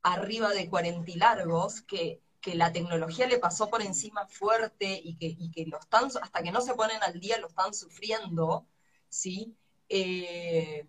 arriba 0.03 0.51
de 0.51 0.69
40 0.69 1.11
y 1.11 1.15
largos 1.15 1.83
que, 1.83 2.21
que, 2.41 2.55
la 2.55 2.73
tecnología 2.73 3.27
le 3.27 3.39
pasó 3.39 3.69
por 3.69 3.83
encima 3.83 4.27
fuerte 4.27 5.01
y 5.03 5.17
que, 5.17 5.27
y 5.27 5.51
que 5.51 5.67
lo 5.67 5.79
están, 5.79 6.07
hasta 6.07 6.43
que 6.43 6.53
no 6.53 6.61
se 6.61 6.75
ponen 6.75 7.03
al 7.03 7.21
día 7.21 7.39
lo 7.39 7.49
están 7.49 7.75
sufriendo, 7.75 8.67
¿sí? 9.09 9.55
Eh, 9.89 10.87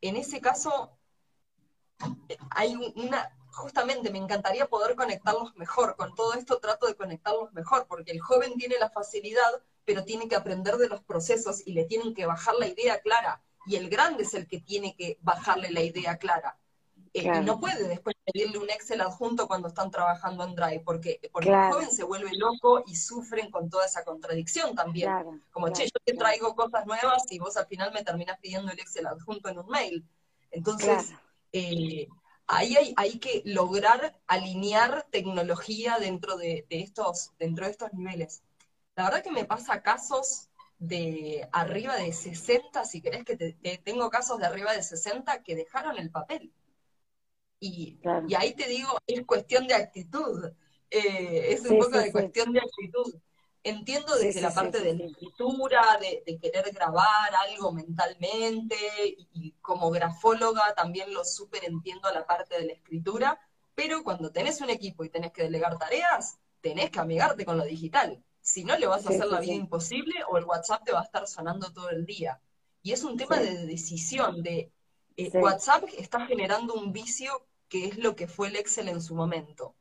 en 0.00 0.16
ese 0.16 0.40
caso, 0.40 0.97
hay 2.50 2.74
una, 2.96 3.30
justamente 3.50 4.10
me 4.10 4.18
encantaría 4.18 4.66
poder 4.66 4.96
conectarlos 4.96 5.56
mejor, 5.56 5.96
con 5.96 6.14
todo 6.14 6.34
esto 6.34 6.58
trato 6.58 6.86
de 6.86 6.94
conectarlos 6.94 7.52
mejor, 7.52 7.86
porque 7.88 8.12
el 8.12 8.20
joven 8.20 8.54
tiene 8.56 8.76
la 8.78 8.90
facilidad, 8.90 9.62
pero 9.84 10.04
tiene 10.04 10.28
que 10.28 10.36
aprender 10.36 10.76
de 10.76 10.88
los 10.88 11.02
procesos 11.02 11.66
y 11.66 11.72
le 11.72 11.84
tienen 11.84 12.14
que 12.14 12.26
bajar 12.26 12.54
la 12.56 12.68
idea 12.68 13.00
clara, 13.00 13.42
y 13.66 13.76
el 13.76 13.88
grande 13.90 14.22
es 14.22 14.34
el 14.34 14.46
que 14.46 14.60
tiene 14.60 14.94
que 14.96 15.18
bajarle 15.20 15.70
la 15.70 15.82
idea 15.82 16.16
clara. 16.16 16.58
Eh, 17.14 17.24
y 17.24 17.44
no 17.44 17.58
puede 17.58 17.88
después 17.88 18.14
pedirle 18.24 18.58
un 18.58 18.68
Excel 18.70 19.00
adjunto 19.00 19.48
cuando 19.48 19.68
están 19.68 19.90
trabajando 19.90 20.44
en 20.44 20.54
Drive, 20.54 20.82
porque, 20.84 21.20
porque 21.32 21.48
el 21.48 21.72
joven 21.72 21.90
se 21.90 22.04
vuelve 22.04 22.30
loco 22.34 22.82
y 22.86 22.96
sufren 22.96 23.50
con 23.50 23.70
toda 23.70 23.86
esa 23.86 24.04
contradicción 24.04 24.74
también. 24.74 25.10
Como, 25.50 25.70
che, 25.70 25.84
yo 25.84 25.98
te 26.04 26.14
traigo 26.14 26.54
cosas 26.54 26.86
nuevas 26.86 27.24
y 27.30 27.38
vos 27.38 27.56
al 27.56 27.66
final 27.66 27.92
me 27.92 28.04
terminas 28.04 28.38
pidiendo 28.40 28.70
el 28.70 28.78
Excel 28.78 29.06
adjunto 29.06 29.48
en 29.48 29.58
un 29.58 29.68
mail. 29.68 30.06
Entonces, 30.50 31.12
eh, 31.52 32.08
ahí 32.46 32.94
hay, 32.96 33.18
que 33.18 33.42
lograr 33.44 34.18
alinear 34.26 35.06
tecnología 35.10 35.98
dentro 35.98 36.36
de, 36.36 36.66
estos, 36.70 37.32
dentro 37.38 37.66
de 37.66 37.70
estos 37.70 37.92
niveles. 37.92 38.42
La 38.96 39.04
verdad 39.04 39.22
que 39.22 39.30
me 39.30 39.44
pasa 39.44 39.82
casos 39.82 40.48
de 40.78 41.48
arriba 41.52 41.96
de 41.96 42.12
60, 42.12 42.84
si 42.84 43.00
querés 43.00 43.24
que 43.24 43.36
te, 43.36 43.52
tengo 43.84 44.10
casos 44.10 44.38
de 44.38 44.46
arriba 44.46 44.72
de 44.72 44.82
60 44.82 45.42
que 45.42 45.56
dejaron 45.56 45.98
el 45.98 46.10
papel. 46.10 46.52
Y, 47.60 48.00
ahí 48.36 48.54
te 48.54 48.68
digo, 48.68 48.96
es 49.06 49.26
cuestión 49.26 49.66
de 49.66 49.74
actitud, 49.74 50.52
eh, 50.90 51.52
es 51.52 51.62
un 51.62 51.78
poco 51.78 51.98
de 51.98 52.12
cuestión 52.12 52.52
de 52.52 52.60
actitud. 52.60 53.20
Entiendo 53.64 54.16
desde 54.16 54.40
la 54.40 54.54
parte 54.54 54.80
de 54.80 54.94
la 54.94 55.04
escritura, 55.04 55.82
de, 56.00 56.38
querer 56.38 56.72
grabar 56.72 57.34
algo 57.48 57.72
mentalmente, 57.72 58.76
y, 59.32 59.52
como 59.60 59.90
grafóloga 59.90 60.74
también 60.74 61.12
lo 61.12 61.24
súper 61.24 61.64
entiendo 61.64 62.10
la 62.12 62.26
parte 62.26 62.58
de 62.58 62.66
la 62.66 62.72
escritura, 62.72 63.40
pero 63.74 64.02
cuando 64.02 64.30
tenés 64.30 64.60
un 64.60 64.70
equipo 64.70 65.04
y 65.04 65.10
tenés 65.10 65.32
que 65.32 65.42
delegar 65.42 65.78
tareas, 65.78 66.38
tenés 66.60 66.90
que 66.90 67.00
amigarte 67.00 67.44
con 67.44 67.58
lo 67.58 67.64
digital. 67.64 68.22
Si 68.40 68.64
no, 68.64 68.76
le 68.78 68.86
vas 68.86 69.06
a 69.06 69.10
hacer 69.10 69.26
la 69.26 69.40
vida 69.40 69.54
imposible 69.54 70.14
o 70.30 70.38
el 70.38 70.44
WhatsApp 70.44 70.84
te 70.84 70.92
va 70.92 71.00
a 71.00 71.04
estar 71.04 71.26
sonando 71.26 71.72
todo 71.72 71.90
el 71.90 72.06
día. 72.06 72.40
Y 72.82 72.92
es 72.92 73.04
un 73.04 73.16
tema 73.16 73.38
de 73.38 73.66
decisión, 73.66 74.42
de 74.42 74.72
eh, 75.16 75.30
WhatsApp 75.34 75.84
está 75.98 76.26
generando 76.26 76.74
un 76.74 76.92
vicio 76.92 77.46
que 77.68 77.86
es 77.86 77.98
lo 77.98 78.16
que 78.16 78.26
fue 78.28 78.48
el 78.48 78.56
Excel 78.56 78.88
en 78.88 79.02
su 79.02 79.14
momento. 79.14 79.74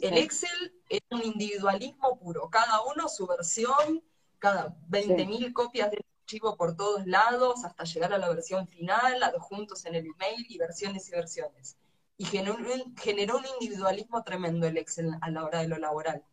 El 0.00 0.18
Excel 0.18 0.74
es 0.88 1.00
un 1.10 1.22
individualismo 1.22 2.18
puro, 2.18 2.50
cada 2.50 2.82
uno 2.82 3.08
su 3.08 3.26
versión, 3.26 4.02
cada 4.38 4.76
20.000 4.88 5.52
copias 5.52 5.90
del 5.90 6.04
archivo 6.22 6.56
por 6.56 6.76
todos 6.76 7.06
lados, 7.06 7.64
hasta 7.64 7.84
llegar 7.84 8.12
a 8.12 8.18
la 8.18 8.28
versión 8.28 8.66
final, 8.66 9.22
adjuntos 9.22 9.84
en 9.86 9.94
el 9.94 10.06
email 10.06 10.46
y 10.48 10.58
versiones 10.58 11.08
y 11.08 11.12
versiones. 11.12 11.76
Y 12.16 12.24
generó 12.24 12.56
un, 12.56 12.96
generó 12.96 13.38
un 13.38 13.44
individualismo 13.60 14.22
tremendo 14.22 14.66
el 14.66 14.76
Excel 14.78 15.16
a 15.20 15.30
la 15.30 15.44
hora 15.44 15.60
de 15.60 15.68
lo 15.68 15.78
laboral. 15.78 16.24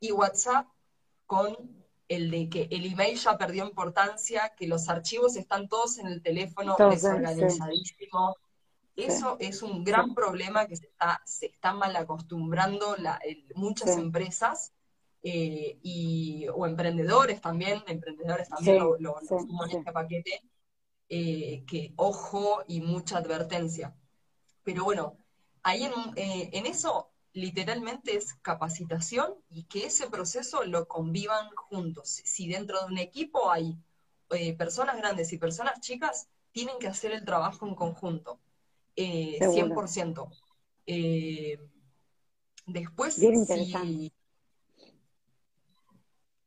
Y 0.00 0.12
WhatsApp 0.12 0.66
con 1.26 1.56
el 2.08 2.30
de 2.30 2.48
que 2.48 2.68
el 2.70 2.86
email 2.86 3.18
ya 3.18 3.36
perdió 3.36 3.66
importancia, 3.66 4.52
que 4.56 4.66
los 4.66 4.88
archivos 4.88 5.36
están 5.36 5.68
todos 5.68 5.98
en 5.98 6.06
el 6.06 6.22
teléfono 6.22 6.76
desorganizadísimos, 6.78 8.36
eso 8.96 9.36
es 9.40 9.62
un 9.62 9.84
gran 9.84 10.14
problema 10.14 10.66
que 10.66 10.76
se 10.76 10.86
está, 10.86 11.20
se 11.26 11.46
está 11.46 11.74
mal 11.74 11.94
acostumbrando 11.96 12.96
muchas 13.54 13.96
empresas 13.96 14.72
eh, 15.22 15.78
y, 15.82 16.46
o 16.54 16.66
emprendedores 16.66 17.40
también, 17.42 17.82
emprendedores 17.88 18.48
también 18.48 18.78
lo, 18.78 18.96
lo, 18.98 19.16
en 19.20 19.70
este 19.70 19.92
paquete, 19.92 20.40
eh, 21.10 21.62
que 21.66 21.92
ojo 21.96 22.64
y 22.66 22.80
mucha 22.80 23.18
advertencia. 23.18 23.94
Pero 24.64 24.84
bueno, 24.84 25.18
ahí 25.62 25.84
en, 25.84 25.92
eh, 26.16 26.50
en 26.54 26.64
eso 26.64 27.10
literalmente 27.34 28.16
es 28.16 28.32
capacitación 28.34 29.34
y 29.50 29.64
que 29.64 29.84
ese 29.84 30.08
proceso 30.08 30.64
lo 30.64 30.88
convivan 30.88 31.50
juntos. 31.54 32.08
Si 32.08 32.48
dentro 32.48 32.80
de 32.80 32.86
un 32.86 32.98
equipo 32.98 33.50
hay 33.50 33.76
personas 34.56 34.96
grandes 34.96 35.32
y 35.32 35.38
personas 35.38 35.80
chicas, 35.80 36.28
tienen 36.50 36.78
que 36.78 36.88
hacer 36.88 37.12
el 37.12 37.24
trabajo 37.24 37.66
en 37.66 37.74
conjunto 37.74 38.40
eh, 38.96 39.38
100%. 39.40 40.30
Eh, 40.86 41.58
después, 42.66 43.14
sí, 43.14 44.12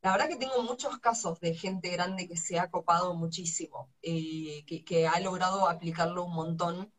la 0.01 0.13
verdad 0.13 0.29
que 0.29 0.37
tengo 0.37 0.63
muchos 0.63 0.97
casos 0.99 1.39
de 1.41 1.53
gente 1.53 1.89
grande 1.89 2.27
que 2.27 2.37
se 2.37 2.57
ha 2.57 2.71
copado 2.71 3.13
muchísimo, 3.15 3.91
eh, 4.01 4.63
que, 4.65 5.07
ha 5.07 5.19
logrado 5.19 5.67
aplicarlo 5.67 6.23
un 6.23 6.33
montón. 6.33 6.93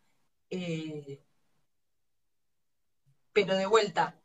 Eh, 0.51 1.25
pero 3.33 3.57
de 3.57 3.67
vuelta, 3.67 4.21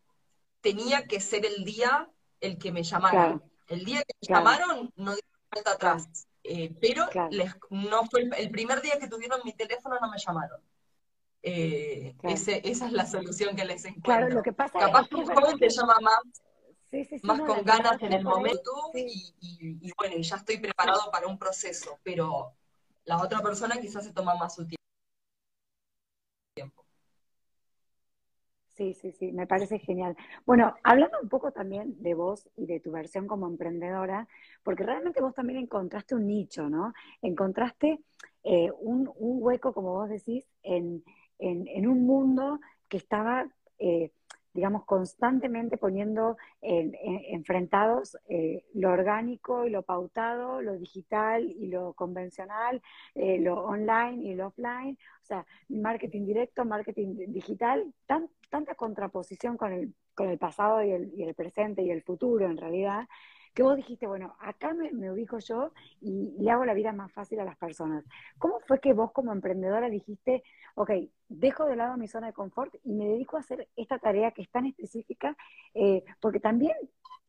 tenía 0.62 1.08
que 1.08 1.22
ser 1.22 1.46
el 1.46 1.64
día 1.64 2.12
el 2.42 2.58
que 2.58 2.72
me 2.72 2.84
llamaron. 2.84 3.44
El 3.68 3.86
día 3.86 4.04
que 4.04 4.14
me 4.22 4.36
llamaron, 4.36 4.92
no 4.98 5.16
di 5.16 5.22
vuelta 5.52 5.72
atrás. 5.72 6.28
pero 6.82 7.08
no 7.70 8.06
fue 8.08 8.30
el, 8.38 8.52
primer 8.52 8.82
día 8.82 9.00
que 9.00 9.08
tuvieron 9.08 9.40
mi 9.46 9.54
teléfono, 9.54 9.98
no 10.02 10.12
me 10.12 10.18
llamaron. 10.18 10.62
Eh, 11.48 12.16
esa 12.24 12.56
es 12.56 12.92
la 12.92 13.06
solución 13.06 13.56
que 13.56 13.66
les 13.66 13.86
encuentro. 13.86 14.04
Claro, 14.04 14.30
lo 14.30 14.42
que 14.42 14.52
pasa 14.52 14.80
Capaz 14.80 15.04
es 15.04 15.10
que 15.10 15.16
un 15.16 15.26
joven 15.28 15.60
te 15.60 15.70
llama 15.70 16.00
más. 16.02 17.22
más 17.22 17.40
con 17.42 17.64
ganas 17.64 18.02
en 18.02 18.14
el 18.14 18.24
momento 18.24 18.72
y, 18.96 19.92
bueno, 19.96 20.16
ya 20.18 20.38
estoy 20.38 20.58
preparado 20.58 21.12
para 21.12 21.28
un 21.28 21.38
proceso, 21.38 22.00
pero 22.02 22.54
la 23.04 23.22
otra 23.22 23.42
persona 23.42 23.80
quizás 23.80 24.06
se 24.06 24.12
toma 24.12 24.34
más 24.34 24.56
su 24.56 24.66
tiempo. 24.66 24.82
Sí, 28.76 28.96
sí, 28.96 29.12
sí, 29.12 29.32
me 29.32 29.46
parece 29.46 29.78
genial. 29.78 30.18
Bueno, 30.48 30.74
hablando 30.84 31.20
un 31.22 31.30
poco 31.30 31.52
también 31.52 32.02
de 32.02 32.16
vos 32.16 32.50
y 32.58 32.66
de 32.66 32.80
tu 32.80 32.92
versión 32.92 33.28
como 33.28 33.48
emprendedora, 33.48 34.28
porque 34.64 34.84
realmente 34.84 35.22
vos 35.22 35.36
también 35.36 35.60
encontraste 35.60 36.16
un 36.16 36.26
nicho, 36.26 36.70
¿no? 36.70 36.92
Encontraste 37.22 38.00
eh, 38.44 38.72
un, 38.80 39.10
hueco, 39.16 39.74
como 39.74 39.94
vos 39.94 40.10
decís, 40.10 40.46
en, 40.64 41.04
un 41.40 42.06
mundo 42.06 42.60
que 42.88 42.98
estaba 42.98 43.48
eh, 43.80 44.12
digamos, 44.56 44.86
constantemente 44.86 45.78
poniendo 45.78 46.38
enfrentados 46.62 48.18
eh, 48.30 48.64
lo 48.74 48.90
orgánico 48.90 49.66
y 49.66 49.70
lo 49.70 49.82
pautado, 49.84 50.62
lo 50.62 50.78
digital 50.78 51.52
y 51.52 51.68
lo 51.68 51.92
convencional, 51.92 52.82
eh, 53.16 53.38
lo 53.40 53.66
online 53.66 54.24
y 54.24 54.34
lo 54.34 54.48
offline, 54.48 54.98
o 55.22 55.26
sea, 55.26 55.46
marketing 55.68 56.26
directo, 56.26 56.64
marketing 56.64 57.34
digital, 57.34 57.94
tan, 58.06 58.30
tanta 58.50 58.76
contraposición 58.76 59.58
con 59.58 59.74
el, 59.74 59.94
con 60.14 60.30
el 60.30 60.38
pasado 60.38 60.82
y 60.82 60.92
el, 60.92 61.14
y 61.14 61.24
el 61.24 61.36
presente 61.36 61.82
y 61.82 61.92
el 61.92 62.02
futuro 62.02 62.46
en 62.46 62.56
realidad, 62.56 63.10
que 63.56 63.64
vos 63.64 63.78
dijiste, 63.78 64.06
bueno, 64.06 64.36
acá 64.42 64.74
me, 64.74 65.10
ubico 65.10 65.40
yo 65.40 65.72
y 66.02 66.36
le 66.38 66.52
hago 66.52 66.66
la 66.66 66.74
vida 66.74 66.92
más 66.92 67.12
fácil 67.14 67.40
a 67.40 67.46
las 67.46 67.58
personas. 67.58 68.04
¿Cómo 68.38 68.60
fue 68.60 68.82
que 68.82 68.92
vos 68.92 69.14
como 69.14 69.32
emprendedora 69.32 69.90
dijiste, 69.90 70.44
ok, 70.76 70.92
dejo 71.30 71.66
de 71.66 71.78
lado 71.78 71.96
mi 71.96 72.10
zona 72.10 72.28
de 72.28 72.34
confort 72.34 72.76
y 72.84 72.92
me 72.92 73.08
dedico 73.08 73.38
a 73.38 73.40
hacer 73.40 73.70
esta 73.78 73.98
tarea 73.98 74.32
que 74.32 74.42
es 74.42 74.50
tan 74.50 74.66
específica? 74.66 75.38
Eh, 75.74 76.04
porque 76.20 76.42
también 76.42 76.76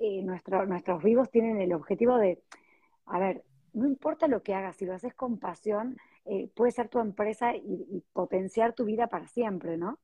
eh, 0.01 0.20
nuestros 0.22 1.03
vivos 1.05 1.31
tienen 1.31 1.61
el 1.61 1.72
objetivo 1.72 2.18
de, 2.18 2.43
a 3.07 3.20
ver, 3.20 3.45
no 3.72 3.87
importa 3.87 4.27
lo 4.27 4.43
que 4.43 4.53
hagas, 4.53 4.77
si 4.77 4.85
lo 4.85 4.95
haces 4.95 5.14
con 5.14 5.39
pasión, 5.39 5.97
eh, 6.24 6.51
puede 6.57 6.72
ser 6.72 6.89
tu 6.89 6.99
empresa 6.99 7.55
y, 7.55 8.03
potenciar 8.12 8.72
tu 8.72 8.85
vida 8.85 9.07
para 9.07 9.29
siempre, 9.29 9.77
¿no? 9.77 10.01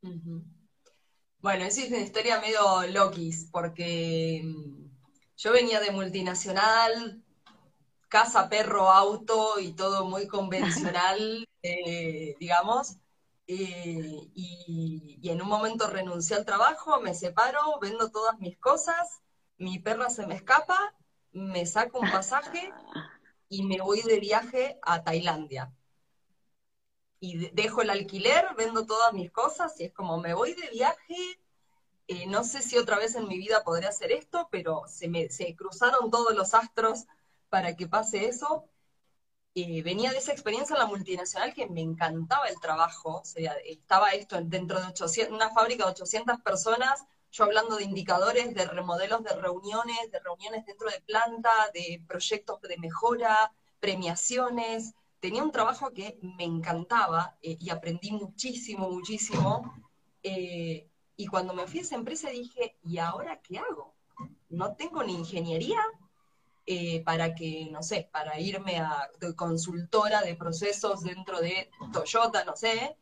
Bueno, 0.00 1.64
esa 1.64 1.82
es 1.82 1.88
una 1.88 2.00
historia 2.00 2.40
medio 2.40 2.86
loquis, 2.90 3.50
porque 3.52 4.40
mm, 4.44 4.90
yo 5.40 5.52
venía 5.52 5.80
de 5.80 5.90
multinacional, 5.90 7.24
casa, 8.08 8.50
perro, 8.50 8.90
auto 8.90 9.58
y 9.58 9.72
todo 9.72 10.04
muy 10.04 10.26
convencional, 10.28 11.48
eh, 11.62 12.36
digamos. 12.38 12.98
Eh, 13.46 14.28
y, 14.34 15.18
en 15.24 15.40
un 15.40 15.48
momento 15.48 15.86
renuncié 15.86 16.36
al 16.36 16.44
trabajo, 16.44 17.00
me 17.00 17.14
separo, 17.14 17.78
vendo 17.80 18.10
todas 18.10 18.38
mis 18.38 18.58
cosas, 18.58 19.22
mi 19.56 19.78
perra 19.78 20.10
se 20.10 20.26
me 20.26 20.34
escapa, 20.34 20.94
me 21.32 21.64
saco 21.64 22.00
un 22.00 22.10
pasaje 22.10 22.72
y 23.48 23.64
me 23.64 23.80
voy 23.80 24.02
de 24.02 24.20
viaje 24.20 24.78
a 24.82 25.02
Tailandia. 25.02 25.72
Y 27.18 27.48
dejo 27.54 27.80
el 27.80 27.90
alquiler, 27.90 28.44
vendo 28.58 28.84
todas 28.84 29.12
mis 29.14 29.30
cosas 29.30 29.78
y 29.80 29.84
es 29.84 29.92
como 29.92 30.18
me 30.18 30.34
voy 30.34 30.54
de 30.54 30.68
viaje 30.70 31.40
eh, 32.10 32.26
no 32.26 32.42
sé 32.42 32.60
si 32.60 32.76
otra 32.76 32.98
vez 32.98 33.14
en 33.14 33.28
mi 33.28 33.38
vida 33.38 33.62
podré 33.62 33.86
hacer 33.86 34.10
esto, 34.10 34.48
pero 34.50 34.82
se 34.88 35.06
me 35.08 35.28
se 35.30 35.54
cruzaron 35.54 36.10
todos 36.10 36.34
los 36.34 36.54
astros 36.54 37.06
para 37.48 37.76
que 37.76 37.86
pase 37.86 38.26
eso. 38.26 38.64
Eh, 39.54 39.82
venía 39.82 40.10
de 40.10 40.18
esa 40.18 40.32
experiencia 40.32 40.74
en 40.74 40.80
la 40.80 40.86
multinacional 40.86 41.54
que 41.54 41.68
me 41.68 41.80
encantaba 41.82 42.46
el 42.48 42.58
trabajo, 42.60 43.18
o 43.20 43.24
sea, 43.24 43.52
estaba 43.64 44.10
esto 44.10 44.40
dentro 44.42 44.80
de 44.80 44.88
800, 44.88 45.32
una 45.34 45.50
fábrica 45.50 45.84
de 45.84 45.92
800 45.92 46.40
personas, 46.40 47.04
yo 47.30 47.44
hablando 47.44 47.76
de 47.76 47.84
indicadores, 47.84 48.54
de 48.54 48.66
remodelos 48.66 49.22
de 49.22 49.34
reuniones, 49.34 50.10
de 50.10 50.18
reuniones 50.18 50.66
dentro 50.66 50.90
de 50.90 51.00
planta, 51.02 51.50
de 51.72 52.02
proyectos 52.08 52.60
de 52.62 52.76
mejora, 52.78 53.52
premiaciones, 53.78 54.94
tenía 55.20 55.44
un 55.44 55.52
trabajo 55.52 55.92
que 55.92 56.18
me 56.22 56.44
encantaba 56.44 57.36
eh, 57.42 57.56
y 57.60 57.70
aprendí 57.70 58.10
muchísimo, 58.10 58.90
muchísimo. 58.90 59.74
Y 61.20 61.26
cuando 61.26 61.52
me 61.52 61.66
fui 61.66 61.80
a 61.80 61.82
esa 61.82 61.96
empresa 61.96 62.30
dije, 62.30 62.78
¿y 62.82 62.96
ahora 62.96 63.42
qué 63.42 63.58
hago? 63.58 63.92
No 64.48 64.74
tengo 64.74 65.02
ni 65.02 65.12
ingeniería 65.12 65.78
eh, 66.64 67.02
para 67.04 67.34
que, 67.34 67.68
no 67.70 67.82
sé, 67.82 68.08
para 68.10 68.40
irme 68.40 68.78
a 68.78 69.10
consultora 69.36 70.22
de 70.22 70.34
procesos 70.34 71.02
dentro 71.02 71.38
de 71.42 71.68
Toyota, 71.92 72.42
no 72.46 72.56
sé. 72.56 72.96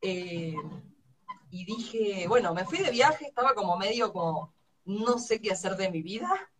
Eh, 0.00 0.54
y 1.50 1.64
dije, 1.64 2.28
bueno, 2.28 2.54
me 2.54 2.64
fui 2.64 2.78
de 2.78 2.92
viaje, 2.92 3.26
estaba 3.26 3.52
como 3.52 3.76
medio 3.76 4.12
como, 4.12 4.54
no 4.84 5.18
sé 5.18 5.40
qué 5.40 5.50
hacer 5.50 5.76
de 5.76 5.90
mi 5.90 6.02
vida. 6.02 6.28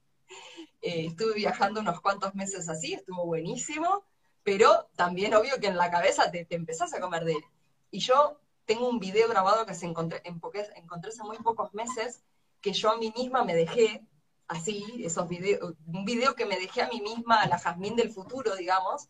Eh, 0.83 1.07
estuve 1.07 1.35
viajando 1.35 1.81
unos 1.81 2.01
cuantos 2.01 2.35
meses 2.37 2.69
así, 2.69 2.93
estuvo 2.93 3.25
buenísimo, 3.27 4.05
pero 4.45 4.89
también 4.95 5.35
obvio 5.35 5.59
que 5.59 5.67
en 5.67 5.77
la 5.77 5.91
cabeza 5.91 6.31
te, 6.31 6.45
te 6.45 6.55
empezás 6.55 6.95
a 6.95 7.01
comer 7.01 7.25
de 7.25 7.33
él. 7.33 7.45
Y 7.91 7.99
yo 7.99 8.39
tengo 8.67 8.89
un 8.89 8.99
video 8.99 9.29
grabado 9.29 9.65
que 9.65 9.75
se 9.75 9.87
encontré, 9.87 10.21
encontré 10.25 11.11
hace 11.11 11.23
muy 11.23 11.39
pocos 11.39 11.73
meses, 11.73 12.23
que 12.61 12.73
yo 12.73 12.91
a 12.91 12.99
mí 12.99 13.13
misma 13.17 13.45
me 13.45 13.55
dejé, 13.55 14.05
así, 14.49 14.85
esos 15.05 15.29
videos, 15.29 15.75
un 15.87 16.05
video 16.05 16.35
que 16.35 16.47
me 16.47 16.59
dejé 16.59 16.83
a 16.83 16.89
mí 16.89 17.01
misma, 17.01 17.43
a 17.43 17.49
la 17.49 17.59
Jazmín 17.59 17.97
del 17.97 18.11
futuro, 18.11 18.57
digamos, 18.57 19.09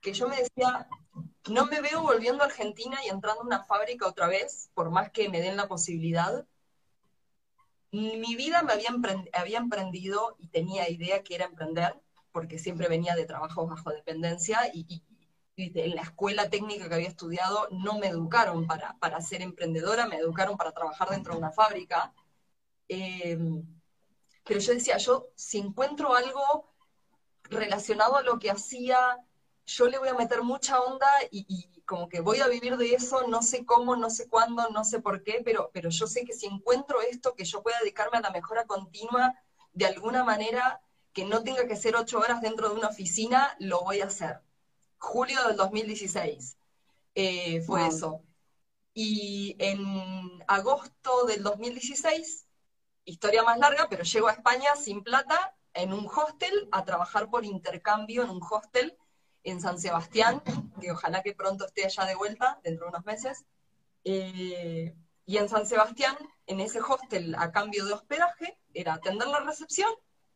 que 0.00 0.12
yo 0.12 0.28
me 0.28 0.36
decía, 0.36 0.88
no 1.48 1.66
me 1.66 1.80
veo 1.80 2.02
volviendo 2.02 2.42
a 2.42 2.46
Argentina 2.46 2.98
y 3.04 3.08
entrando 3.08 3.42
a 3.42 3.46
una 3.46 3.64
fábrica 3.64 4.06
otra 4.06 4.28
vez, 4.28 4.70
por 4.74 4.90
más 4.90 5.10
que 5.10 5.28
me 5.30 5.40
den 5.40 5.56
la 5.56 5.68
posibilidad. 5.68 6.46
Mi 7.92 8.36
vida 8.36 8.62
me 8.62 8.74
había, 8.74 8.94
había 9.32 9.58
emprendido 9.58 10.36
y 10.38 10.48
tenía 10.48 10.90
idea 10.90 11.22
que 11.22 11.34
era 11.34 11.46
emprender, 11.46 11.98
porque 12.30 12.58
siempre 12.58 12.88
venía 12.88 13.14
de 13.14 13.24
trabajos 13.24 13.68
bajo 13.68 13.90
dependencia 13.90 14.60
y 14.74 15.02
en 15.56 15.94
la 15.94 16.02
escuela 16.02 16.50
técnica 16.50 16.88
que 16.88 16.94
había 16.94 17.08
estudiado 17.08 17.68
no 17.70 17.98
me 17.98 18.08
educaron 18.08 18.66
para, 18.66 18.96
para 18.98 19.20
ser 19.20 19.42
emprendedora, 19.42 20.06
me 20.06 20.16
educaron 20.16 20.56
para 20.56 20.72
trabajar 20.72 21.08
dentro 21.10 21.32
de 21.32 21.38
una 21.38 21.50
fábrica. 21.50 22.12
Em, 22.88 23.64
pero 24.44 24.60
yo 24.60 24.74
decía, 24.74 24.98
yo 24.98 25.28
si 25.34 25.58
encuentro 25.58 26.14
algo 26.14 26.74
relacionado 27.44 28.16
a 28.16 28.22
lo 28.22 28.38
que 28.38 28.50
hacía, 28.50 29.18
yo 29.64 29.88
le 29.88 29.98
voy 29.98 30.08
a 30.08 30.14
meter 30.14 30.42
mucha 30.42 30.80
onda 30.80 31.08
y, 31.30 31.82
como 31.86 32.08
que 32.08 32.20
voy 32.20 32.40
a 32.40 32.48
vivir 32.48 32.76
de 32.76 32.94
eso, 32.94 33.28
no 33.28 33.42
sé 33.42 33.64
cómo, 33.64 33.96
no 33.96 34.10
sé 34.10 34.28
cuándo, 34.28 34.68
no 34.70 34.84
sé 34.84 35.00
por 35.00 35.22
qué, 35.22 35.40
pero, 35.44 35.70
pero 35.72 35.88
yo 35.88 36.06
sé 36.08 36.24
que 36.24 36.32
si 36.32 36.46
encuentro 36.46 37.00
esto, 37.00 37.34
que 37.34 37.44
yo 37.44 37.62
pueda 37.62 37.78
dedicarme 37.78 38.18
a 38.18 38.22
la 38.22 38.30
mejora 38.30 38.66
continua 38.66 39.34
de 39.72 39.86
alguna 39.86 40.24
manera, 40.24 40.80
que 41.12 41.24
no 41.24 41.44
tenga 41.44 41.66
que 41.66 41.76
ser 41.76 41.96
ocho 41.96 42.18
horas 42.18 42.40
dentro 42.40 42.68
de 42.68 42.74
una 42.74 42.88
oficina, 42.88 43.56
lo 43.60 43.82
voy 43.82 44.00
a 44.00 44.06
hacer 44.06 44.45
julio 45.06 45.46
del 45.46 45.56
2016 45.56 46.58
eh, 47.14 47.62
fue 47.62 47.86
eso. 47.86 48.22
Y 48.92 49.56
en 49.58 50.42
agosto 50.48 51.26
del 51.26 51.42
2016, 51.42 52.46
historia 53.04 53.42
más 53.42 53.58
larga, 53.58 53.88
pero 53.88 54.02
llego 54.02 54.28
a 54.28 54.32
España 54.32 54.74
sin 54.76 55.02
plata, 55.02 55.54
en 55.74 55.92
un 55.92 56.06
hostel, 56.06 56.68
a 56.72 56.84
trabajar 56.84 57.30
por 57.30 57.44
intercambio 57.44 58.22
en 58.22 58.30
un 58.30 58.40
hostel 58.42 58.96
en 59.44 59.60
San 59.60 59.78
Sebastián, 59.78 60.42
que 60.80 60.90
ojalá 60.90 61.22
que 61.22 61.34
pronto 61.34 61.66
esté 61.66 61.84
allá 61.84 62.04
de 62.04 62.14
vuelta, 62.16 62.58
dentro 62.64 62.86
de 62.86 62.90
unos 62.90 63.04
meses. 63.04 63.44
Eh, 64.04 64.94
y 65.24 65.36
en 65.36 65.48
San 65.48 65.66
Sebastián, 65.66 66.16
en 66.46 66.60
ese 66.60 66.80
hostel, 66.80 67.34
a 67.38 67.52
cambio 67.52 67.84
de 67.84 67.92
hospedaje, 67.92 68.58
era 68.74 68.94
atender 68.94 69.28
la 69.28 69.40
recepción, 69.40 69.92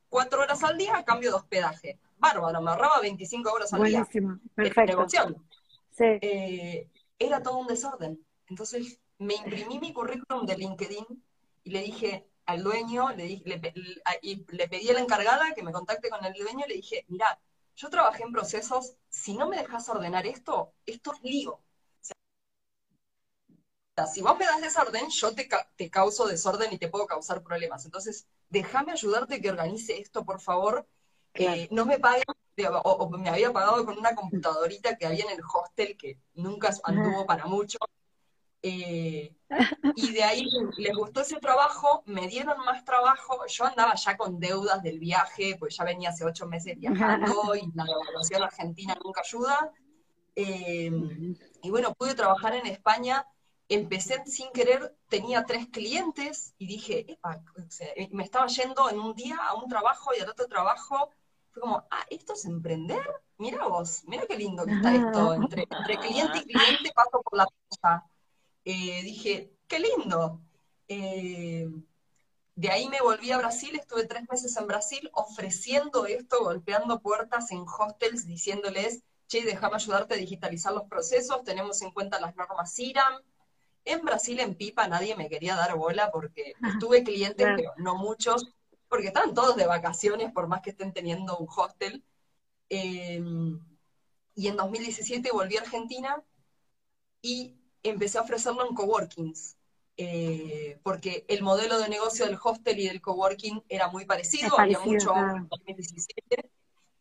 cuatro 0.09 0.43
horas 0.43 0.63
al 0.63 0.79
día 0.79 0.97
a 0.97 1.05
cambio 1.05 1.31
de 1.31 1.37
hospedaje 1.37 1.99
bárbaro, 2.21 2.61
me 2.61 2.71
ahorraba 2.71 3.01
25 3.01 3.49
euros 3.49 3.73
al 3.73 3.85
día. 3.85 4.07
perfecto. 4.55 5.07
Eh, 5.99 6.89
era 7.19 7.43
todo 7.43 7.59
un 7.59 7.67
desorden. 7.67 8.25
Entonces 8.47 9.01
me 9.19 9.35
imprimí 9.35 9.79
mi 9.79 9.93
currículum 9.93 10.47
de 10.47 10.57
LinkedIn 10.57 11.25
y 11.65 11.71
le 11.71 11.83
dije 11.83 12.27
al 12.47 12.63
dueño, 12.63 13.11
le, 13.11 13.43
le, 13.45 14.69
pedí 14.69 14.89
a 14.89 14.95
la 14.95 15.01
encargada 15.01 15.55
que 15.55 15.63
me 15.63 15.73
contacte 15.73 16.09
con 16.09 16.25
el 16.25 16.33
dueño 16.33 16.65
y 16.67 16.69
le 16.69 16.75
dije, 16.77 17.05
mira, 17.09 17.39
yo 17.77 17.91
trabajé 17.91 18.25
en 18.25 18.33
procesos, 18.33 18.97
si 19.09 19.37
no 19.37 19.49
me 19.49 19.57
dejas 19.57 19.89
ordenar 19.89 20.27
esto, 20.27 20.73
esto 20.87 21.13
es 21.15 21.23
lío. 21.23 21.61
si 24.13 24.23
vos 24.23 24.39
me 24.39 24.47
das 24.47 24.63
desorden, 24.63 25.09
yo 25.11 25.35
te, 25.35 25.49
te 25.77 25.91
causo 25.91 26.27
desorden 26.27 26.73
y 26.73 26.79
te 26.79 26.89
puedo 26.89 27.07
causar 27.07 27.43
problemas. 27.43 27.85
Entonces, 27.85 28.27
déjame 28.49 28.93
ayudarte 28.93 29.41
que 29.41 29.51
organice 29.51 30.01
esto, 30.01 30.25
por 30.25 30.41
favor, 30.41 30.89
no 31.71 31.87
me 31.87 31.99
pagan, 31.99 32.23
o, 32.85 33.11
me 33.11 33.29
había 33.31 33.53
pagado 33.53 33.85
con 33.85 33.99
una 33.99 34.15
computadorita 34.15 34.97
que 34.97 35.07
había 35.07 35.25
en 35.25 35.31
el 35.31 35.41
hostel 35.43 35.97
que 35.97 36.19
nunca 36.35 36.71
anduvo 36.85 37.27
para 37.27 37.47
mucho. 37.47 37.79
Eh, 38.63 39.35
y 39.97 40.13
de 40.13 40.23
ahí 40.23 40.47
les 40.77 40.95
gustó 40.95 41.23
ese 41.23 41.39
trabajo, 41.39 42.03
me 42.05 42.29
dieron 42.29 42.59
más 42.59 42.85
trabajo, 42.85 43.47
yo 43.47 43.65
andaba 43.65 43.95
ya 43.95 44.19
con 44.19 44.39
deudas 44.39 44.83
del 44.83 44.99
viaje, 44.99 45.57
pues 45.59 45.77
ya 45.77 45.85
venía 45.85 46.11
hace 46.11 46.27
ocho 46.27 46.47
meses 46.47 46.79
viajando 46.79 47.55
y 47.55 47.63
la 47.75 47.85
devaluación 47.85 48.43
argentina 48.43 48.97
nunca 49.03 49.23
ayuda. 49.25 49.73
Eh, 50.37 50.91
y 51.63 51.71
bueno, 51.71 51.95
pude 51.95 52.15
trabajar 52.15 52.55
en 52.55 52.67
España 52.67 53.27
empecé 53.71 54.23
sin 54.27 54.51
querer, 54.51 54.95
tenía 55.09 55.47
tres 55.47 55.69
clientes 55.69 56.55
y 56.59 56.67
dije, 56.67 57.19
me 58.11 58.25
estaba 58.25 58.49
yendo 58.49 58.91
en 58.91 58.99
un 58.99 59.15
día 59.15 59.37
a 59.37 59.55
un 59.55 59.69
trabajo 59.69 60.11
y 60.17 60.21
al 60.21 60.29
otro 60.29 60.47
trabajo. 60.49 61.11
Fue 61.53 61.63
como, 61.63 61.87
ah, 61.91 62.07
¿esto 62.11 62.35
es 62.35 62.45
emprender? 62.45 63.03
Mira 63.39 63.67
vos, 63.67 64.03
mira 64.07 64.27
qué 64.27 64.37
lindo 64.37 64.65
que 64.65 64.73
está 64.73 64.95
esto. 64.95 65.35
Entre, 65.35 65.67
cliente 65.67 66.39
y 66.39 66.53
cliente 66.53 66.93
paso 66.95 67.23
por 67.23 67.39
la 67.39 67.47
cosa. 67.69 68.05
Eh, 68.65 69.03
dije, 69.03 69.53
qué 69.67 69.79
lindo. 69.81 70.41
Eh, 70.89 71.69
de 72.55 72.71
ahí 72.71 72.89
me 72.89 73.01
volví 73.01 73.33
a 73.33 73.39
Brasil, 73.39 73.75
estuve 73.75 74.05
tres 74.05 74.29
meses 74.29 74.57
en 74.57 74.67
Brasil 74.67 75.11
ofreciendo 75.15 76.05
esto, 76.05 76.45
golpeando 76.45 77.01
puertas 77.01 77.51
en 77.53 77.61
hostels, 77.61 78.27
diciéndoles, 78.27 79.03
che, 79.29 79.45
déjame 79.45 79.77
ayudarte 79.77 80.15
a 80.15 80.19
digitalizar 80.19 80.73
los 80.73 80.85
procesos, 80.85 81.43
tenemos 81.43 81.81
en 81.81 81.91
cuenta 81.93 82.21
las 82.21 82.37
normas 82.37 82.79
IRAM, 82.79 83.15
en 83.87 84.05
Brasil, 84.05 84.41
en 84.41 84.57
Pipa, 84.57 84.89
nadie 84.89 85.17
me 85.17 85.31
quería 85.31 85.57
dar 85.57 85.75
bola 85.77 86.11
porque 86.11 86.53
tuve 86.79 87.03
clientes, 87.03 87.47
pero 87.57 87.73
no 87.79 87.95
muchos, 87.95 88.47
porque 88.91 89.07
estaban 89.07 89.33
todos 89.33 89.57
de 89.57 89.67
vacaciones, 89.67 90.33
por 90.33 90.49
más 90.49 90.61
que 90.61 90.71
estén 90.71 90.93
teniendo 90.93 91.39
un 91.39 91.49
hostel. 91.49 92.05
Em, 92.69 93.59
y 94.35 94.49
en 94.49 94.57
2017 94.57 95.31
volví 95.33 95.57
a 95.57 95.61
Argentina 95.63 96.23
y 97.23 97.57
empecé 97.83 98.19
a 98.19 98.23
ofrecerlo 98.23 98.69
en 98.69 98.75
coworkings, 98.75 99.57
eh, 99.97 100.79
porque 100.83 101.25
el 101.29 101.43
modelo 101.43 101.79
de 101.79 101.89
negocio 101.89 102.27
del 102.27 102.39
hostel 102.43 102.79
y 102.81 102.89
del 102.89 103.01
coworking 103.01 103.63
era 103.69 103.89
muy 103.89 104.05
parecido, 104.05 104.59
había 104.59 104.81
mucho 104.81 105.15
en 105.17 105.49
2017 105.49 106.51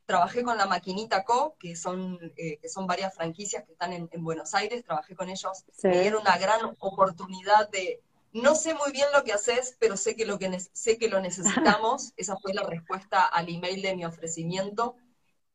trabajé 0.09 0.41
con 0.41 0.57
la 0.57 0.65
Maquinita 0.65 1.23
Co, 1.23 1.55
que 1.59 1.75
son, 1.75 2.17
eh, 2.35 2.57
que 2.57 2.67
son 2.67 2.87
varias 2.87 3.13
franquicias 3.13 3.63
que 3.63 3.73
están 3.73 3.93
en, 3.93 4.23
Buenos 4.23 4.55
Aires, 4.55 4.83
trabajé 4.83 5.15
con 5.15 5.29
ellos, 5.29 5.65
me 5.83 6.01
dieron 6.01 6.21
una 6.21 6.35
gran 6.39 6.61
oportunidad 6.79 7.69
de, 7.69 8.01
no 8.33 8.55
sé 8.55 8.73
muy 8.73 8.91
bien 8.91 9.07
lo 9.13 9.23
que 9.23 9.33
haces, 9.33 9.75
pero 9.79 9.97
sé 9.97 10.15
que 10.15 10.25
lo, 10.25 10.39
que 10.39 10.59
sé 10.59 10.97
que 10.97 11.09
lo 11.09 11.19
necesitamos, 11.21 12.13
esa 12.17 12.37
fue 12.37 12.53
la 12.53 12.63
respuesta 12.63 13.25
al 13.25 13.49
email 13.49 13.81
de 13.81 13.95
mi 13.95 14.05
ofrecimiento, 14.05 14.95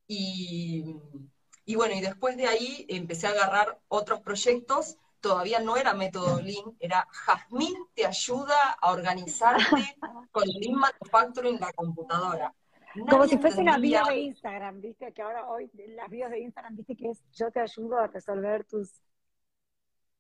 y, 0.07 0.97
y 1.65 1.75
bueno, 1.77 1.95
y 1.95 2.01
después 2.01 2.37
de 2.37 2.47
ahí 2.47 2.87
empecé 2.89 3.27
a 3.27 3.31
agarrar 3.31 3.81
otros 3.89 4.21
proyectos, 4.21 4.99
todavía 5.21 5.59
no 5.59 5.79
era 5.79 5.95
método 5.95 6.43
Lean, 6.43 6.77
era 6.79 7.09
Jazmín 7.11 7.75
te 7.95 8.05
ayuda 8.05 8.77
a 8.79 8.93
organizarte 8.93 9.65
con 10.31 10.45
Lean 10.47 10.75
Manufacturing 10.75 11.55
en 11.55 11.61
la 11.61 11.73
computadora. 11.73 12.55
Como 13.09 13.27
si 13.27 13.39
fuese 13.39 13.61
una 13.61 13.79
bio 13.79 14.05
de 14.05 14.19
Instagram, 14.19 14.81
viste, 14.83 15.13
que 15.13 15.23
ahora 15.23 15.49
hoy 15.49 15.71
las 15.97 16.11
bios 16.11 16.31
de 16.31 16.41
Instagram, 16.41 16.77
viste 16.77 16.95
que 16.95 17.11
es 17.11 17.23
yo 17.33 17.51
te 17.51 17.61
ayudo 17.61 17.99
a 17.99 18.07
resolver 18.07 18.65
tus... 18.65 18.93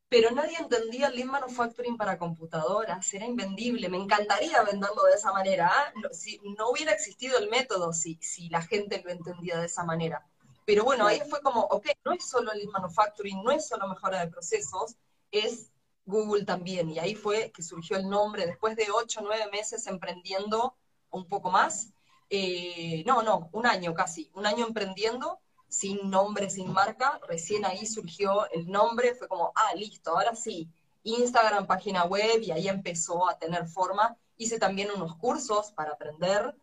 Pero 0.08 0.30
nadie 0.30 0.56
entendía 0.58 1.08
el 1.08 1.16
Lean 1.16 1.28
Manufacturing 1.28 1.96
para 1.96 2.18
computadoras, 2.18 3.12
era 3.14 3.26
invendible, 3.26 3.88
me 3.88 3.96
encantaría 3.96 4.62
venderlo 4.62 5.02
de 5.04 5.14
esa 5.14 5.32
manera, 5.32 5.70
¿ah? 5.72 5.92
no, 5.96 6.08
si, 6.12 6.38
no 6.56 6.70
hubiera 6.70 6.92
existido 6.92 7.38
el 7.38 7.50
método 7.50 7.92
si, 7.92 8.18
si 8.20 8.48
la 8.48 8.62
gente 8.62 9.02
lo 9.04 9.10
entendía 9.10 9.58
de 9.58 9.66
esa 9.66 9.82
manera. 9.84 10.24
Pero 10.64 10.84
bueno, 10.84 11.06
ahí 11.06 11.20
fue 11.28 11.40
como, 11.42 11.60
ok, 11.60 11.86
no 12.04 12.12
es 12.12 12.28
solo 12.28 12.52
el 12.52 12.58
Lean 12.58 12.70
Manufacturing, 12.70 13.42
no 13.42 13.50
es 13.50 13.66
solo 13.68 13.88
mejora 13.88 14.20
de 14.20 14.30
procesos, 14.30 14.96
es 15.30 15.70
Google 16.06 16.44
también. 16.44 16.90
Y 16.90 16.98
ahí 16.98 17.14
fue 17.14 17.50
que 17.50 17.62
surgió 17.62 17.96
el 17.96 18.08
nombre, 18.08 18.46
después 18.46 18.76
de 18.76 18.86
ocho 18.90 19.20
o 19.20 19.24
nueve 19.24 19.48
meses 19.50 19.86
emprendiendo 19.86 20.76
un 21.10 21.28
poco 21.28 21.50
más, 21.50 21.92
eh, 22.30 23.04
no, 23.06 23.22
no, 23.22 23.48
un 23.52 23.66
año 23.66 23.94
casi, 23.94 24.30
un 24.34 24.46
año 24.46 24.66
emprendiendo, 24.66 25.40
sin 25.74 26.08
nombre, 26.08 26.48
sin 26.50 26.72
marca, 26.72 27.20
recién 27.28 27.64
ahí 27.64 27.84
surgió 27.84 28.48
el 28.52 28.70
nombre, 28.70 29.14
fue 29.14 29.26
como, 29.26 29.52
ah, 29.56 29.74
listo, 29.74 30.12
ahora 30.12 30.34
sí, 30.34 30.70
Instagram, 31.02 31.66
página 31.66 32.04
web, 32.04 32.40
y 32.40 32.52
ahí 32.52 32.68
empezó 32.68 33.28
a 33.28 33.36
tener 33.38 33.66
forma. 33.66 34.16
Hice 34.36 34.58
también 34.58 34.90
unos 34.94 35.16
cursos 35.16 35.72
para 35.72 35.92
aprender, 35.92 36.54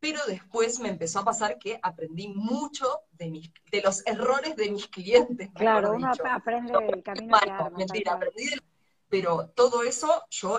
pero 0.00 0.20
después 0.26 0.80
me 0.80 0.88
empezó 0.88 1.20
a 1.20 1.24
pasar 1.24 1.58
que 1.58 1.78
aprendí 1.82 2.28
mucho 2.28 3.02
de, 3.12 3.30
mis, 3.30 3.50
de 3.70 3.80
los 3.82 4.04
errores 4.04 4.56
de 4.56 4.70
mis 4.70 4.88
clientes. 4.88 5.50
Claro, 5.54 5.92
uno 5.92 6.12
aprende 6.24 6.72
el 6.88 7.02
camino. 7.02 7.38
mentira, 7.76 8.14
aprendí, 8.14 8.50
pero 9.08 9.48
todo 9.50 9.82
eso 9.84 10.24
yo 10.28 10.58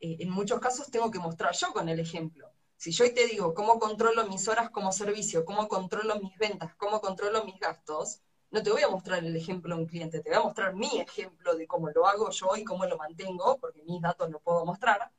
eh, 0.00 0.16
en 0.20 0.30
muchos 0.30 0.58
casos 0.58 0.90
tengo 0.90 1.10
que 1.10 1.18
mostrar 1.18 1.54
yo 1.54 1.72
con 1.72 1.88
el 1.88 2.00
ejemplo. 2.00 2.49
Si 2.80 2.92
yo 2.92 3.04
hoy 3.04 3.12
te 3.12 3.26
digo 3.26 3.52
cómo 3.52 3.78
controlo 3.78 4.26
mis 4.26 4.48
horas 4.48 4.70
como 4.70 4.90
servicio, 4.90 5.44
cómo 5.44 5.68
controlo 5.68 6.18
mis 6.18 6.34
ventas, 6.38 6.74
cómo 6.76 7.02
controlo 7.02 7.44
mis 7.44 7.60
gastos, 7.60 8.22
no 8.50 8.62
te 8.62 8.70
voy 8.70 8.80
a 8.80 8.88
mostrar 8.88 9.22
el 9.22 9.36
ejemplo 9.36 9.74
a 9.74 9.76
un 9.76 9.84
cliente, 9.84 10.20
te 10.20 10.30
voy 10.30 10.38
a 10.38 10.42
mostrar 10.42 10.74
mi 10.74 10.98
ejemplo 10.98 11.54
de 11.54 11.66
cómo 11.66 11.90
lo 11.90 12.06
hago 12.06 12.30
yo 12.30 12.56
y 12.56 12.64
cómo 12.64 12.86
lo 12.86 12.96
mantengo, 12.96 13.58
porque 13.60 13.82
mis 13.82 14.00
datos 14.00 14.30
no 14.30 14.38
puedo 14.38 14.64
mostrar. 14.64 15.10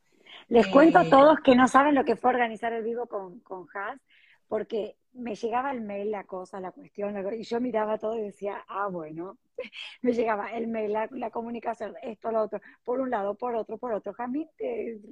Les 0.47 0.65
cuento 0.69 0.97
a 0.97 1.03
eh, 1.03 1.09
todos 1.11 1.37
que 1.41 1.55
no 1.55 1.67
saben 1.67 1.93
lo 1.93 2.03
que 2.03 2.15
fue 2.15 2.31
organizar 2.31 2.73
el 2.73 2.81
vivo 2.81 3.05
con, 3.05 3.41
con 3.41 3.67
Haas, 3.75 4.01
porque 4.51 4.97
me 5.13 5.33
llegaba 5.33 5.71
el 5.71 5.79
mail, 5.79 6.11
la 6.11 6.25
cosa, 6.25 6.59
la 6.59 6.73
cuestión, 6.73 7.15
y 7.33 7.43
yo 7.43 7.61
miraba 7.61 7.97
todo 7.97 8.17
y 8.17 8.23
decía, 8.23 8.65
ah, 8.67 8.89
bueno, 8.89 9.37
me 10.01 10.11
llegaba 10.11 10.51
el 10.51 10.67
mail, 10.67 10.91
la, 10.91 11.31
comunicación, 11.31 11.95
esto, 12.01 12.33
lo 12.33 12.41
otro, 12.41 12.59
por 12.83 12.99
un 12.99 13.09
lado, 13.09 13.35
por 13.35 13.55
otro, 13.55 13.77
por 13.77 13.93
otro. 13.93 14.11
Jamín, 14.11 14.49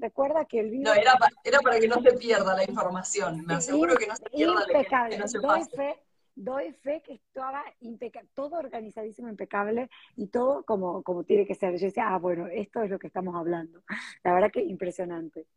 recuerda 0.02 0.44
que 0.44 0.60
el 0.60 0.72
video... 0.72 0.94
No, 0.94 1.00
era, 1.00 1.18
era 1.42 1.60
para 1.62 1.80
que 1.80 1.88
no 1.88 2.02
se 2.02 2.12
pierda 2.18 2.54
la 2.54 2.66
información, 2.66 3.46
me 3.46 3.54
aseguro 3.54 3.96
que 3.96 4.08
no 4.08 4.16
se 4.18 4.30
pierda 4.30 4.62
impecable. 4.68 5.16
Que 5.16 5.22
no 5.22 5.28
se 5.30 5.40
doy, 5.40 5.64
fe, 5.74 6.04
doy 6.36 6.74
fe 6.74 7.02
que 7.02 7.14
estaba 7.14 7.64
impecable, 7.80 8.30
todo 8.36 8.58
organizadísimo, 8.58 9.30
impecable, 9.30 9.90
y 10.18 10.28
todo 10.28 10.66
como, 10.66 11.02
como 11.02 11.24
tiene 11.24 11.48
que 11.48 11.56
ser. 11.56 11.78
Yo 11.78 11.86
decía, 11.86 12.10
ah, 12.10 12.20
bueno, 12.20 12.48
esto 12.48 12.84
es 12.84 12.90
lo 12.90 13.00
que 13.00 13.08
estamos 13.08 13.34
hablando. 13.38 13.84
La 14.22 14.34
verdad 14.34 14.52
que 14.52 14.62
impresionante. 14.62 15.48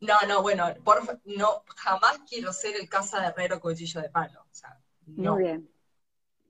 No, 0.00 0.14
no, 0.28 0.42
bueno, 0.42 0.74
por, 0.84 1.20
no, 1.24 1.64
jamás 1.76 2.18
quiero 2.28 2.52
ser 2.52 2.76
el 2.76 2.88
casa 2.88 3.20
de 3.20 3.28
herrero 3.28 3.60
cuchillo 3.60 4.00
de 4.02 4.10
palo. 4.10 4.40
O 4.42 4.54
sea, 4.54 4.78
no. 5.06 5.34
Muy 5.34 5.44
bien. 5.44 5.70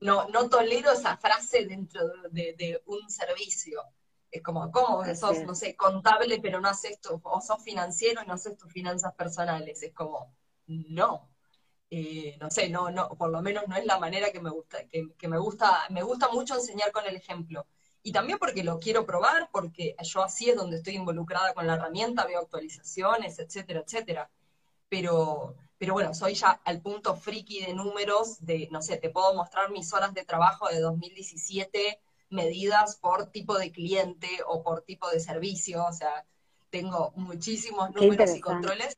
No, 0.00 0.28
no 0.28 0.48
tolero 0.48 0.92
esa 0.92 1.16
frase 1.16 1.64
dentro 1.64 2.02
de, 2.30 2.82
un 2.86 3.08
servicio. 3.08 3.82
Es 4.30 4.42
como, 4.42 4.70
¿cómo 4.70 5.02
sos, 5.14 5.40
no 5.44 5.54
sé, 5.54 5.74
contable, 5.76 6.38
pero 6.42 6.60
no 6.60 6.68
haces 6.68 7.00
tu, 7.00 7.18
o 7.22 7.40
sos 7.40 7.62
financiero 7.62 8.22
y 8.22 8.26
no 8.26 8.34
haces 8.34 8.58
tus 8.58 8.70
finanzas 8.70 9.14
personales? 9.14 9.82
Es 9.82 9.94
como, 9.94 10.34
no. 10.66 11.30
Eh, 11.88 12.36
no 12.40 12.50
sé, 12.50 12.68
no, 12.68 12.90
no, 12.90 13.08
por 13.10 13.30
lo 13.30 13.40
menos 13.40 13.68
no 13.68 13.76
es 13.76 13.86
la 13.86 13.98
manera 13.98 14.32
que 14.32 14.40
me 14.40 14.50
gusta, 14.50 14.86
que, 14.88 15.14
que 15.16 15.28
me 15.28 15.38
gusta, 15.38 15.86
me 15.90 16.02
gusta 16.02 16.28
mucho 16.28 16.56
enseñar 16.56 16.90
con 16.90 17.06
el 17.06 17.14
ejemplo 17.14 17.66
y 18.06 18.12
también 18.12 18.38
porque 18.38 18.62
lo 18.62 18.78
quiero 18.78 19.04
probar, 19.04 19.50
porque 19.50 19.96
yo 20.00 20.22
así 20.22 20.48
es 20.48 20.54
donde 20.54 20.76
estoy 20.76 20.94
involucrada 20.94 21.52
con 21.54 21.66
la 21.66 21.74
herramienta, 21.74 22.24
veo 22.24 22.38
actualizaciones, 22.38 23.40
etcétera, 23.40 23.80
etcétera. 23.84 24.30
Pero, 24.88 25.56
pero 25.76 25.94
bueno, 25.94 26.14
soy 26.14 26.34
ya 26.34 26.60
al 26.64 26.80
punto 26.80 27.16
friki 27.16 27.62
de 27.62 27.74
números, 27.74 28.36
de, 28.46 28.68
no 28.70 28.80
sé, 28.80 28.98
te 28.98 29.10
puedo 29.10 29.34
mostrar 29.34 29.72
mis 29.72 29.92
horas 29.92 30.14
de 30.14 30.24
trabajo 30.24 30.68
de 30.68 30.78
2017 30.78 32.00
medidas 32.30 32.94
por 32.94 33.32
tipo 33.32 33.58
de 33.58 33.72
cliente 33.72 34.28
o 34.46 34.62
por 34.62 34.82
tipo 34.82 35.10
de 35.10 35.18
servicio, 35.18 35.84
o 35.84 35.92
sea, 35.92 36.24
tengo 36.70 37.12
muchísimos 37.16 37.92
números 37.92 38.36
y 38.36 38.40
controles 38.40 38.96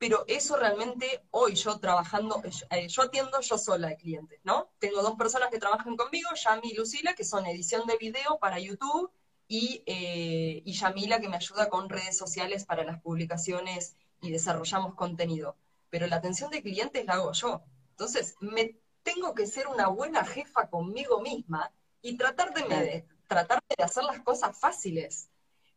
pero 0.00 0.24
eso 0.28 0.56
realmente 0.56 1.26
hoy 1.30 1.54
yo 1.56 1.78
trabajando, 1.78 2.42
eh, 2.70 2.88
yo 2.88 3.02
atiendo 3.02 3.38
yo 3.42 3.58
sola 3.58 3.88
de 3.88 3.98
clientes, 3.98 4.40
¿no? 4.44 4.70
Tengo 4.78 5.02
dos 5.02 5.14
personas 5.16 5.50
que 5.50 5.58
trabajan 5.58 5.94
conmigo, 5.94 6.30
Yami 6.42 6.70
y 6.70 6.74
Lucila, 6.74 7.12
que 7.14 7.22
son 7.22 7.44
edición 7.44 7.86
de 7.86 7.98
video 7.98 8.38
para 8.40 8.58
YouTube, 8.58 9.12
y, 9.46 9.82
eh, 9.84 10.62
y 10.64 10.72
Yamila, 10.72 11.20
que 11.20 11.28
me 11.28 11.36
ayuda 11.36 11.68
con 11.68 11.90
redes 11.90 12.16
sociales 12.16 12.64
para 12.64 12.82
las 12.82 13.02
publicaciones 13.02 13.94
y 14.22 14.30
desarrollamos 14.30 14.94
contenido. 14.94 15.58
Pero 15.90 16.06
la 16.06 16.16
atención 16.16 16.50
de 16.50 16.62
clientes 16.62 17.04
la 17.04 17.14
hago 17.14 17.32
yo. 17.32 17.62
Entonces, 17.90 18.36
me 18.40 18.78
tengo 19.02 19.34
que 19.34 19.46
ser 19.46 19.68
una 19.68 19.88
buena 19.88 20.24
jefa 20.24 20.70
conmigo 20.70 21.20
misma 21.20 21.74
y 22.00 22.16
tratar 22.16 22.54
de, 22.54 23.04
tratar 23.26 23.62
de 23.68 23.84
hacer 23.84 24.04
las 24.04 24.20
cosas 24.20 24.58
fáciles. 24.58 25.28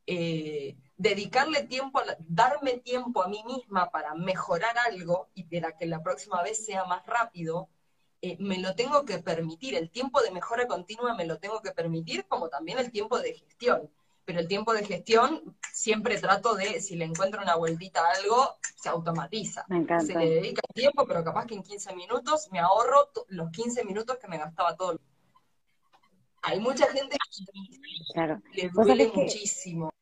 Eh, 0.08 0.78
dedicarle 1.04 1.64
tiempo, 1.64 2.02
darme 2.20 2.78
tiempo 2.78 3.24
a 3.24 3.28
mí 3.28 3.44
misma 3.46 3.92
para 3.92 4.16
mejorar 4.16 4.76
algo 4.88 5.28
y 5.36 5.44
para 5.44 5.76
que 5.76 5.86
la 5.86 6.02
próxima 6.02 6.42
vez 6.42 6.66
sea 6.66 6.86
más 6.86 7.06
rápido, 7.06 7.68
eh, 8.22 8.38
me 8.40 8.58
lo 8.60 8.74
tengo 8.74 9.04
que 9.04 9.20
permitir. 9.20 9.76
El 9.76 9.90
tiempo 9.90 10.22
de 10.22 10.32
mejora 10.32 10.66
continua 10.66 11.14
me 11.14 11.26
lo 11.26 11.40
tengo 11.40 11.62
que 11.62 11.72
permitir, 11.72 12.26
como 12.26 12.48
también 12.48 12.80
el 12.80 12.90
tiempo 12.90 13.20
de 13.20 13.34
gestión. 13.34 13.92
Pero 14.24 14.40
el 14.40 14.48
tiempo 14.48 14.74
de 14.74 14.86
gestión 14.86 15.58
siempre 15.74 16.18
trato 16.18 16.56
de, 16.56 16.80
si 16.80 16.96
le 16.96 17.04
encuentro 17.04 17.42
una 17.42 17.58
vueltita 17.58 18.00
a 18.00 18.14
algo, 18.14 18.56
se 18.78 18.88
automatiza. 18.88 19.66
Se 20.00 20.14
le 20.18 20.30
dedica 20.30 20.62
tiempo, 20.74 21.06
pero 21.06 21.22
capaz 21.22 21.46
que 21.48 21.56
en 21.56 21.64
15 21.64 21.94
minutos 21.96 22.48
me 22.50 22.60
ahorro 22.60 23.10
los 23.28 23.52
15 23.52 23.84
minutos 23.84 24.18
que 24.20 24.30
me 24.30 24.38
gastaba 24.38 24.78
todo. 24.78 24.98
Hay 26.44 26.62
mucha 26.62 26.88
gente 26.88 27.18
que 28.54 28.62
le 28.62 28.70
duele 28.70 29.12
muchísimo 29.14 29.93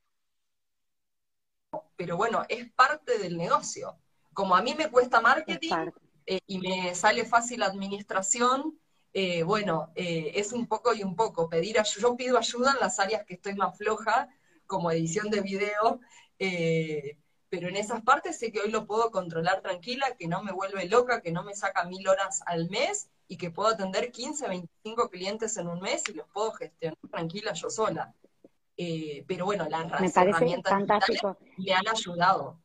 pero 2.01 2.17
bueno, 2.17 2.43
es 2.49 2.67
parte 2.71 3.19
del 3.19 3.37
negocio. 3.37 3.95
Como 4.33 4.55
a 4.55 4.63
mí 4.63 4.73
me 4.73 4.89
cuesta 4.89 5.21
marketing 5.21 5.71
eh, 6.25 6.39
y 6.47 6.57
me 6.57 6.95
sale 6.95 7.25
fácil 7.25 7.61
administración, 7.61 8.79
eh, 9.13 9.43
bueno, 9.43 9.91
eh, 9.93 10.31
es 10.33 10.51
un 10.51 10.65
poco 10.65 10.95
y 10.95 11.03
un 11.03 11.15
poco. 11.15 11.47
Pedir 11.47 11.77
yo 11.99 12.15
pido 12.15 12.39
ayuda 12.39 12.71
en 12.71 12.79
las 12.79 12.99
áreas 12.99 13.23
que 13.23 13.35
estoy 13.35 13.53
más 13.53 13.77
floja, 13.77 14.29
como 14.65 14.89
edición 14.89 15.29
de 15.29 15.41
video, 15.41 15.99
pero 17.49 17.69
en 17.69 17.75
esas 17.75 18.01
partes 18.01 18.39
sé 18.39 18.51
que 18.51 18.61
hoy 18.61 18.71
lo 18.71 18.87
puedo 18.87 19.11
controlar 19.11 19.61
tranquila, 19.61 20.15
que 20.17 20.27
no 20.27 20.41
me 20.41 20.51
vuelve 20.51 20.85
loca, 20.85 21.21
que 21.21 21.31
no 21.31 21.43
me 21.43 21.53
saca 21.53 21.83
mil 21.83 22.07
horas 22.07 22.41
al 22.47 22.67
mes 22.71 23.11
y 23.27 23.37
que 23.37 23.51
puedo 23.51 23.69
atender 23.69 24.11
15, 24.11 24.47
25 24.47 25.09
clientes 25.11 25.55
en 25.57 25.67
un 25.67 25.81
mes 25.81 26.01
y 26.09 26.13
los 26.13 26.27
puedo 26.29 26.51
gestionar 26.53 26.97
tranquila 27.11 27.53
yo 27.53 27.69
sola. 27.69 28.15
Pero 29.27 29.45
bueno, 29.45 29.67
las 29.69 30.17
herramientas 30.17 30.83
me 31.57 31.73
han 31.73 31.87
ayudado 31.87 32.59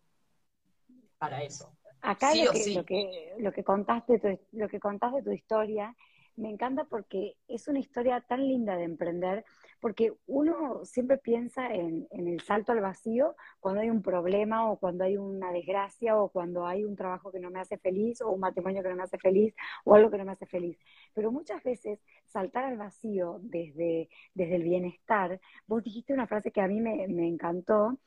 para 1.18 1.42
eso. 1.42 1.72
Acá 2.02 2.34
lo, 2.34 2.52
que, 2.52 3.34
lo, 3.38 3.52
que, 3.52 3.64
contaste, 3.64 4.40
lo 4.52 4.68
que 4.68 4.78
contaste 4.78 5.16
de 5.18 5.22
tu 5.22 5.32
historia 5.32 5.96
me 6.36 6.50
encanta 6.50 6.84
porque 6.84 7.36
es 7.48 7.66
una 7.66 7.78
historia 7.78 8.20
tan 8.20 8.46
linda 8.46 8.76
de 8.76 8.84
emprender, 8.84 9.44
porque 9.80 10.12
uno 10.26 10.84
siempre 10.84 11.18
piensa 11.18 11.72
en, 11.72 12.06
el 12.10 12.40
salto 12.40 12.72
al 12.72 12.80
vacío 12.80 13.36
cuando 13.60 13.80
hay 13.80 13.90
un 13.90 14.02
problema 14.02 14.70
o 14.70 14.78
cuando 14.78 15.04
hay 15.04 15.16
una 15.16 15.52
desgracia 15.52 16.16
o 16.16 16.28
cuando 16.30 16.66
hay 16.66 16.84
un 16.84 16.96
trabajo 16.96 17.30
que 17.30 17.40
no 17.40 17.50
me 17.50 17.60
hace 17.60 17.78
feliz 17.78 18.20
o 18.20 18.30
un 18.30 18.40
matrimonio 18.40 18.82
que 18.82 18.88
no 18.88 18.96
me 18.96 19.02
hace 19.02 19.18
feliz 19.18 19.54
o 19.84 19.94
algo 19.94 20.10
que 20.10 20.18
no 20.18 20.24
me 20.24 20.32
hace 20.32 20.46
feliz. 20.46 20.78
Pero 21.14 21.30
muchas 21.30 21.62
veces 21.62 22.00
saltar 22.26 22.64
al 22.64 22.78
vacío 22.78 23.38
desde, 23.42 24.08
desde 24.34 24.56
el 24.56 24.62
bienestar, 24.62 25.40
vos 25.66 25.82
dijiste 25.82 26.12
una 26.12 26.26
frase 26.26 26.50
que 26.50 26.60
a 26.60 26.68
mí 26.68 26.80
me, 26.80 27.04
encantó, 27.26 27.98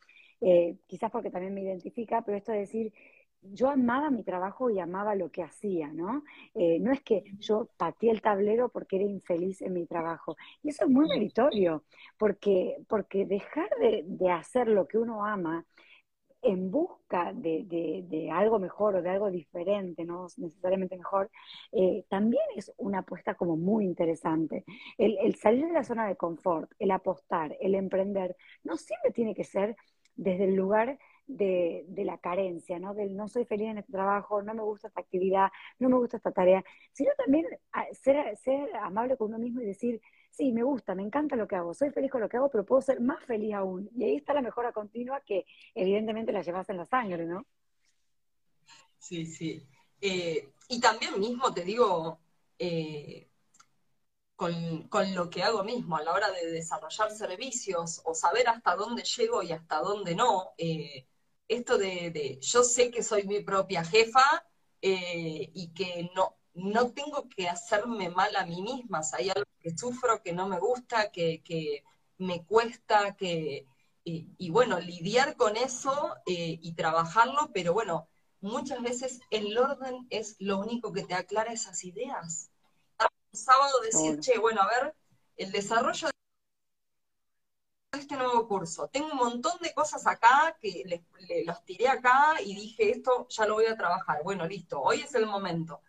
eh, 0.41 0.77
quizás 0.87 1.11
porque 1.11 1.29
también 1.29 1.53
me 1.53 1.61
identifica, 1.61 2.21
pero 2.21 2.37
esto 2.37 2.51
de 2.51 2.59
decir, 2.59 2.93
yo 3.41 3.69
amaba 3.69 4.09
mi 4.09 4.23
trabajo 4.23 4.69
y 4.69 4.79
amaba 4.79 5.15
lo 5.15 5.31
que 5.31 5.43
hacía, 5.43 5.91
¿no? 5.93 6.23
Eh, 6.53 6.79
no 6.79 6.91
es 6.91 7.01
que 7.01 7.23
yo 7.39 7.69
pateé 7.77 8.11
el 8.11 8.21
tablero 8.21 8.69
porque 8.69 8.97
era 8.97 9.05
infeliz 9.05 9.61
en 9.61 9.73
mi 9.73 9.85
trabajo. 9.85 10.35
Y 10.63 10.69
eso 10.69 10.85
es 10.85 10.89
muy 10.91 11.07
meritorio, 11.07 11.83
porque, 12.17 12.77
porque 12.87 13.25
dejar 13.25 13.69
de, 13.79 14.31
hacer 14.31 14.67
lo 14.67 14.87
que 14.87 14.97
uno 14.97 15.25
ama 15.25 15.65
en 16.41 16.71
busca 16.71 17.33
de, 17.33 18.29
algo 18.31 18.59
mejor 18.59 18.95
o 18.95 19.01
de 19.01 19.09
algo 19.09 19.29
diferente, 19.29 20.05
no 20.05 20.27
necesariamente 20.37 20.97
mejor, 20.97 21.29
eh, 21.71 22.05
también 22.09 22.43
es 22.55 22.71
una 22.77 22.99
apuesta 22.99 23.35
como 23.35 23.57
muy 23.57 23.85
interesante. 23.85 24.63
El, 24.97 25.17
el 25.19 25.35
salir 25.35 25.67
de 25.67 25.73
la 25.73 25.83
zona 25.83 26.07
de 26.07 26.15
confort, 26.15 26.71
el 26.79 26.91
apostar, 26.91 27.57
el 27.59 27.75
emprender, 27.75 28.35
no 28.63 28.77
siempre 28.77 29.11
tiene 29.11 29.35
que 29.35 29.43
ser 29.43 29.75
desde 30.15 30.45
el 30.45 30.55
lugar 30.55 30.97
de, 31.29 31.85
la 32.03 32.17
carencia, 32.17 32.79
¿no? 32.79 32.93
Del 32.93 33.15
no 33.15 33.27
soy 33.27 33.45
feliz 33.45 33.69
en 33.69 33.77
este 33.77 33.91
trabajo, 33.91 34.41
no 34.41 34.53
me 34.53 34.63
gusta 34.63 34.87
esta 34.87 35.01
actividad, 35.01 35.49
no 35.77 35.89
me 35.89 35.97
gusta 35.97 36.17
esta 36.17 36.31
tarea, 36.31 36.63
sino 36.91 37.11
también 37.17 37.45
ah, 37.71 37.85
ser, 37.93 38.37
amable 38.81 39.15
con 39.15 39.29
uno 39.29 39.37
mismo 39.37 39.61
y 39.61 39.65
decir, 39.65 40.01
sí, 40.31 40.51
me 40.51 40.63
gusta, 40.63 40.95
me 40.95 41.03
encanta 41.03 41.35
lo 41.35 41.47
que 41.47 41.55
hago, 41.55 41.73
soy 41.73 41.91
feliz 41.91 42.11
con 42.11 42.21
lo 42.21 42.29
que 42.29 42.37
hago, 42.37 42.49
pero 42.49 42.65
puedo 42.65 42.81
ser 42.81 42.99
más 42.99 43.23
feliz 43.25 43.53
aún. 43.53 43.89
Y 43.95 44.03
ahí 44.03 44.15
está 44.15 44.33
la 44.33 44.41
mejora 44.41 44.71
continua 44.73 45.21
que 45.21 45.45
evidentemente 45.75 46.31
la 46.31 46.41
llevas 46.41 46.69
en 46.69 46.77
la 46.77 46.85
sangre, 46.85 47.25
¿no? 47.25 47.45
Sí, 48.97 49.25
sí. 49.25 49.65
Eh, 50.01 50.49
y 50.67 50.79
también 50.79 51.19
mismo 51.19 51.53
te 51.53 51.63
digo, 51.63 52.19
eh, 52.57 53.29
con, 54.35 54.87
con, 54.87 55.13
lo 55.13 55.29
que 55.29 55.43
hago 55.43 55.63
mismo 55.63 55.97
a 55.97 56.03
la 56.03 56.13
hora 56.13 56.31
de 56.31 56.51
desarrollar 56.51 57.11
servicios 57.11 58.01
o 58.05 58.15
saber 58.15 58.47
hasta 58.47 58.75
dónde 58.75 59.03
llego 59.03 59.43
y 59.43 59.51
hasta 59.51 59.79
dónde 59.79 60.15
no, 60.15 60.53
eh, 60.57 61.05
esto 61.49 61.77
de, 61.77 62.39
yo 62.41 62.63
sé 62.63 62.91
que 62.91 63.03
soy 63.03 63.23
mi 63.23 63.41
propia 63.41 63.83
jefa 63.83 64.45
eh, 64.81 65.51
y 65.53 65.73
que 65.73 66.09
no, 66.15 66.37
no 66.53 66.91
tengo 66.91 67.27
que 67.27 67.49
hacerme 67.49 68.09
mal 68.09 68.35
a 68.35 68.45
mí 68.45 68.61
misma. 68.61 69.01
hay 69.13 69.29
algo 69.29 69.49
que 69.59 69.75
sufro, 69.75 70.21
que 70.21 70.31
no 70.31 70.47
me 70.47 70.59
gusta, 70.59 71.11
que, 71.11 71.83
me 72.17 72.45
cuesta, 72.45 73.15
que... 73.17 73.67
Y, 74.03 74.49
bueno, 74.49 74.79
lidiar 74.79 75.35
con 75.35 75.55
eso 75.55 76.15
eh, 76.25 76.57
y 76.63 76.73
trabajarlo, 76.73 77.51
pero 77.53 77.73
bueno, 77.73 78.07
muchas 78.41 78.81
veces 78.81 79.19
el 79.29 79.55
orden 79.55 80.07
es 80.09 80.35
lo 80.39 80.57
único 80.57 80.91
que 80.91 81.03
te 81.03 81.13
aclara 81.13 81.53
esas 81.53 81.83
ideas. 81.83 82.49
Un 83.31 83.39
sábado 83.39 83.79
decir, 83.81 84.19
che, 84.19 84.39
bueno, 84.39 84.61
a 84.63 84.67
ver, 84.67 84.95
el 85.37 85.51
desarrollo 85.51 86.07
de 86.07 86.18
este 88.09 88.23
nuevo 88.23 88.47
curso. 88.47 88.87
Tengo 88.87 89.11
un 89.11 89.17
montón 89.17 89.59
de 89.61 89.71
cosas 89.71 90.07
acá 90.07 90.57
que 90.59 91.03
los 91.45 91.63
tiré 91.63 91.87
acá 91.87 92.37
y 92.43 92.55
dije, 92.55 92.89
esto 92.89 93.27
ya 93.29 93.45
lo 93.45 93.53
voy 93.53 93.67
a 93.67 93.77
trabajar. 93.77 94.23
Bueno, 94.23 94.47
listo, 94.47 94.81
hoy 94.81 95.01
es 95.01 95.13
el 95.13 95.27
momento. 95.27 95.81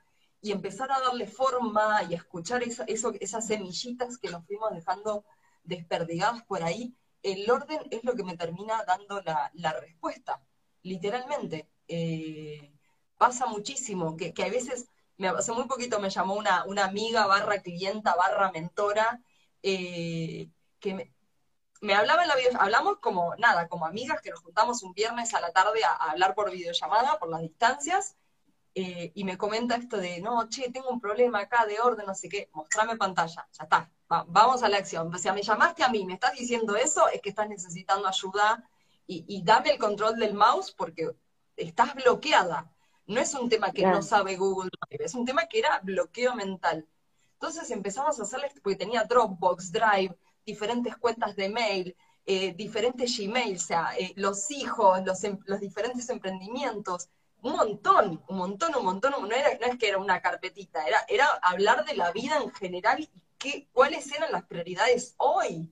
Y 0.42 0.52
empezar 0.52 0.92
a 0.92 1.00
darle 1.00 1.26
forma 1.26 2.02
y 2.04 2.12
a 2.12 2.18
escuchar 2.18 2.62
esas 2.62 3.46
semillitas 3.46 4.18
que 4.18 4.28
nos 4.28 4.44
fuimos 4.46 4.70
dejando 4.72 5.24
desperdigadas 5.64 6.42
por 6.42 6.62
ahí. 6.62 6.94
El 7.22 7.50
orden 7.50 7.80
es 7.90 8.04
lo 8.04 8.14
que 8.14 8.24
me 8.24 8.36
termina 8.36 8.84
dando 8.84 9.22
la, 9.22 9.72
respuesta, 9.80 10.42
literalmente. 10.82 11.70
Eh, 11.88 12.70
pasa 13.16 13.46
muchísimo, 13.46 14.16
que, 14.18 14.34
que 14.34 14.44
a 14.44 14.50
veces, 14.50 14.88
me, 15.16 15.28
hace 15.28 15.52
muy 15.52 15.64
poquito 15.64 16.00
me 16.00 16.10
llamó 16.10 16.34
una, 16.34 16.64
una 16.66 16.84
amiga 16.84 17.26
barra 17.26 17.62
clienta 17.62 18.14
barra 18.14 18.52
mentora, 18.52 19.22
eh, 19.62 20.50
que 20.80 20.94
me, 20.94 21.12
me 21.80 21.94
hablaba 21.94 22.22
en 22.22 22.28
la 22.28 22.36
video, 22.36 22.60
hablamos 22.60 22.98
como 22.98 23.34
nada, 23.36 23.68
como 23.68 23.86
amigas 23.86 24.20
que 24.20 24.30
nos 24.30 24.40
juntamos 24.40 24.82
un 24.82 24.92
viernes 24.92 25.34
a 25.34 25.40
la 25.40 25.52
tarde 25.52 25.82
a, 25.84 26.10
hablar 26.10 26.34
por 26.34 26.50
videollamada, 26.50 27.18
por 27.18 27.30
las 27.30 27.40
distancias, 27.40 28.16
eh, 28.74 29.10
y 29.14 29.24
me 29.24 29.36
comenta 29.36 29.76
esto 29.76 29.96
de, 29.96 30.20
no, 30.20 30.48
che, 30.48 30.70
tengo 30.70 30.90
un 30.90 31.00
problema 31.00 31.40
acá 31.40 31.66
de 31.66 31.80
orden, 31.80 32.06
no 32.06 32.14
sé 32.14 32.28
qué, 32.28 32.50
mostrame 32.52 32.96
pantalla, 32.96 33.48
ya 33.50 33.64
está, 33.64 33.90
vamos 34.28 34.62
a 34.62 34.68
la 34.68 34.78
acción. 34.78 35.12
O 35.12 35.18
sea, 35.18 35.32
me 35.32 35.42
llamaste 35.42 35.82
a 35.82 35.88
mí, 35.88 36.04
me 36.04 36.14
estás 36.14 36.34
diciendo 36.34 36.76
eso, 36.76 37.08
es 37.08 37.20
que 37.20 37.30
estás 37.30 37.48
necesitando 37.48 38.06
ayuda 38.06 38.64
y, 39.06 39.42
dame 39.42 39.70
el 39.70 39.78
control 39.78 40.16
del 40.18 40.34
mouse 40.34 40.70
porque 40.70 41.10
estás 41.56 41.94
bloqueada. 41.94 42.70
No 43.06 43.20
es 43.20 43.34
un 43.34 43.48
tema 43.48 43.72
que 43.72 43.84
no 43.84 44.02
sabe 44.02 44.36
Google 44.36 44.70
es 44.88 45.14
un 45.14 45.24
tema 45.24 45.46
que 45.46 45.58
era 45.58 45.80
bloqueo 45.82 46.34
mental. 46.36 46.86
Entonces 47.32 47.70
empezamos 47.70 48.20
a 48.20 48.22
hacerle, 48.22 48.52
porque 48.62 48.76
tenía 48.76 49.02
Dropbox, 49.04 49.72
Drive, 49.72 50.16
diferentes 50.44 50.96
cuentas 50.96 51.36
de 51.36 51.48
mail, 51.48 51.96
eh, 52.26 52.54
diferentes 52.54 53.16
Gmail, 53.16 53.56
o 53.56 53.58
sea, 53.58 53.90
eh, 53.98 54.12
los 54.16 54.50
hijos, 54.50 55.00
los, 55.04 55.24
em, 55.24 55.38
los, 55.46 55.60
diferentes 55.60 56.08
emprendimientos, 56.10 57.08
un 57.42 57.52
montón, 57.56 58.22
un 58.28 58.36
montón, 58.36 58.74
un 58.76 58.84
montón, 58.84 59.12
no, 59.12 59.34
era, 59.34 59.58
no 59.58 59.66
es 59.66 59.78
que 59.78 59.88
era 59.88 59.98
una 59.98 60.20
carpetita, 60.20 60.86
era, 60.86 61.04
era 61.08 61.26
hablar 61.42 61.84
de 61.84 61.96
la 61.96 62.12
vida 62.12 62.38
en 62.42 62.52
general 62.52 63.00
y 63.00 63.22
qué, 63.38 63.68
cuáles 63.72 64.12
eran 64.12 64.32
las 64.32 64.44
prioridades 64.44 65.14
hoy 65.16 65.70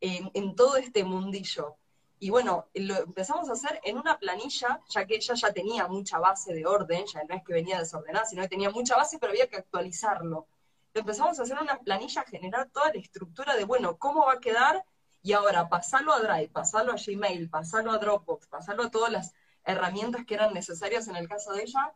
en, 0.00 0.30
en 0.34 0.54
todo 0.54 0.76
este 0.76 1.04
mundillo. 1.04 1.76
Y 2.18 2.30
bueno, 2.30 2.68
lo 2.74 2.96
empezamos 2.98 3.48
a 3.48 3.54
hacer 3.54 3.80
en 3.82 3.98
una 3.98 4.18
planilla, 4.18 4.80
ya 4.88 5.06
que 5.06 5.16
ella 5.16 5.34
ya 5.34 5.52
tenía 5.52 5.88
mucha 5.88 6.18
base 6.18 6.52
de 6.54 6.66
orden, 6.66 7.06
ya 7.06 7.24
no 7.24 7.34
es 7.34 7.42
que 7.42 7.54
venía 7.54 7.78
desordenada, 7.78 8.26
sino 8.26 8.42
que 8.42 8.48
tenía 8.48 8.70
mucha 8.70 8.96
base, 8.96 9.18
pero 9.18 9.32
había 9.32 9.48
que 9.48 9.56
actualizarlo 9.56 10.46
empezamos 10.94 11.38
a 11.38 11.42
hacer 11.42 11.58
una 11.60 11.78
planilla, 11.78 12.24
generar 12.24 12.68
toda 12.70 12.92
la 12.92 13.00
estructura 13.00 13.56
de, 13.56 13.64
bueno, 13.64 13.96
¿cómo 13.98 14.26
va 14.26 14.34
a 14.34 14.40
quedar? 14.40 14.84
Y 15.22 15.32
ahora 15.32 15.68
pasarlo 15.68 16.12
a 16.12 16.20
Drive, 16.20 16.48
pasarlo 16.48 16.92
a 16.92 16.96
Gmail, 16.96 17.50
pasarlo 17.50 17.92
a 17.92 17.98
Dropbox, 17.98 18.46
pasarlo 18.48 18.84
a 18.84 18.90
todas 18.90 19.12
las 19.12 19.34
herramientas 19.64 20.24
que 20.24 20.34
eran 20.34 20.54
necesarias 20.54 21.08
en 21.08 21.16
el 21.16 21.28
caso 21.28 21.52
de 21.52 21.62
ella. 21.62 21.94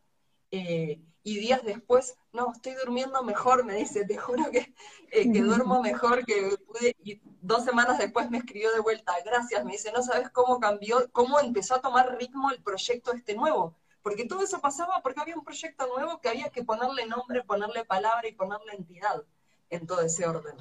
Eh, 0.50 1.00
y 1.22 1.38
días 1.38 1.62
después, 1.64 2.16
no, 2.32 2.52
estoy 2.52 2.74
durmiendo 2.74 3.22
mejor, 3.24 3.64
me 3.64 3.74
dice, 3.74 4.04
te 4.04 4.18
juro 4.18 4.50
que, 4.50 4.74
eh, 5.10 5.32
que 5.32 5.40
duermo 5.42 5.82
mejor, 5.82 6.24
que 6.26 6.56
pude, 6.66 6.94
y 7.02 7.20
dos 7.40 7.64
semanas 7.64 7.98
después 7.98 8.30
me 8.30 8.38
escribió 8.38 8.70
de 8.72 8.80
vuelta, 8.80 9.14
gracias, 9.24 9.64
me 9.64 9.72
dice, 9.72 9.90
no 9.90 10.02
sabes 10.02 10.28
cómo 10.30 10.60
cambió, 10.60 11.10
cómo 11.12 11.40
empezó 11.40 11.76
a 11.76 11.80
tomar 11.80 12.16
ritmo 12.18 12.50
el 12.50 12.62
proyecto 12.62 13.12
este 13.12 13.34
nuevo 13.34 13.74
porque 14.04 14.26
todo 14.26 14.42
eso 14.44 14.60
pasaba 14.60 15.00
porque 15.02 15.22
había 15.22 15.34
un 15.34 15.44
proyecto 15.44 15.86
nuevo 15.86 16.20
que 16.20 16.28
había 16.28 16.50
que 16.50 16.62
ponerle 16.62 17.06
nombre, 17.06 17.42
ponerle 17.42 17.86
palabra 17.86 18.28
y 18.28 18.32
ponerle 18.32 18.74
entidad 18.74 19.24
en 19.70 19.86
todo 19.86 20.02
ese 20.02 20.26
orden. 20.26 20.56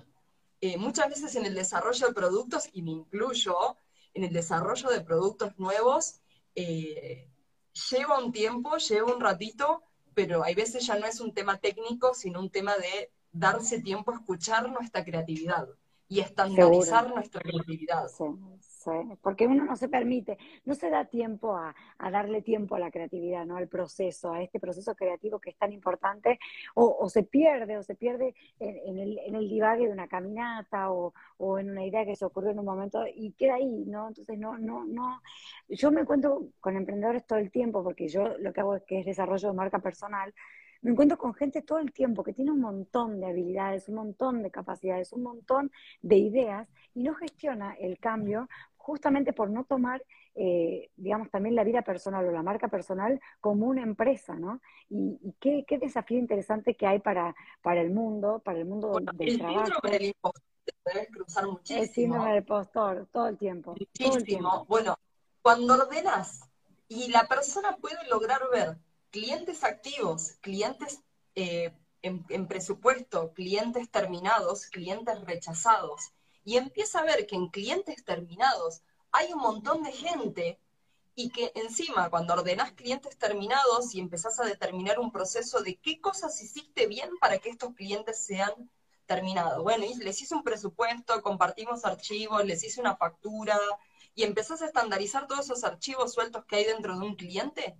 Eh, 0.61 0.77
muchas 0.77 1.09
veces 1.09 1.35
en 1.35 1.45
el 1.45 1.53
desarrollo 1.53 2.07
de 2.07 2.13
productos, 2.13 2.69
y 2.71 2.83
me 2.83 2.91
incluyo, 2.91 3.75
en 4.13 4.23
el 4.23 4.31
desarrollo 4.31 4.89
de 4.89 5.01
productos 5.01 5.59
nuevos, 5.59 6.21
eh, 6.55 7.29
lleva 7.91 8.17
un 8.17 8.31
tiempo, 8.31 8.77
lleva 8.77 9.13
un 9.13 9.19
ratito, 9.19 9.83
pero 10.13 10.41
hay 10.45 10.55
veces 10.55 10.87
ya 10.87 10.97
no 10.97 11.05
es 11.05 11.19
un 11.19 11.33
tema 11.33 11.57
técnico, 11.57 12.13
sino 12.13 12.39
un 12.39 12.49
tema 12.49 12.77
de 12.77 13.11
darse 13.33 13.81
tiempo 13.81 14.11
a 14.11 14.15
escuchar 14.15 14.69
nuestra 14.69 15.03
creatividad 15.03 15.67
y 16.07 16.21
estandarizar 16.21 17.09
nuestra 17.09 17.41
creatividad 17.41 18.07
porque 19.21 19.47
uno 19.47 19.65
no 19.65 19.75
se 19.75 19.89
permite, 19.89 20.38
no 20.65 20.75
se 20.75 20.89
da 20.89 21.05
tiempo 21.05 21.55
a, 21.55 21.73
darle 22.11 22.41
tiempo 22.41 22.75
a 22.75 22.79
la 22.79 22.91
creatividad, 22.91 23.45
¿no? 23.45 23.57
Al 23.57 23.67
proceso, 23.67 24.31
a 24.31 24.41
este 24.41 24.59
proceso 24.59 24.95
creativo 24.95 25.39
que 25.39 25.51
es 25.51 25.57
tan 25.57 25.71
importante, 25.71 26.39
o, 26.75 27.09
se 27.09 27.23
pierde, 27.23 27.77
o 27.77 27.84
se 27.84 27.95
pierde 27.95 28.36
en, 28.59 28.97
el, 28.97 29.49
divague 29.49 29.88
de 29.88 29.93
una 29.93 30.07
caminata 30.07 30.91
o, 30.91 31.13
en 31.59 31.69
una 31.71 31.86
idea 31.86 32.05
que 32.05 32.15
se 32.15 32.25
ocurrió 32.25 32.51
en 32.51 32.59
un 32.59 32.65
momento 32.65 33.03
y 33.13 33.31
queda 33.34 33.55
ahí, 33.55 33.86
¿no? 33.86 34.07
Entonces, 34.07 34.38
no, 34.38 34.57
no, 34.57 34.86
no. 34.86 35.21
Yo 35.69 35.91
me 35.91 36.01
encuentro 36.01 36.47
con 36.59 36.75
emprendedores 36.75 37.25
todo 37.25 37.39
el 37.39 37.51
tiempo, 37.51 37.84
porque 37.84 38.07
yo 38.07 38.38
lo 38.39 38.53
que 38.53 38.61
hago 38.61 38.75
es 38.75 38.84
que 38.84 38.99
es 38.99 39.05
desarrollo 39.05 39.49
de 39.49 39.55
marca 39.55 39.79
personal, 39.79 40.34
me 40.84 40.91
encuentro 40.91 41.17
con 41.17 41.34
gente 41.34 41.61
todo 41.61 41.79
el 41.79 41.93
tiempo 41.93 42.23
que 42.23 42.34
tiene 42.34 42.51
un 42.51 42.59
montón 42.59 43.21
de 43.21 43.27
habilidades, 43.27 43.88
un 43.88 43.95
montón 43.95 44.43
de 44.43 44.51
capacidades, 44.51 45.13
un 45.13 45.23
montón 45.23 45.71
de 46.01 46.17
ideas 46.17 46.67
y 46.93 47.03
no 47.03 47.15
gestiona 47.15 47.73
el 47.75 47.99
cambio 47.99 48.49
justamente 48.84 49.31
por 49.31 49.49
no 49.49 49.63
tomar, 49.63 50.03
eh, 50.36 50.89
digamos, 50.97 51.31
también 51.31 51.55
la 51.55 51.63
vida 51.63 51.81
personal 51.84 52.27
o 52.27 52.31
la 52.31 52.43
marca 52.43 52.67
personal 52.67 53.19
como 53.39 53.67
una 53.67 53.81
empresa, 53.81 54.36
¿no? 54.36 54.59
Y, 54.89 55.17
qué, 55.39 55.65
desafío 55.79 56.19
interesante 56.19 56.75
que 56.75 56.86
hay 56.86 56.99
para, 56.99 57.34
para 57.61 57.81
el 57.81 57.91
mundo, 57.91 58.41
para 58.43 58.59
el 58.59 58.65
mundo 58.65 58.99
del 59.13 59.38
trabajo. 59.39 59.88
El 59.89 60.05
impostor, 60.05 60.43
debes 60.86 61.09
cruzar 61.11 61.47
muchísimo. 61.47 61.81
El 61.81 61.89
síndrome 61.89 62.34
del 62.34 62.43
postor, 62.43 63.07
todo 63.11 63.27
el 63.27 63.38
tiempo. 63.38 63.73
Muchísimo. 63.79 64.65
Bueno, 64.67 64.97
cuando 65.41 65.75
ordenas 65.75 66.41
y 66.89 67.09
la 67.09 67.27
persona 67.27 67.77
puede 67.77 68.05
lograr 68.09 68.41
ver 68.51 68.77
clientes 69.11 69.63
activos, 69.63 70.34
clientes 70.41 71.01
eh, 71.36 71.71
en, 72.01 72.47
presupuesto, 72.47 73.31
clientes 73.34 73.89
terminados, 73.89 74.65
clientes 74.65 75.21
rechazados, 75.21 76.11
y 76.45 76.57
empieza 76.57 76.99
a 76.99 77.05
ver 77.05 77.25
que 77.25 77.35
en 77.35 77.47
clientes 77.47 78.03
terminados 78.03 78.81
hay 79.11 79.31
un 79.33 79.39
montón 79.39 79.83
de 79.83 79.91
gente 79.91 80.59
y 81.15 81.29
que 81.29 81.51
encima 81.55 82.09
cuando 82.09 82.33
ordenás 82.33 82.71
clientes 82.71 83.17
terminados 83.17 83.93
y 83.93 83.99
empezás 83.99 84.39
a 84.39 84.45
determinar 84.45 84.99
un 84.99 85.11
proceso 85.11 85.61
de 85.61 85.75
qué 85.75 86.01
cosas 86.01 86.41
hiciste 86.41 86.87
bien 86.87 87.09
para 87.19 87.37
que 87.37 87.49
estos 87.49 87.73
clientes 87.75 88.25
sean 88.25 88.69
terminados. 89.05 89.61
Bueno, 89.61 89.85
y 89.85 89.93
les 89.95 90.21
hice 90.21 90.33
un 90.33 90.43
presupuesto, 90.43 91.21
compartimos 91.21 91.85
archivos, 91.85 92.43
les 92.45 92.63
hice 92.63 92.81
una 92.81 92.95
factura 92.95 93.59
y 94.15 94.23
empezás 94.23 94.61
a 94.61 94.65
estandarizar 94.65 95.27
todos 95.27 95.45
esos 95.45 95.63
archivos 95.63 96.13
sueltos 96.13 96.45
que 96.45 96.57
hay 96.57 96.65
dentro 96.65 96.97
de 96.97 97.05
un 97.05 97.15
cliente, 97.15 97.77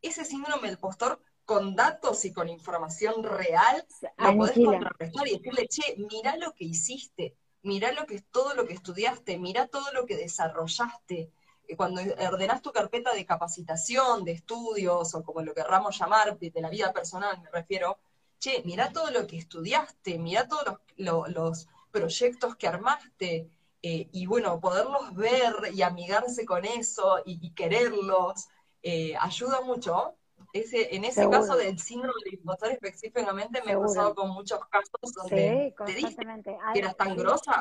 ese 0.00 0.24
síndrome 0.24 0.68
del 0.68 0.78
postor 0.78 1.22
con 1.44 1.74
datos 1.74 2.24
y 2.24 2.32
con 2.32 2.48
información 2.48 3.24
real, 3.24 3.84
lo 4.18 4.36
podés 4.36 4.54
contrarrestar 4.64 5.26
y 5.26 5.36
decirle, 5.36 5.66
che, 5.68 5.96
mira 5.96 6.36
lo 6.36 6.54
que 6.54 6.64
hiciste, 6.64 7.36
mira 7.62 7.92
lo 7.92 8.06
que, 8.06 8.20
todo 8.20 8.54
lo 8.54 8.66
que 8.66 8.74
estudiaste, 8.74 9.38
mira 9.38 9.66
todo 9.68 9.92
lo 9.92 10.06
que 10.06 10.16
desarrollaste. 10.16 11.32
Eh, 11.68 11.76
cuando 11.76 12.00
ordenás 12.00 12.62
tu 12.62 12.72
carpeta 12.72 13.12
de 13.14 13.26
capacitación, 13.26 14.24
de 14.24 14.32
estudios, 14.32 15.14
o 15.14 15.22
como 15.22 15.42
lo 15.42 15.54
querramos 15.54 15.98
llamar, 15.98 16.38
de, 16.38 16.52
la 16.60 16.70
vida 16.70 16.92
personal 16.92 17.40
me 17.42 17.50
refiero, 17.50 17.98
che, 18.38 18.62
mira 18.64 18.92
todo 18.92 19.10
lo 19.10 19.26
que 19.26 19.38
estudiaste, 19.38 20.18
mira 20.18 20.48
todos 20.48 20.78
los, 20.96 21.68
proyectos 21.90 22.54
que 22.54 22.68
armaste, 22.68 23.50
eh, 23.82 24.08
y 24.12 24.26
bueno, 24.26 24.60
poderlos 24.60 25.12
ver 25.16 25.54
y 25.74 25.82
amigarse 25.82 26.44
con 26.44 26.64
eso 26.64 27.20
y 27.24 27.50
quererlos, 27.52 28.48
eh, 28.82 29.14
ayuda 29.18 29.60
mucho. 29.62 30.16
Ese, 30.52 30.94
en 30.94 31.04
ese 31.04 31.28
caso 31.28 31.56
del 31.56 31.78
síndrome 31.78 32.14
del 32.24 32.34
impostor 32.34 32.72
específicamente 32.72 33.62
me 33.64 33.72
he 33.72 33.76
pasado 33.76 34.14
con 34.14 34.30
muchos 34.30 34.60
casos 34.66 35.14
donde 35.14 35.74
te 35.86 35.92
dije 35.92 36.16
que 36.16 36.78
eras 36.78 36.96
tan 36.96 37.16
grosa. 37.16 37.60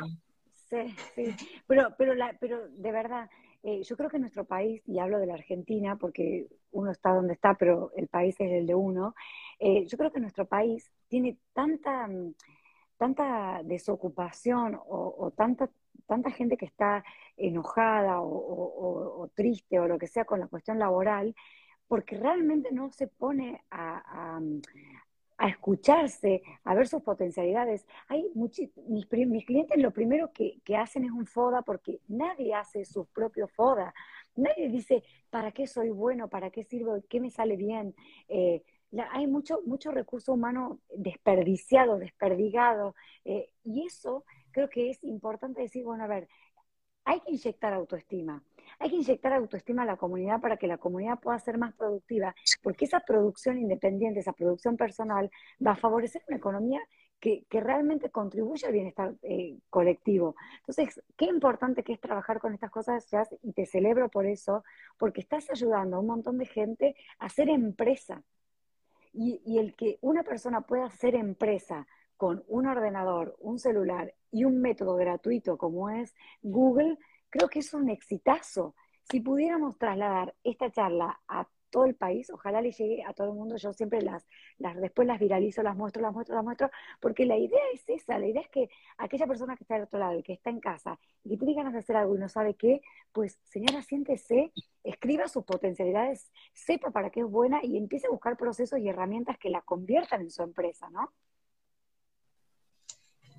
Sí, 0.69 0.95
sí, 1.15 1.35
pero, 1.67 1.95
pero, 1.97 2.13
la, 2.13 2.37
pero 2.39 2.67
de 2.67 2.91
verdad, 2.91 3.29
eh, 3.63 3.81
yo 3.83 3.97
creo 3.97 4.09
que 4.09 4.19
nuestro 4.19 4.45
país, 4.45 4.81
y 4.85 4.99
hablo 4.99 5.19
de 5.19 5.25
la 5.25 5.33
Argentina 5.33 5.95
porque 5.95 6.47
uno 6.71 6.91
está 6.91 7.11
donde 7.11 7.33
está, 7.33 7.55
pero 7.55 7.91
el 7.95 8.07
país 8.07 8.35
es 8.39 8.51
el 8.51 8.67
de 8.67 8.75
uno, 8.75 9.15
eh, 9.59 9.85
yo 9.87 9.97
creo 9.97 10.11
que 10.11 10.19
nuestro 10.19 10.45
país 10.45 10.91
tiene 11.07 11.37
tanta, 11.53 12.07
tanta 12.97 13.61
desocupación 13.63 14.75
o, 14.75 15.15
o 15.17 15.31
tanta 15.31 15.69
tanta 16.09 16.31
gente 16.31 16.57
que 16.57 16.65
está 16.65 17.03
enojada 17.37 18.19
o, 18.19 19.29
triste 19.35 19.79
o 19.79 19.87
lo 19.87 19.99
que 19.99 20.07
sea 20.07 20.25
con 20.25 20.39
la 20.39 20.47
cuestión 20.47 20.79
laboral, 20.79 21.35
porque 21.89 22.17
realmente 22.17 22.71
no 22.71 22.91
se 22.91 23.07
pone 23.07 23.63
a, 23.71 24.39
escucharse, 25.39 26.43
a 26.63 26.75
ver 26.75 26.87
sus 26.87 27.01
potencialidades. 27.01 27.85
Hay 28.07 28.29
mis, 28.35 28.69
mis, 28.87 29.45
clientes 29.45 29.81
lo 29.81 29.91
primero 29.91 30.31
que, 30.31 30.61
hacen 30.77 31.05
es 31.05 31.11
un 31.11 31.25
FODA 31.25 31.63
porque 31.63 31.99
nadie 32.07 32.53
hace 32.53 32.85
sus 32.85 33.07
propios 33.07 33.51
FODA. 33.51 33.93
Nadie 34.35 34.69
dice, 34.69 35.03
¿para 35.31 35.51
qué 35.51 35.65
soy 35.65 35.89
bueno? 35.89 36.29
¿Para 36.29 36.51
qué 36.51 36.63
sirvo? 36.63 37.01
¿Qué 37.09 37.19
me 37.19 37.31
sale 37.31 37.57
bien? 37.57 37.95
Eh, 38.27 38.61
hay 39.11 39.25
mucho, 39.25 39.61
mucho 39.65 39.91
recurso 39.91 40.33
humano 40.33 40.79
desperdiciado, 40.95 41.97
desperdigado, 41.97 42.95
eh, 43.25 43.49
y 43.63 43.85
eso 43.85 44.25
creo 44.51 44.69
que 44.69 44.91
es 44.91 45.03
importante 45.03 45.61
decir, 45.61 45.83
bueno, 45.83 46.03
a 46.03 46.07
ver, 46.07 46.27
hay 47.03 47.19
que 47.21 47.31
inyectar 47.31 47.73
autoestima. 47.73 48.43
Hay 48.77 48.89
que 48.89 48.97
inyectar 48.97 49.33
autoestima 49.33 49.83
a 49.83 49.85
la 49.85 49.97
comunidad 49.97 50.39
para 50.39 50.57
que 50.57 50.67
la 50.67 50.77
comunidad 50.77 51.19
pueda 51.19 51.39
ser 51.39 51.57
más 51.57 51.73
productiva, 51.73 52.35
porque 52.61 52.85
esa 52.85 52.99
producción 52.99 53.57
independiente, 53.57 54.19
esa 54.19 54.33
producción 54.33 54.77
personal, 54.77 55.31
va 55.65 55.71
a 55.71 55.75
favorecer 55.75 56.21
una 56.27 56.37
economía 56.37 56.79
que, 57.19 57.45
realmente 57.51 58.09
contribuye 58.09 58.65
al 58.65 58.73
bienestar 58.73 59.13
eh, 59.23 59.57
colectivo. 59.69 60.35
Entonces, 60.59 61.01
qué 61.17 61.25
importante 61.25 61.83
que 61.83 61.93
es 61.93 61.99
trabajar 61.99 62.39
con 62.39 62.53
estas 62.53 62.71
cosas, 62.71 63.05
y 63.43 63.53
te 63.53 63.65
celebro 63.65 64.09
por 64.09 64.25
eso, 64.25 64.63
porque 64.97 65.21
estás 65.21 65.49
ayudando 65.49 65.97
a 65.97 65.99
un 65.99 66.07
montón 66.07 66.37
de 66.37 66.45
gente 66.45 66.95
a 67.19 67.29
ser 67.29 67.49
empresa. 67.49 68.23
Y, 69.11 69.41
y 69.45 69.57
el 69.57 69.75
que 69.75 69.97
una 70.01 70.23
persona 70.23 70.61
pueda 70.61 70.89
ser 70.91 71.15
empresa 71.15 71.87
con 72.15 72.43
un 72.47 72.67
ordenador, 72.67 73.35
un 73.39 73.59
celular 73.59 74.13
y 74.31 74.43
un 74.43 74.61
método 74.61 74.95
gratuito 74.95 75.57
como 75.57 75.89
es 75.89 76.15
Google, 76.41 76.97
creo 77.29 77.49
que 77.49 77.59
es 77.59 77.73
un 77.73 77.89
exitazo. 77.89 78.75
Si 79.09 79.19
pudiéramos 79.19 79.77
trasladar 79.77 80.35
esta 80.43 80.71
charla 80.71 81.19
a 81.27 81.47
todo 81.69 81.85
el 81.85 81.95
país, 81.95 82.29
ojalá 82.29 82.61
le 82.61 82.71
llegue 82.71 83.03
a 83.03 83.13
todo 83.13 83.27
el 83.27 83.33
mundo, 83.33 83.55
yo 83.57 83.73
siempre 83.73 84.01
las, 84.01 84.25
las 84.57 84.75
después 84.79 85.07
las 85.07 85.19
viralizo, 85.19 85.61
las 85.63 85.75
muestro, 85.75 86.01
las 86.01 86.13
muestro, 86.13 86.35
las 86.35 86.43
muestro, 86.43 86.69
porque 86.99 87.25
la 87.25 87.37
idea 87.37 87.61
es 87.73 87.83
esa, 87.87 88.17
la 88.17 88.27
idea 88.27 88.41
es 88.41 88.49
que 88.49 88.69
aquella 88.97 89.27
persona 89.27 89.55
que 89.55 89.63
está 89.63 89.75
del 89.75 89.83
otro 89.83 89.99
lado 89.99 90.17
y 90.17 90.23
que 90.23 90.33
está 90.33 90.49
en 90.49 90.59
casa 90.59 90.99
y 91.23 91.29
que 91.29 91.37
tiene 91.37 91.53
ganas 91.53 91.73
de 91.73 91.79
hacer 91.79 91.95
algo 91.95 92.15
y 92.15 92.19
no 92.19 92.29
sabe 92.29 92.55
qué, 92.55 92.81
pues 93.11 93.39
señora, 93.43 93.81
siéntese, 93.81 94.51
escriba 94.83 95.27
sus 95.27 95.43
potencialidades, 95.43 96.31
sepa 96.53 96.91
para 96.91 97.09
qué 97.09 97.21
es 97.21 97.27
buena 97.27 97.59
y 97.63 97.77
empiece 97.77 98.07
a 98.07 98.11
buscar 98.11 98.37
procesos 98.37 98.79
y 98.79 98.89
herramientas 98.89 99.37
que 99.37 99.49
la 99.49 99.61
conviertan 99.61 100.21
en 100.21 100.31
su 100.31 100.43
empresa, 100.43 100.89
¿no? 100.89 101.13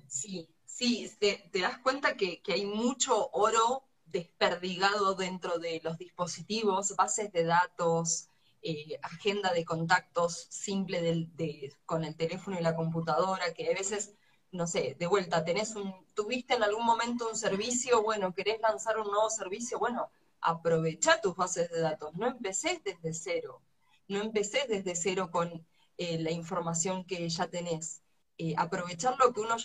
Sí, 0.07 0.49
sí, 0.81 1.11
te, 1.19 1.59
das 1.59 1.77
cuenta 1.79 2.17
que, 2.17 2.41
hay 2.47 2.65
mucho 2.65 3.29
oro 3.33 3.83
desperdigado 4.05 5.13
dentro 5.13 5.59
de 5.59 5.79
los 5.83 5.97
dispositivos, 5.99 6.95
bases 6.95 7.31
de 7.31 7.43
datos, 7.43 8.29
eh, 8.63 8.97
agenda 9.03 9.53
de 9.53 9.63
contactos 9.63 10.47
simple 10.49 11.29
con 11.85 12.03
el 12.03 12.15
teléfono 12.15 12.59
y 12.59 12.63
la 12.63 12.75
computadora, 12.75 13.53
que 13.53 13.69
a 13.69 13.75
veces, 13.75 14.15
no 14.51 14.65
sé, 14.65 14.95
de 14.99 15.05
vuelta, 15.05 15.45
tenés 15.45 15.75
un, 15.75 15.93
tuviste 16.15 16.55
en 16.55 16.63
algún 16.63 16.85
momento 16.85 17.29
un 17.29 17.35
servicio, 17.37 18.01
bueno, 18.01 18.33
querés 18.33 18.59
lanzar 18.59 18.97
un 18.97 19.07
nuevo 19.07 19.29
servicio, 19.29 19.77
bueno, 19.77 20.09
aprovecha 20.41 21.21
tus 21.21 21.35
bases 21.35 21.69
de 21.69 21.79
datos, 21.79 22.15
no 22.15 22.27
empecés 22.27 22.83
desde 22.83 23.13
cero, 23.13 23.61
no 24.07 24.19
empecés 24.19 24.67
desde 24.67 24.95
cero 24.95 25.29
con 25.31 25.63
eh, 25.97 26.17
la 26.19 26.31
información 26.31 27.05
que 27.05 27.29
ya 27.29 27.47
tenés. 27.47 28.01
Eh, 28.37 28.55
aprovechar 28.57 29.15
lo 29.19 29.33
que 29.33 29.41
uno 29.41 29.55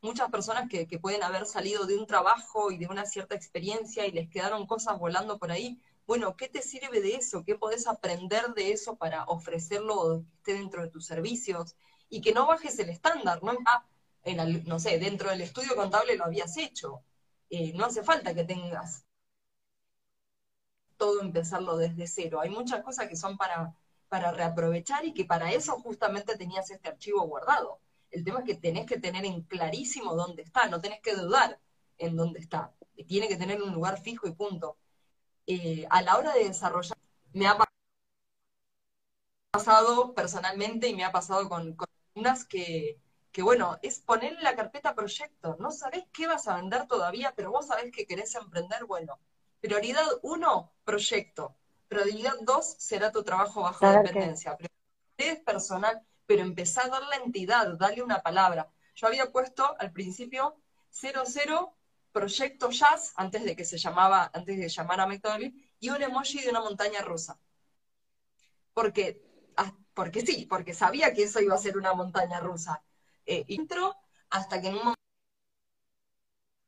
muchas 0.00 0.30
personas 0.30 0.68
que, 0.68 0.86
pueden 0.98 1.22
haber 1.22 1.46
salido 1.46 1.86
de 1.86 1.96
un 1.96 2.06
trabajo 2.06 2.70
y 2.70 2.78
de 2.78 2.86
una 2.86 3.06
cierta 3.06 3.34
experiencia 3.34 4.06
y 4.06 4.12
les 4.12 4.28
quedaron 4.28 4.66
cosas 4.66 4.98
volando 4.98 5.38
por 5.38 5.52
ahí. 5.52 5.80
Bueno, 6.06 6.36
¿qué 6.36 6.48
te 6.48 6.62
sirve 6.62 7.00
de 7.00 7.14
eso? 7.14 7.44
¿Qué 7.44 7.54
podés 7.54 7.86
aprender 7.86 8.54
de 8.54 8.72
eso 8.72 8.96
para 8.96 9.24
ofrecerlo 9.24 10.24
que 10.24 10.36
esté 10.38 10.54
dentro 10.54 10.82
de 10.82 10.90
tus 10.90 11.06
servicios? 11.06 11.76
Y 12.08 12.20
que 12.20 12.32
no 12.32 12.46
bajes 12.46 12.78
el 12.78 12.90
estándar, 12.90 13.42
¿no? 13.42 13.52
Ah, 13.66 13.86
en 14.24 14.64
no 14.64 14.78
sé, 14.78 14.98
dentro 14.98 15.30
del 15.30 15.40
estudio 15.40 15.74
contable 15.76 16.16
lo 16.16 16.24
habías 16.24 16.56
hecho. 16.56 17.02
Eh, 17.50 17.72
no 17.74 17.86
hace 17.86 18.02
falta 18.02 18.34
que 18.34 18.44
tengas 18.44 19.04
todo 20.96 21.20
empezarlo 21.20 21.76
desde 21.76 22.06
cero. 22.06 22.40
Hay 22.40 22.50
muchas 22.50 22.82
cosas 22.82 23.08
que 23.08 23.16
son 23.16 23.36
para, 23.36 23.74
para 24.08 24.30
reaprovechar 24.32 25.04
y 25.04 25.12
que 25.14 25.24
para 25.24 25.52
eso 25.52 25.80
justamente 25.80 26.36
tenías 26.36 26.70
este 26.70 26.88
archivo 26.88 27.22
guardado. 27.22 27.80
El 28.12 28.24
tema 28.24 28.40
es 28.40 28.44
que 28.44 28.54
tenés 28.54 28.86
que 28.86 29.00
tener 29.00 29.24
en 29.24 29.42
clarísimo 29.42 30.14
dónde 30.14 30.42
está, 30.42 30.68
no 30.68 30.80
tenés 30.80 31.00
que 31.00 31.16
dudar 31.16 31.58
en 31.98 32.14
dónde 32.14 32.40
está. 32.40 32.74
Tiene 33.08 33.26
que 33.26 33.36
tener 33.36 33.62
un 33.62 33.72
lugar 33.72 34.00
fijo 34.00 34.28
y 34.28 34.32
punto. 34.32 34.76
Eh, 35.46 35.86
a 35.90 36.02
la 36.02 36.18
hora 36.18 36.34
de 36.34 36.44
desarrollar, 36.44 36.96
me 37.32 37.46
ha 37.46 37.58
pasado 39.50 40.14
personalmente 40.14 40.88
y 40.88 40.94
me 40.94 41.04
ha 41.04 41.10
pasado 41.10 41.48
con, 41.48 41.76
unas 42.14 42.44
que, 42.44 43.00
que, 43.32 43.42
bueno, 43.42 43.78
es 43.82 43.98
ponerle 44.00 44.42
la 44.42 44.56
carpeta 44.56 44.94
proyecto. 44.94 45.56
No 45.58 45.70
sabés 45.70 46.04
qué 46.12 46.26
vas 46.26 46.46
a 46.48 46.56
vender 46.56 46.86
todavía, 46.86 47.32
pero 47.34 47.50
vos 47.50 47.66
sabés 47.68 47.90
que 47.92 48.06
querés 48.06 48.34
emprender. 48.34 48.84
Bueno, 48.84 49.18
prioridad 49.60 50.06
uno, 50.22 50.70
proyecto. 50.84 51.56
Prioridad 51.88 52.34
dos, 52.42 52.76
será 52.78 53.10
tu 53.10 53.24
trabajo 53.24 53.62
bajo 53.62 53.90
dependencia. 53.90 54.56
Prioridad 54.56 55.44
personal 55.44 56.02
pero 56.26 56.42
empezar 56.42 56.86
a 56.86 56.88
dar 56.88 57.02
la 57.04 57.16
entidad, 57.16 57.76
darle 57.78 58.02
una 58.02 58.22
palabra. 58.22 58.70
Yo 58.94 59.06
había 59.06 59.30
puesto 59.30 59.74
al 59.78 59.92
principio 59.92 60.56
00 60.90 61.76
Proyecto 62.12 62.70
Jazz, 62.70 63.12
antes 63.16 63.42
de 63.44 63.56
que 63.56 63.64
se 63.64 63.78
llamaba, 63.78 64.30
antes 64.34 64.58
de 64.58 64.68
llamar 64.68 65.00
a 65.00 65.06
McDonald's, 65.06 65.56
y 65.80 65.88
un 65.88 66.02
emoji 66.02 66.40
de 66.42 66.50
una 66.50 66.60
montaña 66.60 67.00
rusa. 67.00 67.38
Porque 68.74 69.22
porque 69.94 70.22
sí, 70.22 70.46
porque 70.46 70.74
sabía 70.74 71.12
que 71.12 71.24
eso 71.24 71.40
iba 71.40 71.54
a 71.54 71.58
ser 71.58 71.76
una 71.76 71.94
montaña 71.94 72.40
rusa. 72.40 72.82
Eh, 73.26 73.44
entró 73.48 73.94
hasta 74.30 74.60
que 74.60 74.68
en 74.68 74.76
un 74.76 74.94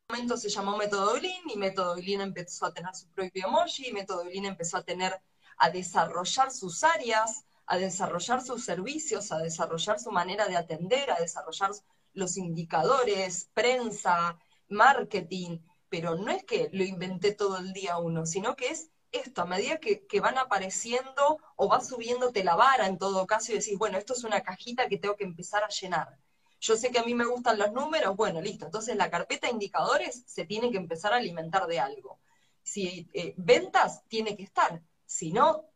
momento 0.09 0.37
se 0.37 0.49
llamó 0.49 0.77
Método 0.77 1.17
y 1.17 1.57
Método 1.57 1.95
empezó 1.97 2.67
a 2.67 2.73
tener 2.73 2.93
su 2.95 3.07
propio 3.09 3.47
emoji, 3.47 3.87
y 3.87 3.93
Método 3.93 4.23
empezó 4.31 4.77
a 4.77 4.83
tener, 4.83 5.19
a 5.57 5.69
desarrollar 5.69 6.51
sus 6.51 6.83
áreas, 6.83 7.45
a 7.67 7.77
desarrollar 7.77 8.41
sus 8.41 8.63
servicios, 8.63 9.31
a 9.31 9.39
desarrollar 9.39 9.99
su 9.99 10.11
manera 10.11 10.47
de 10.47 10.57
atender, 10.57 11.11
a 11.11 11.19
desarrollar 11.19 11.71
los 12.13 12.37
indicadores, 12.37 13.49
prensa, 13.53 14.37
marketing, 14.69 15.59
pero 15.89 16.15
no 16.15 16.31
es 16.31 16.43
que 16.43 16.69
lo 16.73 16.83
inventé 16.83 17.33
todo 17.33 17.57
el 17.57 17.73
día 17.73 17.97
uno, 17.97 18.25
sino 18.25 18.55
que 18.55 18.67
es 18.67 18.89
esto, 19.11 19.41
a 19.41 19.45
medida 19.45 19.77
que, 19.79 20.19
van 20.19 20.37
apareciendo 20.37 21.39
o 21.55 21.67
va 21.69 21.81
subiéndote 21.81 22.43
la 22.43 22.55
vara 22.55 22.87
en 22.87 22.97
todo 22.97 23.25
caso 23.25 23.51
y 23.51 23.55
decís, 23.55 23.77
bueno, 23.77 23.97
esto 23.97 24.13
es 24.13 24.23
una 24.23 24.41
cajita 24.41 24.87
que 24.87 24.97
tengo 24.97 25.15
que 25.15 25.23
empezar 25.23 25.63
a 25.63 25.69
llenar. 25.69 26.17
Yo 26.59 26.75
sé 26.75 26.91
que 26.91 26.99
a 26.99 27.03
mí 27.03 27.13
me 27.13 27.25
gustan 27.25 27.59
los 27.59 27.71
números, 27.71 28.15
bueno, 28.15 28.41
listo, 28.41 28.65
entonces 28.65 28.95
la 28.95 29.09
carpeta 29.09 29.47
de 29.47 29.53
indicadores 29.53 30.23
se 30.25 30.45
tiene 30.45 30.71
que 30.71 30.77
empezar 30.77 31.13
a 31.13 31.17
alimentar 31.17 31.67
de 31.67 31.79
algo. 31.79 32.19
Si 32.63 33.07
eh, 33.13 33.33
ventas, 33.37 34.03
tiene 34.07 34.35
que 34.35 34.43
estar, 34.43 34.81
si 35.05 35.31
no, 35.31 35.69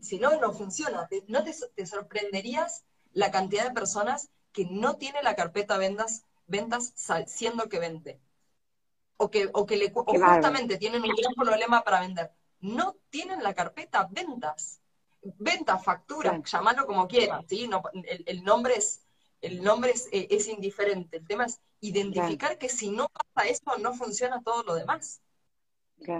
si 0.00 0.18
no, 0.18 0.38
no 0.40 0.52
funciona. 0.52 1.08
No 1.28 1.44
te, 1.44 1.86
sorprenderías 1.86 2.84
la 3.12 3.30
cantidad 3.30 3.64
de 3.64 3.74
personas 3.74 4.30
que 4.52 4.66
no 4.66 4.96
tiene 4.96 5.22
la 5.22 5.36
carpeta 5.36 5.78
ventas, 5.78 6.24
ventas 6.46 6.94
siendo 7.26 7.68
que 7.68 7.78
vende. 7.78 8.20
O 9.16 9.30
que, 9.30 9.50
o 9.52 9.66
que 9.66 9.76
le, 9.76 9.92
justamente 9.92 10.78
tienen 10.78 11.02
un 11.02 11.10
gran 11.10 11.34
problema 11.34 11.82
para 11.82 12.00
vender. 12.00 12.32
No 12.60 12.96
tienen 13.10 13.42
la 13.42 13.54
carpeta 13.54 14.08
ventas. 14.10 14.80
Ventas, 15.22 15.84
factura, 15.84 16.42
llamarlo 16.44 16.84
como 16.84 17.06
quieran, 17.06 17.46
¿sí? 17.48 17.68
No, 17.68 17.82
el, 17.92 18.42
nombre 18.42 18.74
es, 18.74 19.06
el 19.40 19.62
nombre 19.62 19.92
es, 19.92 20.08
eh, 20.10 20.26
es, 20.30 20.48
indiferente. 20.48 21.18
El 21.18 21.26
tema 21.28 21.44
es 21.46 21.60
identificar 21.80 22.58
que 22.58 22.68
si 22.68 22.90
no 22.90 23.08
pasa 23.08 23.48
eso, 23.48 23.78
no 23.78 23.94
funciona 23.94 24.42
todo 24.42 24.64
lo 24.64 24.74
demás. 24.74 25.22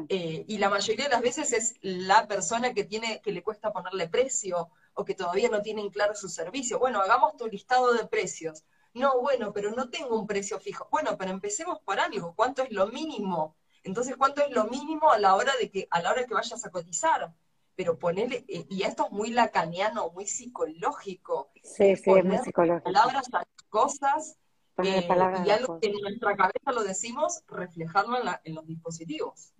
Eh, 0.08 0.44
y 0.46 0.58
la 0.58 0.68
mayoría 0.70 1.04
de 1.04 1.10
las 1.10 1.22
veces 1.22 1.52
es 1.52 1.74
la 1.80 2.26
persona 2.26 2.72
que 2.72 2.84
tiene, 2.84 3.20
que 3.22 3.32
le 3.32 3.42
cuesta 3.42 3.72
ponerle 3.72 4.08
precio 4.08 4.70
o 4.94 5.04
que 5.04 5.14
todavía 5.14 5.48
no 5.48 5.62
tienen 5.62 5.90
claro 5.90 6.14
su 6.14 6.28
servicio. 6.28 6.78
Bueno, 6.78 7.00
hagamos 7.00 7.36
tu 7.36 7.46
listado 7.46 7.92
de 7.94 8.06
precios. 8.06 8.64
No, 8.94 9.20
bueno, 9.20 9.52
pero 9.52 9.70
no 9.70 9.88
tengo 9.88 10.18
un 10.18 10.26
precio 10.26 10.58
fijo. 10.60 10.88
Bueno, 10.90 11.16
pero 11.16 11.30
empecemos 11.30 11.80
por 11.80 11.98
algo. 11.98 12.34
¿Cuánto 12.34 12.62
es 12.62 12.70
lo 12.70 12.86
mínimo? 12.88 13.56
Entonces, 13.84 14.16
¿cuánto 14.16 14.42
es 14.42 14.50
lo 14.50 14.64
mínimo 14.64 15.10
a 15.10 15.18
la 15.18 15.34
hora 15.34 15.52
de 15.58 15.70
que, 15.70 15.88
a 15.90 16.02
la 16.02 16.10
hora 16.10 16.26
que 16.26 16.34
vayas 16.34 16.64
a 16.64 16.70
cotizar? 16.70 17.32
Pero 17.74 17.98
ponerle, 17.98 18.44
eh, 18.48 18.66
y 18.68 18.82
esto 18.82 19.06
es 19.06 19.12
muy 19.12 19.30
lacaniano, 19.30 20.10
muy 20.10 20.26
psicológico. 20.26 21.50
Sí, 21.62 21.96
sí, 21.96 22.10
es 22.10 22.24
muy 22.24 22.38
psicológico. 22.38 22.84
Palabras 22.84 23.28
a 23.32 23.44
cosas, 23.70 24.36
eh, 24.78 25.06
y 25.46 25.50
algo 25.50 25.78
que 25.80 25.88
en 25.88 26.00
nuestra 26.00 26.36
cabeza 26.36 26.72
lo 26.72 26.82
decimos, 26.82 27.42
reflejarlo 27.48 28.18
en 28.44 28.54
los 28.54 28.66
dispositivos. 28.66 29.52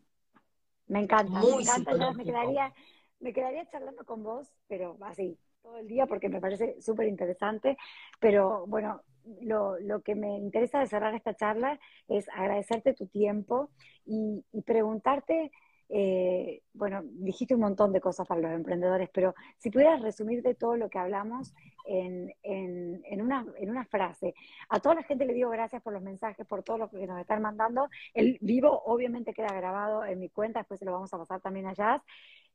Me 0.87 1.01
encanta, 1.01 1.41
me 1.41 1.63
encanta. 1.63 2.13
me 2.13 2.25
quedaría, 2.25 2.73
me 3.21 3.33
quedaría 3.33 3.67
charlando 3.67 4.05
con 4.05 4.23
vos, 4.23 4.53
pero 4.69 4.97
así, 5.03 5.39
todo 5.63 5.79
el 5.79 5.87
día, 5.87 6.07
porque 6.07 6.29
me 6.29 6.41
parece 6.41 6.81
súper 6.81 7.09
interesante. 7.09 7.77
Pero 8.21 8.67
bueno, 8.67 9.03
lo, 9.41 9.79
lo, 9.79 10.03
que 10.03 10.15
me 10.15 10.39
interesa 10.39 10.81
de 10.81 10.87
cerrar 10.87 11.15
esta 11.15 11.35
charla 11.35 11.79
es 12.09 12.29
agradecerte 12.31 12.95
tu 12.95 13.07
tiempo 13.07 13.71
y, 14.05 14.45
y 14.53 14.63
preguntarte 14.63 15.53
eh, 15.95 16.63
bueno, 16.73 17.03
dijiste 17.05 17.55
un 17.55 17.61
montón 17.61 17.93
de 17.93 18.01
cosas 18.01 18.27
para 18.27 18.41
los 18.41 18.53
emprendedores, 18.53 19.11
pero 19.13 19.35
si 19.59 19.71
pudieras 19.71 20.01
resumir 20.01 20.43
de 20.43 20.55
todo 20.55 20.77
lo 20.77 20.89
que 20.89 20.99
hablamos 20.99 21.55
en, 21.87 22.33
en, 22.43 23.21
una, 23.21 23.45
en 23.59 23.71
una 23.71 23.85
frase. 23.85 24.35
A 24.71 24.81
toda 24.81 24.95
la 24.95 25.03
gente 25.03 25.27
le 25.27 25.35
digo 25.35 25.51
gracias 25.51 25.83
por 25.83 25.93
los 25.93 26.03
mensajes, 26.03 26.47
por 26.47 26.63
todo 26.63 26.79
lo 26.79 26.89
que 26.91 27.07
nos 27.07 27.21
están 27.21 27.43
mandando. 27.43 27.91
El 28.15 28.39
vivo 28.41 28.83
obviamente 28.87 29.35
queda 29.35 29.53
grabado 29.55 30.05
en 30.05 30.19
mi 30.19 30.31
cuenta, 30.31 30.61
después 30.61 30.81
se 30.81 30.87
lo 30.87 30.93
vamos 30.93 31.13
a 31.13 31.19
pasar 31.19 31.41
también 31.43 31.67
allá. 31.67 32.03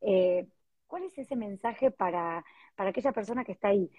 Eh, 0.01 0.47
¿Cuál 0.87 1.03
es 1.03 1.17
ese 1.17 1.35
mensaje 1.35 1.91
para, 1.91 2.43
para 2.75 2.89
aquella 2.89 3.11
persona 3.11 3.43
que 3.43 3.51
está 3.51 3.67
ahí? 3.67 3.91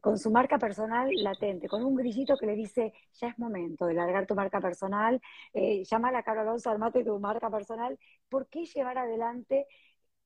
Con 0.00 0.18
su 0.18 0.30
marca 0.30 0.58
personal 0.58 1.10
latente, 1.14 1.68
con 1.68 1.84
un 1.84 1.94
grillito 1.94 2.36
que 2.36 2.46
le 2.46 2.54
dice, 2.54 2.92
ya 3.14 3.28
es 3.28 3.38
momento 3.38 3.86
de 3.86 3.94
largar 3.94 4.26
tu 4.26 4.34
marca 4.34 4.60
personal, 4.60 5.20
eh, 5.52 5.84
llama 5.84 6.08
a 6.08 6.12
la 6.12 6.22
Carol 6.22 6.48
Alonso, 6.48 6.70
armate 6.70 7.04
tu 7.04 7.18
marca 7.18 7.50
personal. 7.50 7.98
¿Por 8.28 8.48
qué 8.48 8.64
llevar 8.64 8.98
adelante 8.98 9.66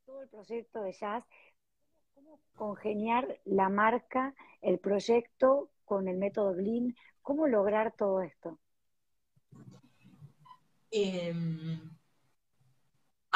todo 0.04 0.22
el 0.22 0.28
proyecto 0.28 0.82
de 0.82 0.92
jazz? 0.92 1.24
¿Cómo 2.14 2.40
congeniar 2.54 3.40
la 3.44 3.68
marca, 3.68 4.34
el 4.62 4.78
proyecto 4.78 5.70
con 5.84 6.08
el 6.08 6.16
método 6.16 6.54
Lean? 6.54 6.94
¿Cómo 7.22 7.46
lograr 7.48 7.92
todo 7.96 8.22
esto? 8.22 8.58
Eh, 10.92 11.34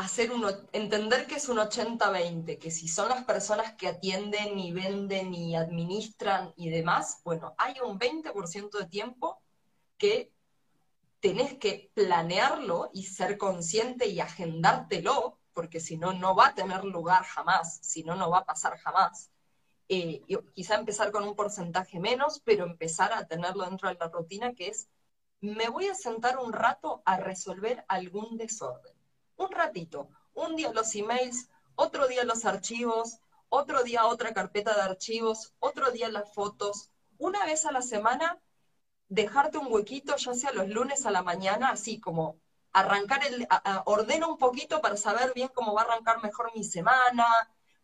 hacer 0.01 0.33
uno, 0.33 0.49
entender 0.73 1.27
que 1.27 1.35
es 1.35 1.49
un 1.51 1.59
80-20, 1.59 2.59
que 2.59 2.71
si 2.71 2.89
son 2.89 3.11
las 3.11 3.25
personas 3.25 3.75
que 3.75 3.87
atienden 3.87 4.59
y 4.59 4.73
venden 4.73 5.35
y 5.35 5.57
administran 5.57 6.55
y 6.57 6.71
demás, 6.71 7.21
bueno, 7.23 7.55
hay 7.59 7.75
un 7.85 7.99
20% 7.99 8.79
de 8.79 8.87
tiempo 8.87 9.43
que 9.99 10.33
tenés 11.21 11.59
que 11.59 11.91
planearlo 11.93 12.89
y 12.95 13.03
ser 13.03 13.37
consciente 13.37 14.07
y 14.07 14.21
agendártelo, 14.21 15.39
porque 15.53 15.81
si 15.81 15.99
no, 15.99 16.15
no 16.15 16.35
va 16.35 16.49
a 16.49 16.55
tener 16.55 16.83
lugar 16.83 17.23
jamás, 17.25 17.79
si 17.83 18.03
no, 18.03 18.15
no 18.15 18.31
va 18.31 18.39
a 18.39 18.47
pasar 18.47 18.79
jamás. 18.79 19.31
Eh, 19.91 20.23
quizá 20.55 20.77
empezar 20.77 21.13
con 21.13 21.25
un 21.25 21.37
porcentaje 21.37 22.01
menos, 22.01 22.41
pero 22.43 22.65
empezar 22.65 23.13
a 23.13 23.27
tenerlo 23.27 23.67
dentro 23.67 23.91
de 23.91 23.97
la 23.97 24.09
rutina, 24.09 24.55
que 24.55 24.69
es, 24.69 24.89
me 25.43 25.69
voy 25.69 25.89
a 25.89 25.95
sentar 25.95 26.39
un 26.39 26.55
rato 26.55 27.03
a 27.05 27.19
resolver 27.19 27.85
algún 27.87 28.39
desorden 28.39 29.00
un 29.41 29.51
ratito, 29.51 30.09
un 30.35 30.55
día 30.55 30.71
los 30.73 30.95
emails, 30.95 31.49
otro 31.75 32.07
día 32.09 32.25
los 32.25 32.45
archivos, 32.45 33.21
otro 33.49 33.83
día 33.83 34.07
otra 34.07 34.35
carpeta 34.35 34.75
de 34.75 34.83
archivos, 34.83 35.55
otro 35.59 35.91
día 35.91 36.11
las 36.11 36.33
fotos, 36.35 36.91
una 37.17 37.45
vez 37.47 37.65
a 37.65 37.73
la 37.73 37.81
semana 37.81 38.39
dejarte 39.09 39.59
un 39.59 39.73
huequito, 39.73 40.15
ya 40.17 40.35
sea 40.35 40.53
los 40.53 40.69
lunes 40.69 41.07
a 41.07 41.11
la 41.11 41.23
mañana, 41.23 41.71
así 41.71 42.01
como 42.01 42.39
arrancar 42.73 43.27
el, 43.27 43.49
ordeno 43.87 44.29
un 44.29 44.39
poquito 44.39 44.81
para 44.83 44.97
saber 44.97 45.33
bien 45.35 45.51
cómo 45.55 45.75
va 45.75 45.83
a 45.83 45.85
arrancar 45.87 46.23
mejor 46.23 46.53
mi 46.55 46.63
semana. 46.63 47.27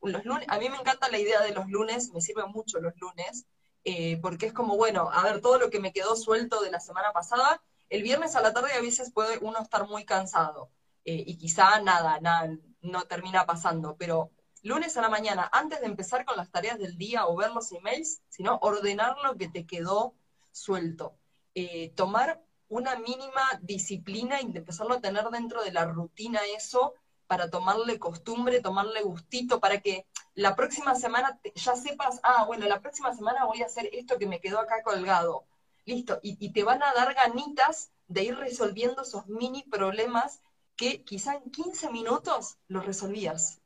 Los 0.03 0.25
lunes, 0.25 0.47
a 0.49 0.59
mí 0.59 0.69
me 0.69 0.77
encanta 0.77 1.11
la 1.11 1.19
idea 1.19 1.41
de 1.41 1.53
los 1.53 1.69
lunes, 1.69 2.13
me 2.13 2.21
sirven 2.21 2.51
mucho 2.53 2.81
los 2.81 2.95
lunes, 3.01 3.47
eh, 3.85 4.19
porque 4.23 4.47
es 4.47 4.53
como, 4.53 4.77
bueno, 4.77 5.11
a 5.13 5.23
ver, 5.25 5.41
todo 5.41 5.59
lo 5.59 5.71
que 5.71 5.81
me 5.81 5.93
quedó 5.93 6.17
suelto 6.17 6.61
de 6.61 6.71
la 6.71 6.81
semana 6.81 7.13
pasada, 7.13 7.63
el 7.89 8.03
viernes 8.03 8.37
a 8.37 8.43
la 8.43 8.53
tarde 8.53 8.73
a 8.75 8.81
veces 8.83 9.11
puede 9.11 9.39
uno 9.39 9.59
estar 9.61 9.89
muy 9.89 10.05
cansado. 10.05 10.71
Eh, 11.07 11.23
y 11.25 11.39
quizá 11.39 11.81
nada, 11.81 12.19
nada, 12.21 12.51
no 12.83 13.05
termina 13.05 13.47
pasando, 13.47 13.97
pero 13.97 14.33
lunes 14.63 14.97
a 14.97 15.03
la 15.03 15.09
mañana, 15.09 15.49
antes 15.53 15.81
de 15.81 15.87
empezar 15.87 16.25
con 16.25 16.37
las 16.37 16.51
tareas 16.51 16.79
del 16.81 16.99
día 16.99 17.29
o 17.29 17.37
ver 17.37 17.53
los 17.53 17.71
emails, 17.71 18.23
sino 18.29 18.59
ordenar 18.61 19.17
lo 19.23 19.37
que 19.37 19.49
te 19.49 19.67
quedó 19.67 20.15
suelto. 20.51 21.17
Eh, 21.55 21.93
tomar 21.95 22.43
una 22.69 22.97
mínima 22.97 23.45
disciplina 23.63 24.43
y 24.43 24.47
empezarlo 24.47 24.95
a 24.95 25.01
tener 25.01 25.25
dentro 25.31 25.63
de 25.63 25.73
la 25.73 25.85
rutina 25.85 26.41
eso 26.57 26.95
para 27.29 27.51
tomarle 27.51 28.01
costumbre, 28.01 28.61
tomarle 28.61 29.03
gustito, 29.03 29.61
para 29.61 29.81
que 29.81 30.07
la 30.35 30.57
próxima 30.57 30.97
semana 30.97 31.41
ya 31.55 31.77
sepas, 31.77 32.19
ah, 32.25 32.45
bueno, 32.47 32.67
la 32.67 32.81
próxima 32.81 33.15
semana 33.15 33.45
voy 33.45 33.63
a 33.63 33.67
hacer 33.67 33.89
esto 33.93 34.19
que 34.19 34.27
me 34.27 34.41
quedó 34.41 34.59
acá 34.59 34.83
colgado. 34.83 35.45
Listo, 35.85 36.19
y, 36.21 36.37
y 36.45 36.53
te 36.53 36.65
van 36.65 36.83
a 36.83 36.93
dar 36.95 37.15
ganitas 37.15 37.93
de 38.09 38.25
ir 38.25 38.37
resolviendo 38.37 39.03
esos 39.03 39.29
mini 39.29 39.63
problemas 39.63 40.41
que 40.77 41.03
quizá 41.05 41.35
en 41.35 41.51
15 41.51 41.91
minutos 41.91 42.59
lo 42.69 42.81
resolvías. 42.81 43.61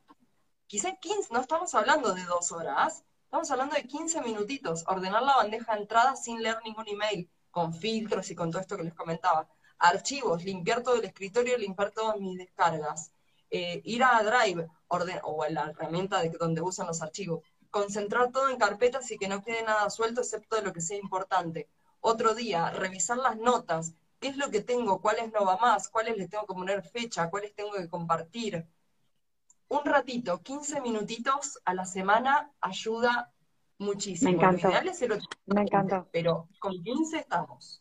Quizá 0.65 0.89
en 0.89 0.97
15, 0.97 1.33
no 1.33 1.41
estamos 1.41 1.75
hablando 1.75 2.13
de 2.13 2.23
dos 2.23 2.51
horas, 2.53 3.03
estamos 3.25 3.51
hablando 3.51 3.75
de 3.75 3.83
15 3.83 4.21
minutitos, 4.21 4.85
ordenar 4.87 5.21
la 5.23 5.35
bandeja 5.35 5.75
de 5.75 5.81
entrada 5.81 6.15
sin 6.15 6.41
leer 6.41 6.59
ningún 6.63 6.87
email, 6.87 7.29
con 7.51 7.73
filtros 7.73 8.31
y 8.31 8.35
con 8.35 8.49
todo 8.49 8.61
esto 8.61 8.77
que 8.77 8.83
les 8.83 8.93
comentaba. 8.93 9.49
Archivos, 9.77 10.43
limpiar 10.45 10.83
todo 10.83 10.95
el 10.95 11.05
escritorio, 11.05 11.57
limpiar 11.57 11.91
todas 11.91 12.17
mis 12.19 12.37
descargas. 12.37 13.11
Eh, 13.49 13.81
ir 13.83 14.01
a 14.03 14.23
Drive, 14.23 14.65
orden, 14.87 15.19
o 15.23 15.43
a 15.43 15.49
la 15.49 15.69
herramienta 15.71 16.21
de 16.21 16.29
donde 16.29 16.61
usan 16.61 16.87
los 16.87 17.01
archivos. 17.01 17.41
Concentrar 17.69 18.31
todo 18.31 18.47
en 18.49 18.57
carpetas 18.57 19.11
y 19.11 19.17
que 19.17 19.27
no 19.27 19.43
quede 19.43 19.63
nada 19.63 19.89
suelto 19.89 20.21
excepto 20.21 20.55
de 20.55 20.61
lo 20.61 20.71
que 20.71 20.79
sea 20.79 20.97
importante. 20.97 21.67
Otro 21.99 22.33
día, 22.33 22.69
revisar 22.69 23.17
las 23.17 23.37
notas, 23.37 23.93
qué 24.21 24.29
es 24.29 24.37
lo 24.37 24.51
que 24.51 24.61
tengo, 24.61 25.01
cuáles 25.01 25.33
no 25.33 25.43
va 25.43 25.57
más, 25.57 25.89
cuáles 25.89 26.15
le 26.15 26.27
tengo 26.27 26.45
que 26.45 26.53
poner 26.53 26.83
fecha, 26.83 27.29
cuáles 27.29 27.53
tengo 27.55 27.71
que 27.73 27.89
compartir. 27.89 28.65
Un 29.67 29.83
ratito, 29.83 30.41
15 30.41 30.79
minutitos 30.79 31.59
a 31.65 31.73
la 31.73 31.85
semana 31.85 32.51
ayuda 32.61 33.33
muchísimo. 33.79 34.31
Me 34.31 34.37
encantó. 34.37 34.69
Me 35.47 35.61
encantó. 35.61 36.07
Pero 36.13 36.47
con 36.59 36.83
15 36.83 37.17
estamos. 37.17 37.79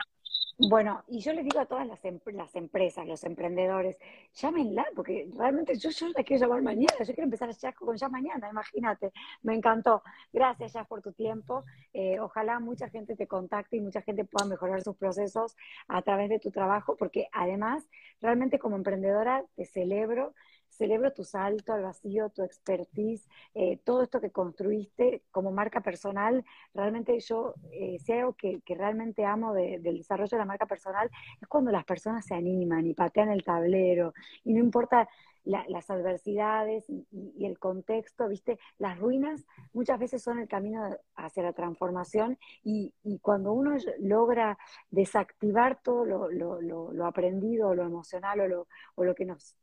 Bueno, 0.68 1.02
y 1.08 1.20
yo 1.20 1.32
les 1.32 1.44
digo 1.44 1.58
a 1.58 1.64
todas 1.64 1.86
las, 1.86 2.00
las 2.34 2.54
empresas, 2.54 3.06
los 3.06 3.24
emprendedores, 3.24 3.96
llámenla, 4.34 4.84
porque 4.94 5.26
realmente 5.34 5.74
yo, 5.78 5.88
yo 5.88 6.08
la 6.08 6.22
quiero 6.22 6.42
llamar 6.42 6.62
mañana, 6.62 6.98
yo 6.98 7.06
quiero 7.06 7.22
empezar 7.22 7.50
ya 7.56 7.72
con 7.72 7.96
ya 7.96 8.10
mañana, 8.10 8.50
imagínate, 8.50 9.10
me 9.42 9.54
encantó. 9.54 10.02
Gracias 10.34 10.74
ya 10.74 10.84
por 10.84 11.00
tu 11.00 11.12
tiempo, 11.12 11.64
eh, 11.94 12.20
ojalá 12.20 12.60
mucha 12.60 12.90
gente 12.90 13.16
te 13.16 13.26
contacte 13.26 13.78
y 13.78 13.80
mucha 13.80 14.02
gente 14.02 14.26
pueda 14.26 14.46
mejorar 14.46 14.82
sus 14.82 14.96
procesos 14.96 15.56
a 15.88 16.02
través 16.02 16.28
de 16.28 16.38
tu 16.38 16.50
trabajo, 16.50 16.94
porque 16.98 17.28
además, 17.32 17.88
realmente 18.20 18.58
como 18.58 18.76
emprendedora 18.76 19.42
te 19.56 19.64
celebro 19.64 20.34
celebro 20.80 21.12
tu 21.12 21.24
salto 21.24 21.74
al 21.74 21.82
vacío, 21.82 22.30
tu 22.30 22.42
expertise, 22.42 23.28
eh, 23.54 23.78
todo 23.84 24.02
esto 24.02 24.18
que 24.18 24.30
construiste 24.30 25.22
como 25.30 25.52
marca 25.52 25.82
personal. 25.82 26.42
Realmente 26.72 27.20
yo, 27.20 27.54
eh, 27.70 27.98
si 28.02 28.12
algo 28.12 28.32
que, 28.32 28.62
realmente 28.66 29.26
amo 29.26 29.52
del 29.52 29.98
desarrollo 29.98 30.30
de 30.30 30.38
la 30.38 30.46
marca 30.46 30.64
personal, 30.64 31.10
es 31.40 31.48
cuando 31.48 31.70
las 31.70 31.84
personas 31.84 32.24
se 32.24 32.34
animan 32.34 32.86
y 32.86 32.94
patean 32.94 33.28
el 33.30 33.44
tablero 33.44 34.14
y 34.42 34.54
no 34.54 34.60
importa 34.60 35.06
las 35.44 35.90
adversidades 35.90 36.88
y, 36.88 37.44
el 37.44 37.58
contexto, 37.58 38.28
¿viste? 38.28 38.58
Las 38.78 38.98
ruinas 38.98 39.44
muchas 39.72 39.98
veces 39.98 40.22
son 40.22 40.38
el 40.38 40.48
camino 40.48 40.96
hacia 41.16 41.42
la 41.42 41.52
transformación 41.52 42.38
y, 42.62 42.92
cuando 43.22 43.52
uno 43.52 43.76
logra 43.98 44.58
desactivar 44.90 45.82
todo 45.82 46.04
lo, 46.30 47.06
aprendido, 47.06 47.74
lo 47.74 47.84
emocional 47.84 48.40
o 48.40 48.48
lo, 48.48 48.68
o 48.94 49.04
lo 49.04 49.14
que 49.14 49.24
nos 49.24 49.56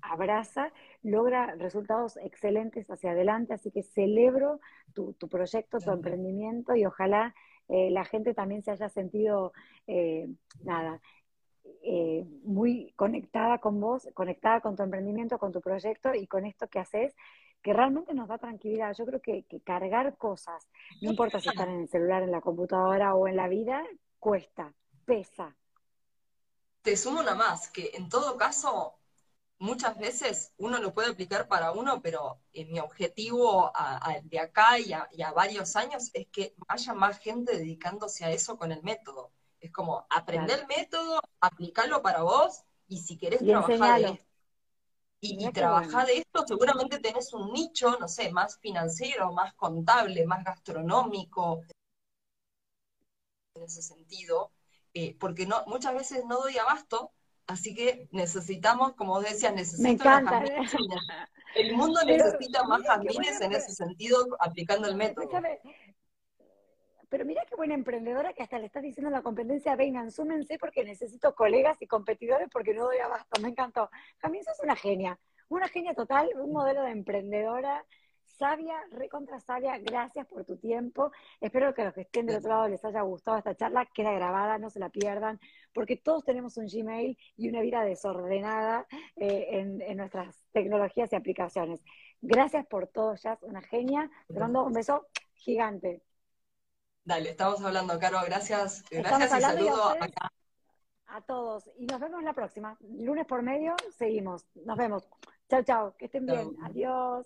abraza, 0.00 0.72
logra 1.02 1.54
resultados 1.56 2.16
excelentes 2.16 2.90
hacia 2.90 3.12
adelante, 3.12 3.54
así 3.54 3.70
que 3.70 3.82
celebro 3.82 4.60
tu, 4.94 5.14
proyecto, 5.28 5.78
tu 5.78 5.90
emprendimiento 5.90 6.74
y 6.74 6.84
ojalá 6.84 7.34
eh, 7.68 7.90
la 7.90 8.04
gente 8.04 8.34
también 8.34 8.62
se 8.62 8.72
haya 8.72 8.88
sentido, 8.88 9.52
eh, 9.86 10.28
nada, 10.62 11.00
eh, 11.84 12.24
muy 12.44 12.92
conectada 12.96 13.58
con 13.58 13.80
vos, 13.80 14.08
conectada 14.14 14.60
con 14.60 14.76
tu 14.76 14.82
emprendimiento, 14.82 15.38
con 15.38 15.52
tu 15.52 15.60
proyecto 15.60 16.14
y 16.14 16.26
con 16.26 16.44
esto 16.44 16.68
que 16.68 16.78
haces, 16.78 17.14
que 17.62 17.72
realmente 17.72 18.14
nos 18.14 18.28
da 18.28 18.38
tranquilidad. 18.38 18.94
Yo 18.96 19.06
creo 19.06 19.20
que, 19.20 19.44
que 19.44 19.60
cargar 19.60 20.16
cosas, 20.16 20.68
no 21.00 21.10
importa 21.10 21.40
si 21.40 21.48
están 21.48 21.70
en 21.70 21.80
el 21.82 21.88
celular, 21.88 22.22
en 22.22 22.32
la 22.32 22.40
computadora 22.40 23.14
o 23.14 23.28
en 23.28 23.36
la 23.36 23.48
vida, 23.48 23.84
cuesta, 24.18 24.72
pesa. 25.04 25.56
Te 26.82 26.96
sumo 26.96 27.20
una 27.20 27.34
más, 27.36 27.70
que 27.70 27.90
en 27.94 28.08
todo 28.08 28.36
caso 28.36 28.98
muchas 29.62 29.96
veces 29.96 30.52
uno 30.58 30.80
lo 30.80 30.92
puede 30.92 31.12
aplicar 31.12 31.46
para 31.46 31.70
uno, 31.70 32.02
pero 32.02 32.40
mi 32.52 32.80
objetivo 32.80 33.72
de 34.24 34.40
acá 34.40 34.80
y 34.80 34.92
a, 34.92 35.32
varios 35.32 35.76
años 35.76 36.10
es 36.14 36.26
que 36.32 36.56
haya 36.66 36.94
más 36.94 37.20
gente 37.20 37.56
dedicándose 37.56 38.24
a 38.24 38.32
eso 38.32 38.58
con 38.58 38.72
el 38.72 38.82
método. 38.82 39.30
Es 39.60 39.70
como 39.70 40.04
aprender 40.10 40.60
el 40.60 40.66
método, 40.66 41.20
aplicarlo 41.40 42.02
para 42.02 42.22
vos 42.22 42.64
y 42.88 42.98
si 42.98 43.16
querés 43.16 43.38
trabajar 43.38 44.00
de 44.00 44.06
esto, 44.08 44.26
y, 45.20 45.52
trabajar 45.52 46.08
de 46.08 46.18
esto, 46.18 46.44
seguramente 46.44 46.98
tenés 46.98 47.32
un 47.32 47.52
nicho, 47.52 47.96
no 48.00 48.08
sé, 48.08 48.32
más 48.32 48.58
financiero, 48.58 49.32
más 49.32 49.54
contable, 49.54 50.26
más 50.26 50.42
gastronómico, 50.42 51.62
en 53.54 53.62
ese 53.62 53.80
sentido, 53.80 54.50
eh, 54.92 55.16
porque 55.20 55.46
no, 55.46 55.62
muchas 55.66 55.94
veces 55.94 56.24
no 56.24 56.40
doy 56.40 56.58
abasto 56.58 57.12
Así 57.52 57.74
que 57.74 58.08
necesitamos, 58.12 58.94
como 58.94 59.20
decías, 59.20 59.54
necesito 59.54 60.08
El 61.54 61.76
mundo 61.76 62.00
necesita 62.06 62.64
más 62.64 62.82
jazmines 62.82 63.42
en 63.42 63.52
ese 63.52 63.72
sentido, 63.72 64.26
aplicando 64.40 64.88
el 64.88 64.96
método. 64.96 65.28
Pero 67.10 67.26
mira 67.26 67.44
qué 67.46 67.54
buena 67.54 67.74
emprendedora 67.74 68.32
que 68.32 68.42
hasta 68.42 68.58
le 68.58 68.64
estás 68.64 68.82
diciendo 68.82 69.08
a 69.08 69.18
la 69.18 69.22
competencia, 69.22 69.76
vengan, 69.76 70.10
súmense 70.10 70.58
porque 70.58 70.82
necesito 70.82 71.34
colegas 71.34 71.76
y 71.82 71.86
competidores 71.86 72.48
porque 72.50 72.72
no 72.72 72.84
doy 72.84 72.98
abasto. 72.98 73.38
Me 73.42 73.48
encantó. 73.48 73.90
Jamín, 74.22 74.42
sos 74.42 74.58
una 74.62 74.74
genia. 74.74 75.20
Una 75.50 75.68
genia 75.68 75.92
total, 75.92 76.30
un 76.36 76.52
modelo 76.52 76.82
de 76.84 76.92
emprendedora 76.92 77.84
sabia, 78.42 78.74
recontra 78.90 79.38
sabia, 79.38 79.78
gracias 79.78 80.26
por 80.26 80.44
tu 80.44 80.56
tiempo. 80.56 81.12
Espero 81.40 81.72
que 81.72 81.82
a 81.82 81.84
los 81.84 81.94
que 81.94 82.00
estén 82.00 82.26
del 82.26 82.38
otro 82.38 82.50
lado 82.50 82.68
les 82.68 82.84
haya 82.84 83.02
gustado 83.02 83.38
esta 83.38 83.54
charla, 83.54 83.86
queda 83.94 84.10
grabada, 84.10 84.58
no 84.58 84.68
se 84.68 84.80
la 84.80 84.88
pierdan, 84.88 85.38
porque 85.72 85.96
todos 85.96 86.24
tenemos 86.24 86.56
un 86.56 86.66
Gmail 86.66 87.16
y 87.36 87.48
una 87.48 87.60
vida 87.60 87.84
desordenada 87.84 88.88
eh, 89.14 89.78
en, 89.86 89.96
nuestras 89.96 90.44
tecnologías 90.50 91.12
y 91.12 91.16
aplicaciones. 91.16 91.84
Gracias 92.20 92.66
por 92.66 92.88
todo, 92.88 93.14
Jazz, 93.14 93.38
una 93.42 93.62
genia. 93.62 94.10
Te 94.26 94.40
mando 94.40 94.64
un 94.64 94.72
beso 94.72 95.06
gigante. 95.34 96.02
Dale, 97.04 97.30
estamos 97.30 97.62
hablando, 97.62 97.96
Caro, 98.00 98.18
gracias. 98.26 98.82
Gracias 98.90 99.38
y 99.38 99.40
saludo 99.40 99.94
a, 101.06 101.20
todos. 101.20 101.70
Y 101.78 101.86
nos 101.86 102.00
vemos 102.00 102.24
la 102.24 102.32
próxima. 102.32 102.76
Lunes 102.80 103.24
por 103.24 103.42
medio, 103.42 103.76
seguimos. 103.96 104.46
Nos 104.64 104.76
vemos. 104.76 105.08
Chao, 105.48 105.62
chao. 105.62 105.96
Que 105.96 106.06
estén 106.06 106.26
bien. 106.26 106.56
Adiós. 106.64 107.24